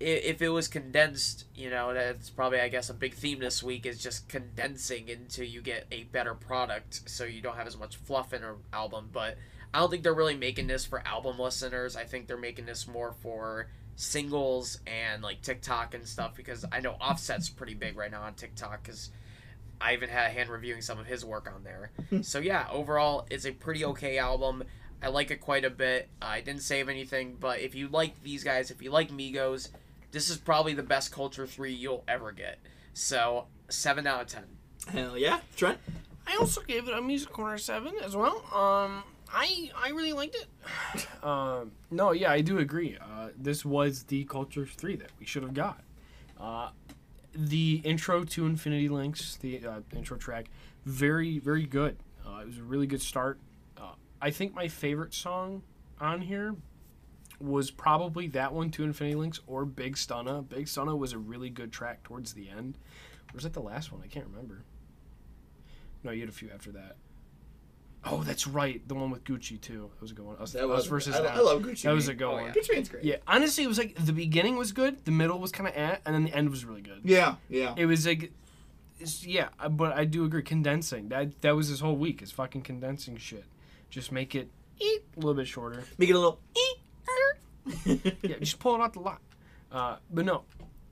If 0.00 0.42
it 0.42 0.48
was 0.48 0.66
condensed, 0.66 1.46
you 1.54 1.70
know, 1.70 1.94
that's 1.94 2.28
probably, 2.28 2.60
I 2.60 2.68
guess, 2.68 2.90
a 2.90 2.94
big 2.94 3.14
theme 3.14 3.38
this 3.38 3.62
week 3.62 3.86
is 3.86 4.02
just 4.02 4.28
condensing 4.28 5.08
until 5.08 5.44
you 5.46 5.62
get 5.62 5.86
a 5.92 6.02
better 6.02 6.34
product 6.34 7.08
so 7.08 7.24
you 7.24 7.40
don't 7.40 7.56
have 7.56 7.68
as 7.68 7.78
much 7.78 7.96
fluff 7.96 8.34
in 8.34 8.42
an 8.42 8.56
album. 8.72 9.08
But 9.12 9.38
I 9.72 9.78
don't 9.78 9.90
think 9.90 10.02
they're 10.02 10.12
really 10.12 10.36
making 10.36 10.66
this 10.66 10.84
for 10.84 11.06
album 11.06 11.38
listeners. 11.38 11.96
I 11.96 12.04
think 12.04 12.26
they're 12.26 12.36
making 12.36 12.66
this 12.66 12.88
more 12.88 13.12
for 13.12 13.68
singles 13.96 14.78
and 14.86 15.22
like 15.22 15.42
TikTok 15.42 15.94
and 15.94 16.06
stuff 16.06 16.34
because 16.34 16.64
I 16.70 16.80
know 16.80 16.92
Offset's 17.00 17.48
pretty 17.48 17.74
big 17.74 17.96
right 17.96 18.10
now 18.10 18.22
on 18.22 18.34
TikTok 18.34 18.82
because 18.82 19.10
I 19.80 19.94
even 19.94 20.08
had 20.08 20.26
a 20.26 20.30
hand 20.30 20.48
reviewing 20.48 20.80
some 20.80 20.98
of 20.98 21.06
his 21.06 21.24
work 21.24 21.50
on 21.52 21.64
there. 21.64 21.90
so 22.22 22.38
yeah, 22.38 22.66
overall, 22.70 23.26
it's 23.30 23.46
a 23.46 23.52
pretty 23.52 23.84
okay 23.84 24.18
album. 24.18 24.64
I 25.04 25.08
like 25.08 25.30
it 25.30 25.40
quite 25.40 25.64
a 25.64 25.70
bit. 25.70 26.08
I 26.22 26.40
didn't 26.40 26.62
save 26.62 26.88
anything, 26.88 27.36
but 27.38 27.60
if 27.60 27.74
you 27.74 27.88
like 27.88 28.22
these 28.22 28.42
guys, 28.42 28.70
if 28.70 28.80
you 28.80 28.90
like 28.90 29.10
Migos, 29.10 29.68
this 30.12 30.30
is 30.30 30.38
probably 30.38 30.72
the 30.72 30.82
best 30.82 31.12
Culture 31.12 31.46
3 31.46 31.72
you'll 31.72 32.04
ever 32.08 32.32
get. 32.32 32.58
So, 32.94 33.46
7 33.68 34.06
out 34.06 34.22
of 34.22 34.26
10. 34.28 34.44
Hell 34.92 35.18
yeah, 35.18 35.40
Trent. 35.56 35.78
I 36.26 36.36
also 36.36 36.60
gave 36.62 36.88
it 36.88 36.94
a 36.94 37.02
music 37.02 37.30
corner 37.30 37.58
seven 37.58 37.94
as 38.02 38.16
well. 38.16 38.36
Um, 38.52 39.02
I 39.32 39.70
I 39.76 39.90
really 39.90 40.12
liked 40.12 40.36
it. 40.36 41.06
Um, 41.22 41.72
no, 41.90 42.12
yeah, 42.12 42.30
I 42.30 42.42
do 42.42 42.58
agree. 42.58 42.98
Uh, 43.00 43.30
this 43.34 43.64
was 43.64 44.02
the 44.04 44.24
Culture 44.24 44.66
Three 44.66 44.94
that 44.96 45.10
we 45.18 45.24
should 45.24 45.42
have 45.42 45.54
got. 45.54 45.82
Uh, 46.38 46.68
the 47.34 47.80
intro 47.82 48.24
to 48.24 48.44
Infinity 48.44 48.90
Links, 48.90 49.36
the 49.36 49.66
uh, 49.66 49.80
intro 49.96 50.18
track, 50.18 50.50
very 50.84 51.38
very 51.38 51.64
good. 51.64 51.96
Uh, 52.26 52.40
it 52.42 52.46
was 52.46 52.58
a 52.58 52.62
really 52.62 52.86
good 52.86 53.00
start. 53.00 53.38
I 54.24 54.30
think 54.30 54.54
my 54.54 54.68
favorite 54.68 55.12
song 55.12 55.60
on 56.00 56.22
here 56.22 56.56
was 57.38 57.70
probably 57.70 58.26
that 58.28 58.54
one 58.54 58.70
to 58.70 58.82
Infinity 58.82 59.16
Links 59.16 59.40
or 59.46 59.66
Big 59.66 59.96
Stunna. 59.96 60.48
Big 60.48 60.64
Stunna 60.64 60.96
was 60.96 61.12
a 61.12 61.18
really 61.18 61.50
good 61.50 61.70
track 61.72 62.02
towards 62.04 62.32
the 62.32 62.48
end. 62.48 62.78
Or 63.28 63.34
was 63.34 63.42
that 63.44 63.52
the 63.52 63.60
last 63.60 63.92
one? 63.92 64.00
I 64.02 64.06
can't 64.06 64.26
remember. 64.26 64.64
No, 66.02 66.10
you 66.10 66.20
had 66.20 66.30
a 66.30 66.32
few 66.32 66.48
after 66.54 66.72
that. 66.72 66.96
Oh, 68.06 68.22
that's 68.22 68.46
right. 68.46 68.86
The 68.88 68.94
one 68.94 69.10
with 69.10 69.24
Gucci 69.24 69.60
too. 69.60 69.90
That 69.94 70.00
was 70.00 70.10
a 70.12 70.14
good 70.14 70.24
one. 70.24 70.36
Us, 70.38 70.52
That 70.52 70.64
Us 70.64 70.68
was 70.70 70.86
versus 70.86 71.16
I, 71.16 71.20
them. 71.20 71.32
I 71.36 71.40
love 71.40 71.60
Gucci. 71.60 71.82
That 71.82 71.92
was 71.94 72.08
a 72.08 72.14
good 72.14 72.24
Oh, 72.26 72.32
one. 72.32 72.44
yeah. 72.46 72.52
Gucci 72.52 72.72
Mane's 72.72 72.88
great. 72.88 73.04
Yeah, 73.04 73.16
honestly, 73.26 73.62
it 73.64 73.66
was 73.68 73.76
like 73.78 73.94
the 74.02 74.12
beginning 74.14 74.56
was 74.56 74.72
good, 74.72 75.04
the 75.04 75.10
middle 75.10 75.38
was 75.38 75.52
kind 75.52 75.68
of 75.68 75.76
eh, 75.76 75.96
and 76.06 76.14
then 76.14 76.24
the 76.24 76.34
end 76.34 76.48
was 76.48 76.64
really 76.64 76.80
good. 76.80 77.00
Yeah, 77.04 77.34
yeah. 77.50 77.74
It 77.76 77.84
was 77.84 78.06
like, 78.06 78.32
yeah, 79.20 79.48
uh, 79.60 79.68
but 79.68 79.92
I 79.92 80.06
do 80.06 80.24
agree. 80.24 80.42
Condensing 80.42 81.10
that 81.10 81.42
that 81.42 81.56
was 81.56 81.68
his 81.68 81.80
whole 81.80 81.96
week 81.96 82.22
is 82.22 82.30
fucking 82.32 82.62
condensing 82.62 83.18
shit. 83.18 83.44
Just 83.94 84.10
make 84.10 84.34
it 84.34 84.48
a 84.80 84.98
little 85.14 85.34
bit 85.34 85.46
shorter. 85.46 85.84
Make 85.98 86.10
it 86.10 86.14
a 86.14 86.18
little. 86.18 86.40
Yeah, 88.22 88.38
just 88.40 88.58
pull 88.58 88.74
it 88.74 88.80
out 88.80 88.92
the 88.92 89.00
lot. 89.00 89.20
Uh, 89.70 89.96
but 90.12 90.24
no, 90.24 90.42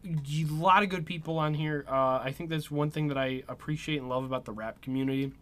a 0.04 0.44
lot 0.52 0.84
of 0.84 0.88
good 0.88 1.04
people 1.04 1.36
on 1.36 1.52
here. 1.52 1.84
Uh, 1.88 2.20
I 2.22 2.32
think 2.32 2.48
that's 2.48 2.70
one 2.70 2.90
thing 2.92 3.08
that 3.08 3.18
I 3.18 3.42
appreciate 3.48 3.98
and 3.98 4.08
love 4.08 4.24
about 4.24 4.44
the 4.44 4.52
rap 4.52 4.80
community 4.80 5.32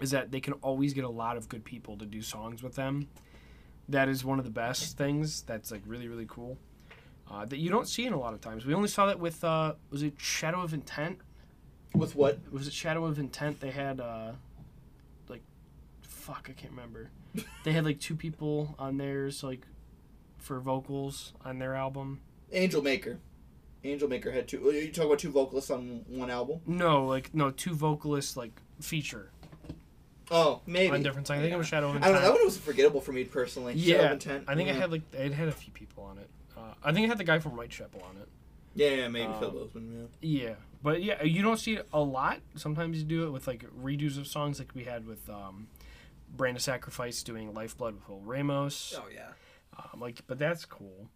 is 0.00 0.10
that 0.10 0.32
they 0.32 0.40
can 0.40 0.54
always 0.54 0.94
get 0.94 1.04
a 1.04 1.08
lot 1.08 1.36
of 1.36 1.48
good 1.48 1.64
people 1.64 1.96
to 1.98 2.04
do 2.06 2.20
songs 2.22 2.60
with 2.60 2.74
them. 2.74 3.06
That 3.88 4.08
is 4.08 4.24
one 4.24 4.40
of 4.40 4.44
the 4.44 4.50
best 4.50 4.98
things. 4.98 5.42
That's 5.42 5.70
like 5.70 5.82
really 5.86 6.08
really 6.08 6.26
cool. 6.28 6.58
Uh, 7.30 7.44
that 7.44 7.58
you 7.58 7.70
don't 7.70 7.88
see 7.88 8.04
in 8.04 8.12
a 8.12 8.18
lot 8.18 8.34
of 8.34 8.40
times. 8.40 8.66
We 8.66 8.74
only 8.74 8.88
saw 8.88 9.06
that 9.06 9.20
with 9.20 9.44
uh, 9.44 9.74
was 9.90 10.02
it 10.02 10.14
Shadow 10.18 10.60
of 10.60 10.74
Intent? 10.74 11.20
With 11.94 12.16
what? 12.16 12.40
Was 12.50 12.66
it 12.66 12.72
Shadow 12.72 13.04
of 13.04 13.20
Intent? 13.20 13.60
They 13.60 13.70
had 13.70 14.00
uh, 14.00 14.32
fuck, 16.26 16.48
I 16.50 16.52
can't 16.52 16.72
remember. 16.72 17.10
they 17.64 17.72
had 17.72 17.84
like 17.84 18.00
two 18.00 18.16
people 18.16 18.74
on 18.78 18.96
theirs 18.96 19.44
like 19.44 19.66
for 20.38 20.58
vocals 20.58 21.32
on 21.44 21.58
their 21.58 21.74
album. 21.74 22.20
Angel 22.52 22.82
Maker. 22.82 23.18
Angel 23.84 24.08
Maker 24.08 24.32
had 24.32 24.48
two. 24.48 24.58
You 24.72 24.90
talk 24.90 25.06
about 25.06 25.20
two 25.20 25.30
vocalists 25.30 25.70
on 25.70 26.04
one 26.08 26.30
album? 26.30 26.60
No, 26.66 27.06
like 27.06 27.32
no, 27.32 27.50
two 27.50 27.74
vocalists 27.74 28.36
like 28.36 28.60
feature 28.80 29.30
Oh, 30.30 30.60
maybe. 30.66 30.92
on 30.92 31.02
different 31.02 31.28
songs. 31.28 31.38
I 31.38 31.42
think 31.42 31.54
it 31.54 31.56
was 31.56 31.68
Shadow 31.68 31.90
of 31.90 31.96
I 31.96 32.06
don't 32.06 32.14
know. 32.14 32.20
That 32.20 32.32
one 32.32 32.44
was 32.44 32.58
forgettable 32.58 33.00
for 33.00 33.12
me 33.12 33.22
personally. 33.24 33.74
Yeah, 33.74 34.12
Intent. 34.12 34.44
I 34.48 34.56
think 34.56 34.68
yeah. 34.68 34.74
it 34.74 34.80
had 34.80 34.90
like 34.90 35.02
it 35.14 35.32
had 35.32 35.48
a 35.48 35.52
few 35.52 35.72
people 35.72 36.02
on 36.04 36.18
it. 36.18 36.28
Uh, 36.56 36.74
I 36.82 36.92
think 36.92 37.04
it 37.04 37.08
had 37.08 37.18
the 37.18 37.24
guy 37.24 37.38
from 37.38 37.52
Whitechapel 37.52 38.02
on 38.08 38.16
it. 38.20 38.28
Yeah, 38.74 38.90
yeah, 38.90 39.08
maybe 39.08 39.26
um, 39.26 39.38
Phil 39.38 39.50
Bozeman. 39.50 40.08
Yeah, 40.20 40.54
but 40.82 41.02
yeah, 41.02 41.22
you 41.22 41.42
don't 41.42 41.58
see 41.58 41.74
it 41.74 41.86
a 41.92 42.00
lot. 42.00 42.40
Sometimes 42.56 42.98
you 42.98 43.04
do 43.04 43.26
it 43.26 43.30
with 43.30 43.46
like 43.46 43.64
redos 43.80 44.18
of 44.18 44.26
songs, 44.26 44.58
like 44.58 44.74
we 44.74 44.84
had 44.84 45.06
with 45.06 45.28
um, 45.30 45.68
Brand 46.28 46.56
of 46.56 46.62
Sacrifice 46.62 47.22
doing 47.22 47.52
Lifeblood 47.54 47.94
with 47.94 48.08
Will 48.08 48.20
Ramos. 48.20 48.94
Oh 48.96 49.06
yeah. 49.12 49.28
Um, 49.78 50.00
like, 50.00 50.22
but 50.26 50.38
that's 50.38 50.64
cool. 50.64 51.08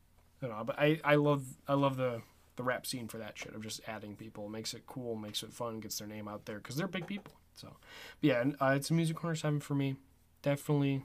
You 0.42 0.48
know, 0.48 0.62
but 0.64 0.78
I, 0.78 1.00
I 1.04 1.16
love 1.16 1.44
I 1.68 1.74
love 1.74 1.96
the 1.96 2.22
the 2.56 2.62
rap 2.62 2.86
scene 2.86 3.08
for 3.08 3.18
that 3.18 3.38
shit 3.38 3.54
of 3.54 3.62
just 3.62 3.80
adding 3.86 4.16
people. 4.16 4.46
It 4.46 4.50
makes 4.50 4.74
it 4.74 4.86
cool, 4.86 5.16
makes 5.16 5.42
it 5.42 5.52
fun, 5.52 5.80
gets 5.80 5.98
their 5.98 6.08
name 6.08 6.28
out 6.28 6.44
there 6.46 6.58
because 6.58 6.76
they're 6.76 6.88
big 6.88 7.06
people. 7.06 7.32
So, 7.54 7.68
but 7.68 8.28
yeah, 8.28 8.40
and, 8.40 8.56
uh, 8.60 8.74
it's 8.76 8.90
a 8.90 8.94
music 8.94 9.16
corner 9.16 9.36
seven 9.36 9.60
for 9.60 9.74
me. 9.74 9.96
Definitely 10.42 11.02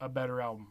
a 0.00 0.08
better 0.08 0.40
album. 0.40 0.68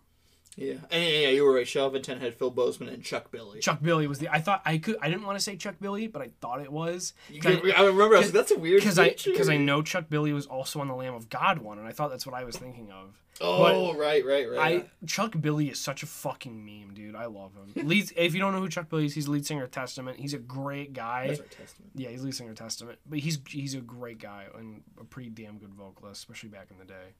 Yeah. 0.57 0.73
And 0.91 1.03
yeah, 1.03 1.09
yeah, 1.09 1.27
you 1.29 1.43
were 1.45 1.53
right. 1.53 1.75
Intent 1.75 2.21
had 2.21 2.35
Phil 2.35 2.51
Bozeman 2.51 2.89
and 2.93 3.03
Chuck 3.03 3.31
Billy. 3.31 3.59
Chuck 3.61 3.81
Billy 3.81 4.05
was 4.07 4.19
the 4.19 4.29
I 4.29 4.39
thought 4.39 4.61
I 4.65 4.77
could 4.77 4.97
I 5.01 5.09
didn't 5.09 5.25
want 5.25 5.37
to 5.37 5.43
say 5.43 5.55
Chuck 5.55 5.75
Billy, 5.79 6.07
but 6.07 6.21
I 6.21 6.31
thought 6.41 6.61
it 6.61 6.71
was 6.71 7.13
could- 7.41 7.71
I 7.71 7.83
remember. 7.85 8.15
I 8.15 8.19
was 8.19 8.27
like, 8.27 8.33
"That's 8.33 8.51
a 8.51 8.57
weird." 8.59 8.81
because 8.81 8.99
I 8.99 9.15
because 9.25 9.49
I 9.49 9.57
know 9.57 9.81
Chuck 9.81 10.05
Billy 10.09 10.33
was 10.33 10.45
also 10.45 10.81
on 10.81 10.87
the 10.87 10.95
Lamb 10.95 11.13
of 11.13 11.29
God 11.29 11.59
one, 11.59 11.79
and 11.79 11.87
I 11.87 11.91
thought 11.91 12.09
that's 12.09 12.25
what 12.25 12.35
I 12.35 12.43
was 12.43 12.57
thinking 12.57 12.91
of. 12.91 13.17
Oh, 13.43 13.95
right, 13.95 14.23
right, 14.23 14.47
right. 14.47 14.85
I 15.01 15.05
Chuck 15.05 15.33
Billy 15.39 15.69
is 15.69 15.79
such 15.79 16.03
a 16.03 16.05
fucking 16.05 16.63
meme, 16.63 16.93
dude. 16.93 17.15
I 17.15 17.25
love 17.25 17.53
him. 17.55 17.87
Lead, 17.87 18.11
if 18.15 18.35
you 18.35 18.39
don't 18.39 18.53
know 18.53 18.59
who 18.59 18.69
Chuck 18.69 18.87
Billy 18.89 19.05
is, 19.05 19.15
he's 19.15 19.27
lead 19.27 19.45
singer 19.47 19.63
of 19.63 19.71
Testament. 19.71 20.19
He's 20.19 20.33
a 20.35 20.37
great 20.37 20.93
guy. 20.93 21.27
That's 21.27 21.39
our 21.39 21.45
testament. 21.47 21.91
Yeah, 21.95 22.09
he's 22.09 22.23
lead 22.23 22.35
singer 22.35 22.51
of 22.51 22.57
Testament, 22.57 22.99
but 23.09 23.19
he's 23.19 23.39
he's 23.47 23.73
a 23.73 23.81
great 23.81 24.19
guy 24.19 24.45
and 24.55 24.83
a 24.99 25.03
pretty 25.05 25.29
damn 25.29 25.57
good 25.57 25.73
vocalist, 25.73 26.19
especially 26.21 26.49
back 26.49 26.67
in 26.69 26.77
the 26.77 26.85
day. 26.85 27.13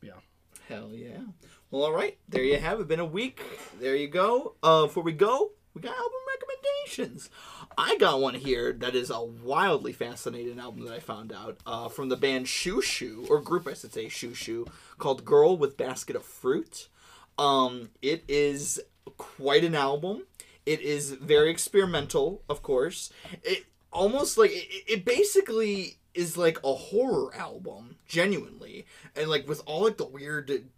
But 0.00 0.06
Yeah. 0.08 0.12
Hell 0.68 0.90
yeah. 0.92 1.20
Well, 1.70 1.84
all 1.84 1.92
right. 1.92 2.18
There 2.28 2.42
you 2.42 2.58
have 2.58 2.80
it. 2.80 2.88
Been 2.88 3.00
a 3.00 3.04
week. 3.04 3.42
There 3.80 3.96
you 3.96 4.08
go. 4.08 4.54
Uh, 4.62 4.86
before 4.86 5.02
we 5.02 5.12
go, 5.12 5.50
we 5.74 5.80
got 5.80 5.96
album 5.96 6.12
recommendations. 6.34 7.30
I 7.76 7.96
got 7.98 8.20
one 8.20 8.34
here 8.34 8.72
that 8.72 8.94
is 8.94 9.10
a 9.10 9.22
wildly 9.22 9.92
fascinating 9.92 10.58
album 10.58 10.84
that 10.86 10.94
I 10.94 11.00
found 11.00 11.32
out 11.32 11.58
uh, 11.66 11.88
from 11.88 12.08
the 12.08 12.16
band 12.16 12.46
Xiu 12.46 12.80
Xiu, 12.82 13.28
or 13.28 13.40
group 13.40 13.66
I 13.68 13.74
should 13.74 13.92
say 13.92 14.06
Xiu 14.06 14.30
Xiu, 14.30 14.66
called 14.98 15.24
Girl 15.24 15.56
with 15.56 15.76
Basket 15.76 16.16
of 16.16 16.24
Fruit. 16.24 16.88
Um, 17.38 17.90
it 18.00 18.24
is 18.28 18.80
quite 19.16 19.64
an 19.64 19.74
album. 19.74 20.22
It 20.64 20.80
is 20.80 21.12
very 21.12 21.50
experimental, 21.50 22.42
of 22.48 22.62
course. 22.62 23.10
It 23.42 23.66
almost 23.92 24.38
like 24.38 24.50
it, 24.52 24.84
it 24.88 25.04
basically 25.04 25.98
is 26.16 26.36
like 26.36 26.58
a 26.64 26.74
horror 26.74 27.34
album, 27.34 27.96
genuinely, 28.06 28.86
and 29.14 29.28
like 29.28 29.48
with 29.48 29.62
all 29.66 29.84
like 29.84 29.96
the 29.96 30.06
weird, 30.06 30.68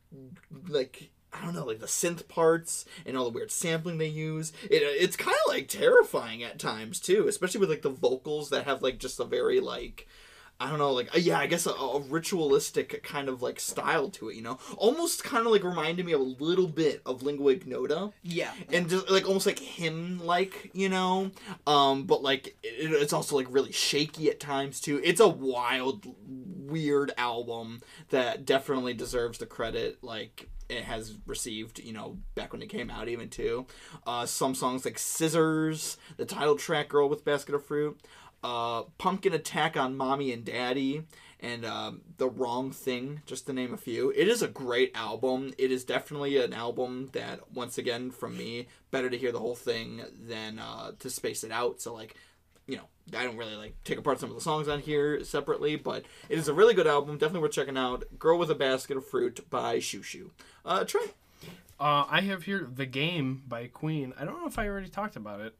like 0.68 1.10
I 1.32 1.44
don't 1.44 1.54
know, 1.54 1.64
like 1.64 1.80
the 1.80 1.86
synth 1.86 2.28
parts 2.28 2.84
and 3.04 3.16
all 3.16 3.24
the 3.24 3.30
weird 3.30 3.50
sampling 3.50 3.98
they 3.98 4.06
use. 4.06 4.52
It 4.70 4.82
it's 4.82 5.16
kind 5.16 5.36
of 5.46 5.52
like 5.52 5.68
terrifying 5.68 6.42
at 6.42 6.58
times 6.58 7.00
too, 7.00 7.28
especially 7.28 7.60
with 7.60 7.70
like 7.70 7.82
the 7.82 7.90
vocals 7.90 8.50
that 8.50 8.64
have 8.64 8.82
like 8.82 8.98
just 8.98 9.20
a 9.20 9.24
very 9.24 9.60
like. 9.60 10.06
I 10.60 10.68
don't 10.68 10.78
know, 10.78 10.92
like 10.92 11.14
uh, 11.14 11.18
yeah, 11.18 11.38
I 11.38 11.46
guess 11.46 11.66
a, 11.66 11.70
a 11.70 12.00
ritualistic 12.00 13.02
kind 13.04 13.28
of 13.28 13.42
like 13.42 13.60
style 13.60 14.10
to 14.10 14.28
it, 14.28 14.34
you 14.36 14.42
know, 14.42 14.58
almost 14.76 15.22
kind 15.22 15.46
of 15.46 15.52
like 15.52 15.62
reminded 15.62 16.04
me 16.04 16.12
of 16.12 16.20
a 16.20 16.24
little 16.24 16.66
bit 16.66 17.00
of 17.06 17.22
Lingua 17.22 17.52
Ignota, 17.52 18.10
Yeah. 18.24 18.52
and 18.72 18.88
just 18.90 19.08
like 19.08 19.26
almost 19.26 19.46
like 19.46 19.60
hymn 19.60 20.18
like, 20.24 20.70
you 20.74 20.88
know? 20.88 21.30
Um 21.66 22.04
but 22.04 22.22
like 22.22 22.56
it, 22.64 22.90
it's 22.92 23.12
also 23.12 23.36
like 23.36 23.46
really 23.50 23.70
shaky 23.72 24.28
at 24.30 24.40
times 24.40 24.80
too. 24.80 25.00
It's 25.04 25.20
a 25.20 25.28
wild 25.28 26.04
weird 26.26 27.12
album 27.16 27.80
that 28.10 28.44
definitely 28.44 28.94
deserves 28.94 29.38
the 29.38 29.46
credit 29.46 30.02
like 30.02 30.48
it 30.68 30.84
has 30.84 31.16
received 31.26 31.78
you 31.78 31.94
know 31.94 32.18
back 32.34 32.52
when 32.52 32.60
it 32.60 32.68
came 32.68 32.90
out 32.90 33.08
even 33.08 33.28
too. 33.30 33.64
Uh 34.06 34.26
some 34.26 34.54
songs 34.54 34.84
like 34.84 34.98
scissors 34.98 35.96
the 36.16 36.26
title 36.26 36.56
track 36.56 36.88
girl 36.88 37.08
with 37.08 37.24
basket 37.24 37.54
of 37.54 37.64
fruit 37.64 37.98
uh 38.42 38.82
pumpkin 38.98 39.32
attack 39.32 39.76
on 39.76 39.96
mommy 39.96 40.32
and 40.32 40.44
daddy 40.44 41.04
and 41.40 41.64
um, 41.64 42.00
the 42.16 42.28
wrong 42.28 42.72
thing 42.72 43.22
just 43.24 43.46
to 43.46 43.52
name 43.52 43.72
a 43.72 43.76
few. 43.76 44.10
It 44.10 44.26
is 44.26 44.42
a 44.42 44.48
great 44.48 44.90
album. 44.94 45.52
It 45.56 45.70
is 45.70 45.84
definitely 45.84 46.36
an 46.42 46.52
album 46.52 47.10
that 47.12 47.52
once 47.54 47.78
again 47.78 48.10
from 48.10 48.36
me 48.36 48.66
better 48.90 49.08
to 49.08 49.16
hear 49.16 49.30
the 49.30 49.38
whole 49.38 49.54
thing 49.54 50.02
than 50.20 50.58
uh, 50.58 50.92
to 50.98 51.08
space 51.08 51.44
it 51.44 51.52
out. 51.52 51.80
So 51.80 51.94
like 51.94 52.16
you 52.66 52.76
know 52.76 52.82
i 53.18 53.24
don't 53.24 53.38
really 53.38 53.56
like 53.56 53.72
take 53.82 53.96
apart 53.96 54.20
some 54.20 54.28
of 54.28 54.34
the 54.34 54.42
songs 54.42 54.68
on 54.68 54.78
here 54.78 55.24
separately 55.24 55.74
but 55.74 56.04
it 56.28 56.38
is 56.38 56.48
a 56.48 56.54
really 56.54 56.74
good 56.74 56.86
album. 56.86 57.16
Definitely 57.16 57.40
worth 57.40 57.52
checking 57.52 57.78
out. 57.78 58.04
Girl 58.18 58.38
with 58.38 58.50
a 58.50 58.54
basket 58.54 58.96
of 58.96 59.06
fruit 59.06 59.48
by 59.48 59.78
shoo. 59.78 60.30
Uh 60.64 60.84
trey? 60.84 61.06
Uh, 61.80 62.04
I 62.10 62.22
have 62.22 62.42
here 62.42 62.68
the 62.74 62.86
game 62.86 63.44
by 63.46 63.68
Queen. 63.68 64.12
I 64.18 64.24
don't 64.24 64.40
know 64.40 64.48
if 64.48 64.58
I 64.58 64.66
already 64.66 64.88
talked 64.88 65.14
about 65.14 65.40
it. 65.40 65.54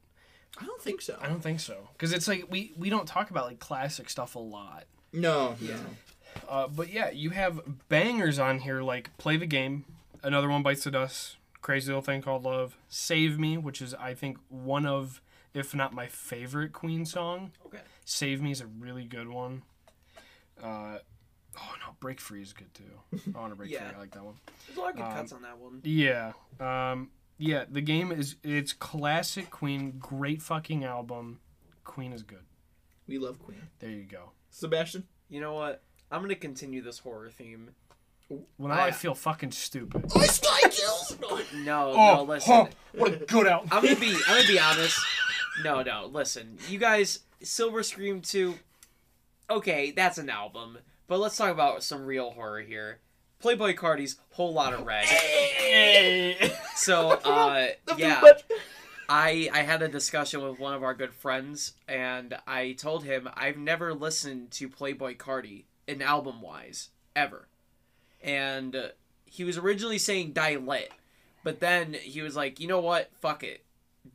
I 0.57 0.65
don't 0.65 0.81
think 0.81 1.01
so 1.01 1.17
I 1.21 1.27
don't 1.27 1.41
think 1.41 1.59
so 1.59 1.89
because 1.93 2.11
it's 2.13 2.27
like 2.27 2.45
we 2.49 2.73
we 2.77 2.89
don't 2.89 3.07
talk 3.07 3.29
about 3.29 3.45
like 3.45 3.59
classic 3.59 4.09
stuff 4.09 4.35
a 4.35 4.39
lot. 4.39 4.85
no 5.13 5.55
yeah 5.61 5.77
Uh, 6.47 6.67
but 6.67 6.93
yeah, 6.93 7.09
you 7.09 7.31
have 7.31 7.59
bangers 7.89 8.37
on 8.39 8.59
here 8.59 8.81
like 8.83 9.15
Play 9.17 9.35
the 9.37 9.47
Game, 9.47 9.85
Another 10.23 10.47
One 10.47 10.61
Bites 10.61 10.83
the 10.83 10.91
Dust, 10.91 11.37
Crazy 11.61 11.87
Little 11.87 12.03
Thing 12.03 12.21
Called 12.21 12.43
Love, 12.43 12.77
Save 12.87 13.39
Me, 13.39 13.57
which 13.57 13.81
is, 13.81 13.95
I 13.95 14.13
think, 14.13 14.37
one 14.47 14.85
of, 14.85 15.21
if 15.55 15.73
not 15.73 15.91
my 15.91 16.07
favorite 16.07 16.71
Queen 16.71 17.03
song. 17.05 17.51
Okay. 17.65 17.79
Save 18.05 18.41
Me 18.43 18.51
is 18.51 18.61
a 18.61 18.67
really 18.67 19.05
good 19.05 19.27
one. 19.27 19.63
Uh, 20.61 20.99
oh, 21.57 21.73
no, 21.79 21.95
Break 21.99 22.19
Free 22.21 22.43
is 22.43 22.53
good 22.53 22.71
too. 22.75 22.83
I 23.35 23.39
want 23.39 23.51
to 23.51 23.55
Break 23.57 23.71
Yeah. 23.71 23.87
Free. 23.87 23.95
I 23.97 23.99
like 23.99 24.11
that 24.11 24.23
one. 24.23 24.35
There's 24.67 24.77
a 24.77 24.81
lot 24.81 24.89
of 24.91 24.95
good 24.97 25.05
Um, 25.05 25.13
cuts 25.13 25.31
on 25.33 25.41
that 25.41 25.57
one. 25.57 25.81
Yeah. 25.83 26.33
Um, 26.59 27.09
yeah, 27.39 27.63
the 27.67 27.81
game 27.81 28.11
is, 28.11 28.35
it's 28.43 28.73
classic 28.73 29.49
Queen, 29.49 29.95
great 29.97 30.41
fucking 30.43 30.83
album. 30.83 31.39
Queen 31.83 32.13
is 32.13 32.21
good. 32.21 32.43
we 33.07 33.17
love 33.17 33.39
queen 33.39 33.61
There 33.79 33.89
you 33.89 34.03
go. 34.03 34.31
sebastian 34.51 35.05
You 35.29 35.41
know 35.41 35.53
what? 35.53 35.81
I'm 36.11 36.21
gonna 36.21 36.35
continue 36.35 36.81
this 36.83 36.99
horror 36.99 37.29
theme. 37.31 37.71
Well, 38.29 38.69
now 38.69 38.75
I 38.83 38.87
I- 38.87 38.91
feel 38.91 39.15
fucking 39.15 39.51
stupid. 39.51 40.05
oh 40.15 40.21
sky 40.21 40.69
kills 40.69 41.17
No, 41.55 41.93
Oh, 41.95 42.15
no, 42.17 42.23
listen. 42.23 42.53
Oh, 42.53 42.69
what 42.93 43.13
a 43.13 43.25
good 43.25 43.47
album. 43.47 43.69
I'm 43.71 43.83
gonna 43.83 43.95
be 43.95 44.13
I'm 44.27 44.35
gonna 44.37 44.47
be 44.47 44.59
honest. 44.59 44.99
No, 45.63 45.81
no, 45.81 46.05
listen. 46.11 46.57
You 46.69 46.77
guys, 46.77 47.19
Silver 47.41 47.81
Scream 47.83 48.21
2, 48.21 48.53
okay, 49.49 49.91
that's 49.91 50.17
an 50.17 50.29
album. 50.29 50.77
But 51.07 51.19
let's 51.19 51.35
talk 51.37 51.51
about 51.51 51.83
some 51.83 52.05
real 52.05 52.31
horror 52.31 52.61
here. 52.61 52.99
Playboi 53.43 53.75
Carti's 53.75 54.17
Whole 54.31 54.53
Lotta 54.53 54.83
Red. 54.83 55.05
So, 56.75 57.11
uh, 57.23 57.67
yeah, 57.97 58.21
I 59.07 59.49
I 59.53 59.61
had 59.61 59.81
a 59.81 59.87
discussion 59.87 60.41
with 60.41 60.59
one 60.59 60.73
of 60.73 60.83
our 60.83 60.93
good 60.93 61.13
friends, 61.13 61.73
and 61.87 62.37
I 62.45 62.73
told 62.73 63.05
him 63.05 63.29
I've 63.33 63.57
never 63.57 63.93
listened 63.93 64.51
to 64.51 64.67
Playboi 64.67 65.17
Carti 65.17 65.63
in 65.87 66.01
album 66.01 66.41
wise 66.41 66.89
ever, 67.15 67.47
and 68.21 68.75
uh, 68.75 68.87
he 69.25 69.45
was 69.45 69.57
originally 69.57 69.97
saying 69.97 70.33
Die 70.33 70.57
Lit, 70.57 70.91
but 71.43 71.61
then 71.61 71.93
he 71.93 72.21
was 72.21 72.35
like, 72.35 72.59
you 72.59 72.67
know 72.67 72.81
what, 72.81 73.09
fuck 73.21 73.43
it, 73.43 73.63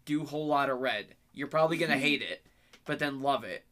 do 0.04 0.24
Whole 0.24 0.46
Lotta 0.46 0.74
Red. 0.74 1.06
You're 1.32 1.48
probably 1.48 1.78
gonna 1.78 1.96
hate 1.98 2.22
it, 2.22 2.44
but 2.84 2.98
then 2.98 3.22
love 3.22 3.42
it. 3.42 3.64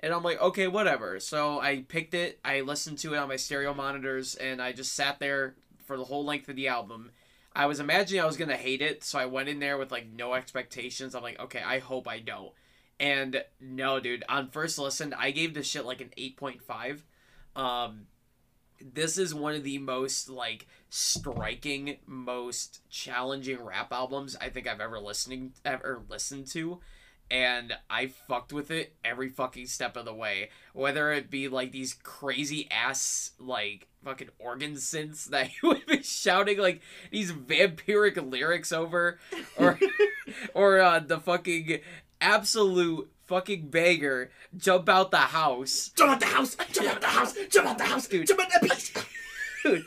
And 0.00 0.12
I'm 0.12 0.22
like, 0.22 0.40
okay, 0.40 0.68
whatever. 0.68 1.18
So 1.20 1.60
I 1.60 1.84
picked 1.88 2.14
it, 2.14 2.38
I 2.44 2.60
listened 2.60 2.98
to 2.98 3.14
it 3.14 3.18
on 3.18 3.28
my 3.28 3.36
stereo 3.36 3.74
monitors, 3.74 4.34
and 4.36 4.62
I 4.62 4.72
just 4.72 4.94
sat 4.94 5.18
there 5.18 5.56
for 5.86 5.96
the 5.96 6.04
whole 6.04 6.24
length 6.24 6.48
of 6.48 6.56
the 6.56 6.68
album. 6.68 7.10
I 7.54 7.66
was 7.66 7.80
imagining 7.80 8.22
I 8.22 8.26
was 8.26 8.36
gonna 8.36 8.56
hate 8.56 8.82
it, 8.82 9.02
so 9.02 9.18
I 9.18 9.26
went 9.26 9.48
in 9.48 9.58
there 9.58 9.78
with 9.78 9.90
like 9.90 10.06
no 10.08 10.34
expectations. 10.34 11.14
I'm 11.14 11.22
like, 11.22 11.40
okay, 11.40 11.62
I 11.62 11.80
hope 11.80 12.06
I 12.06 12.20
don't. 12.20 12.52
And 13.00 13.42
no, 13.60 14.00
dude, 14.00 14.24
on 14.28 14.50
first 14.50 14.78
listen, 14.78 15.14
I 15.14 15.30
gave 15.30 15.54
this 15.54 15.66
shit 15.66 15.84
like 15.84 16.00
an 16.00 16.10
8.5. 16.16 17.02
Um, 17.56 18.06
this 18.80 19.18
is 19.18 19.34
one 19.34 19.54
of 19.54 19.64
the 19.64 19.78
most 19.78 20.28
like 20.28 20.66
striking, 20.88 21.96
most 22.06 22.88
challenging 22.88 23.60
rap 23.62 23.92
albums 23.92 24.36
I 24.40 24.48
think 24.48 24.68
I've 24.68 24.80
ever 24.80 25.00
listening 25.00 25.52
ever 25.64 26.02
listened 26.08 26.46
to. 26.48 26.80
And 27.30 27.76
I 27.90 28.06
fucked 28.06 28.52
with 28.52 28.70
it 28.70 28.94
every 29.04 29.28
fucking 29.28 29.66
step 29.66 29.96
of 29.96 30.04
the 30.06 30.14
way. 30.14 30.50
Whether 30.72 31.12
it 31.12 31.30
be 31.30 31.48
like 31.48 31.72
these 31.72 31.94
crazy 31.94 32.68
ass 32.70 33.32
like 33.38 33.86
fucking 34.04 34.30
organ 34.38 34.74
synths 34.74 35.26
that 35.26 35.46
he 35.48 35.66
would 35.66 35.84
be 35.86 36.02
shouting 36.02 36.58
like 36.58 36.80
these 37.10 37.32
vampiric 37.32 38.30
lyrics 38.30 38.72
over, 38.72 39.18
or 39.56 39.78
or 40.54 40.80
uh, 40.80 41.00
the 41.00 41.20
fucking 41.20 41.80
absolute 42.20 43.10
fucking 43.26 43.68
banger 43.68 44.30
jump 44.56 44.88
out 44.88 45.10
the 45.10 45.18
house 45.18 45.90
Jump 45.94 46.12
out 46.12 46.20
the 46.20 46.26
house! 46.26 46.56
Jump 46.72 46.88
out 46.88 47.00
the 47.00 47.06
house! 47.06 47.34
Jump 47.50 47.68
out 47.68 47.78
the 47.78 47.84
house! 47.84 48.08
Dude. 48.08 48.26
Jump 48.26 48.40
out 48.40 48.48
the 48.60 48.68
beach! 48.68 48.94
dude 49.62 49.84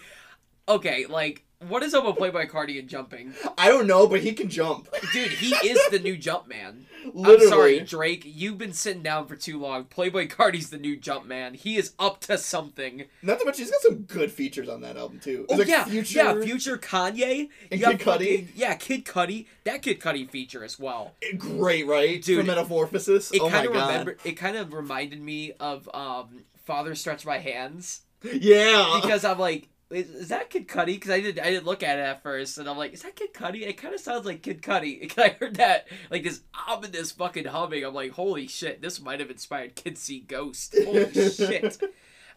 okay 0.69 1.05
like 1.07 1.43
what 1.71 1.83
is 1.83 1.93
up 1.93 2.05
with 2.05 2.15
Playboi 2.17 2.49
Carti 2.51 2.77
and 2.79 2.87
jumping 2.89 3.33
I 3.57 3.67
don't 3.69 3.87
know, 3.87 4.05
but 4.07 4.21
he 4.21 4.33
can 4.33 4.49
jump. 4.49 4.87
dude 5.13 5.31
he 5.31 5.53
is 5.67 5.79
the 5.89 5.99
new 5.99 6.17
jump 6.17 6.47
man 6.47 6.85
Literally. 7.13 7.43
i'm 7.43 7.49
sorry 7.49 7.79
drake 7.79 8.23
you've 8.25 8.57
been 8.57 8.73
sitting 8.73 9.01
down 9.01 9.25
for 9.27 9.35
too 9.35 9.59
long 9.59 9.85
Playboi 9.85 10.29
Carti's 10.29 10.69
the 10.69 10.77
new 10.77 10.95
jump 10.95 11.25
man 11.25 11.53
he 11.55 11.77
is 11.77 11.93
up 11.97 12.19
to 12.21 12.37
something 12.37 13.05
Not 13.23 13.39
to 13.39 13.45
mention, 13.45 13.63
he's 13.65 13.71
got 13.71 13.81
some 13.81 14.01
good 14.03 14.31
features 14.31 14.69
on 14.69 14.81
that 14.81 14.97
album 14.97 15.19
too. 15.19 15.45
oh 15.49 15.55
like 15.55 15.67
yeah 15.67 15.85
Future. 15.85 16.19
yeah 16.19 16.41
future 16.41 16.77
kanye 16.77 17.49
And 17.71 17.81
Kid 17.81 17.99
Cudi. 17.99 18.47
yeah 18.55 18.75
kid 18.75 19.05
cudi 19.05 19.47
that 19.63 19.81
kid 19.81 19.99
cudi 19.99 20.29
feature 20.29 20.63
as 20.63 20.77
well 20.79 21.13
Great, 21.37 21.87
right? 21.87 22.21
Dude, 22.21 22.39
For 22.41 22.45
Metamorphosis. 22.45 23.31
it 23.31 23.41
oh 23.41 23.45
my 23.49 23.51
kind 23.51 23.65
of 23.67 23.71
remember 23.73 24.17
it 24.23 24.33
kind 24.33 24.57
of 24.57 24.73
reminded 24.73 25.21
me 25.21 25.53
of 25.59 25.89
um 25.93 26.43
father 26.65 26.93
stretch 26.95 27.25
my 27.25 27.39
hands 27.39 28.01
Yeah. 28.23 28.99
because 29.01 29.25
I'm 29.25 29.39
like, 29.39 29.67
is, 29.91 30.09
is 30.09 30.29
that 30.29 30.49
Kid 30.49 30.67
Cudi? 30.67 30.85
Because 30.95 31.11
I 31.11 31.21
did 31.21 31.39
I 31.39 31.51
didn't 31.51 31.65
look 31.65 31.83
at 31.83 31.99
it 31.99 32.03
at 32.03 32.23
first, 32.23 32.57
and 32.57 32.69
I'm 32.69 32.77
like, 32.77 32.93
is 32.93 33.01
that 33.03 33.15
Kid 33.15 33.33
Cudi? 33.33 33.67
It 33.67 33.77
kind 33.77 33.93
of 33.93 33.99
sounds 33.99 34.25
like 34.25 34.41
Kid 34.41 34.61
Cudi. 34.61 34.99
Because 35.01 35.23
I 35.23 35.29
heard 35.39 35.55
that 35.55 35.87
like 36.09 36.23
this 36.23 36.41
ominous 36.67 37.11
fucking 37.11 37.45
humming. 37.45 37.83
I'm 37.83 37.93
like, 37.93 38.11
holy 38.11 38.47
shit, 38.47 38.81
this 38.81 39.01
might 39.01 39.19
have 39.19 39.29
inspired 39.29 39.75
Kid 39.75 39.97
See 39.97 40.19
Ghost. 40.19 40.75
Holy 40.85 41.11
shit. 41.29 41.81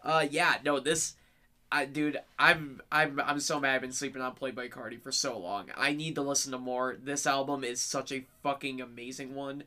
Uh, 0.03 0.25
yeah, 0.29 0.55
no, 0.63 0.79
this. 0.79 1.15
I, 1.71 1.85
dude, 1.85 2.19
I'm 2.37 2.81
I'm 2.91 3.19
I'm 3.19 3.39
so 3.39 3.59
mad. 3.59 3.75
I've 3.75 3.81
been 3.81 3.91
sleeping 3.91 4.21
on 4.21 4.35
Playboi 4.35 4.69
Carti 4.69 5.01
for 5.01 5.11
so 5.11 5.37
long. 5.37 5.69
I 5.75 5.93
need 5.93 6.15
to 6.15 6.21
listen 6.21 6.51
to 6.51 6.57
more. 6.57 6.97
This 7.01 7.25
album 7.25 7.63
is 7.63 7.81
such 7.81 8.11
a 8.11 8.25
fucking 8.43 8.81
amazing 8.81 9.35
one. 9.35 9.63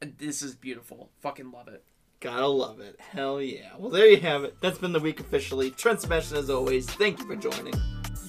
This 0.00 0.42
is 0.42 0.54
beautiful. 0.54 1.10
Fucking 1.20 1.50
love 1.50 1.68
it. 1.68 1.84
Gotta 2.20 2.46
love 2.48 2.80
it. 2.80 2.98
Hell 2.98 3.40
yeah. 3.40 3.70
Well, 3.78 3.90
there 3.90 4.08
you 4.08 4.18
have 4.18 4.42
it. 4.42 4.56
That's 4.60 4.78
been 4.78 4.92
the 4.92 4.98
week 4.98 5.20
officially. 5.20 5.70
Trent 5.70 6.00
Sebastian, 6.00 6.38
as 6.38 6.50
always, 6.50 6.90
thank 6.90 7.20
you 7.20 7.26
for 7.26 7.36
joining. 7.36 7.74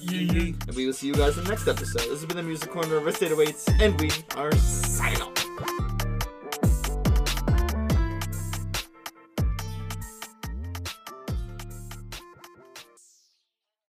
Yeah. 0.00 0.54
And 0.66 0.76
we 0.76 0.86
will 0.86 0.92
see 0.92 1.08
you 1.08 1.14
guys 1.14 1.36
in 1.36 1.44
the 1.44 1.50
next 1.50 1.66
episode. 1.66 2.02
This 2.02 2.20
has 2.20 2.24
been 2.24 2.36
the 2.36 2.42
Music 2.42 2.70
Corner 2.70 3.00
Riffs 3.00 3.18
to 3.18 3.26
808s, 3.26 3.80
and 3.80 4.00
we 4.00 4.10
are 4.36 4.52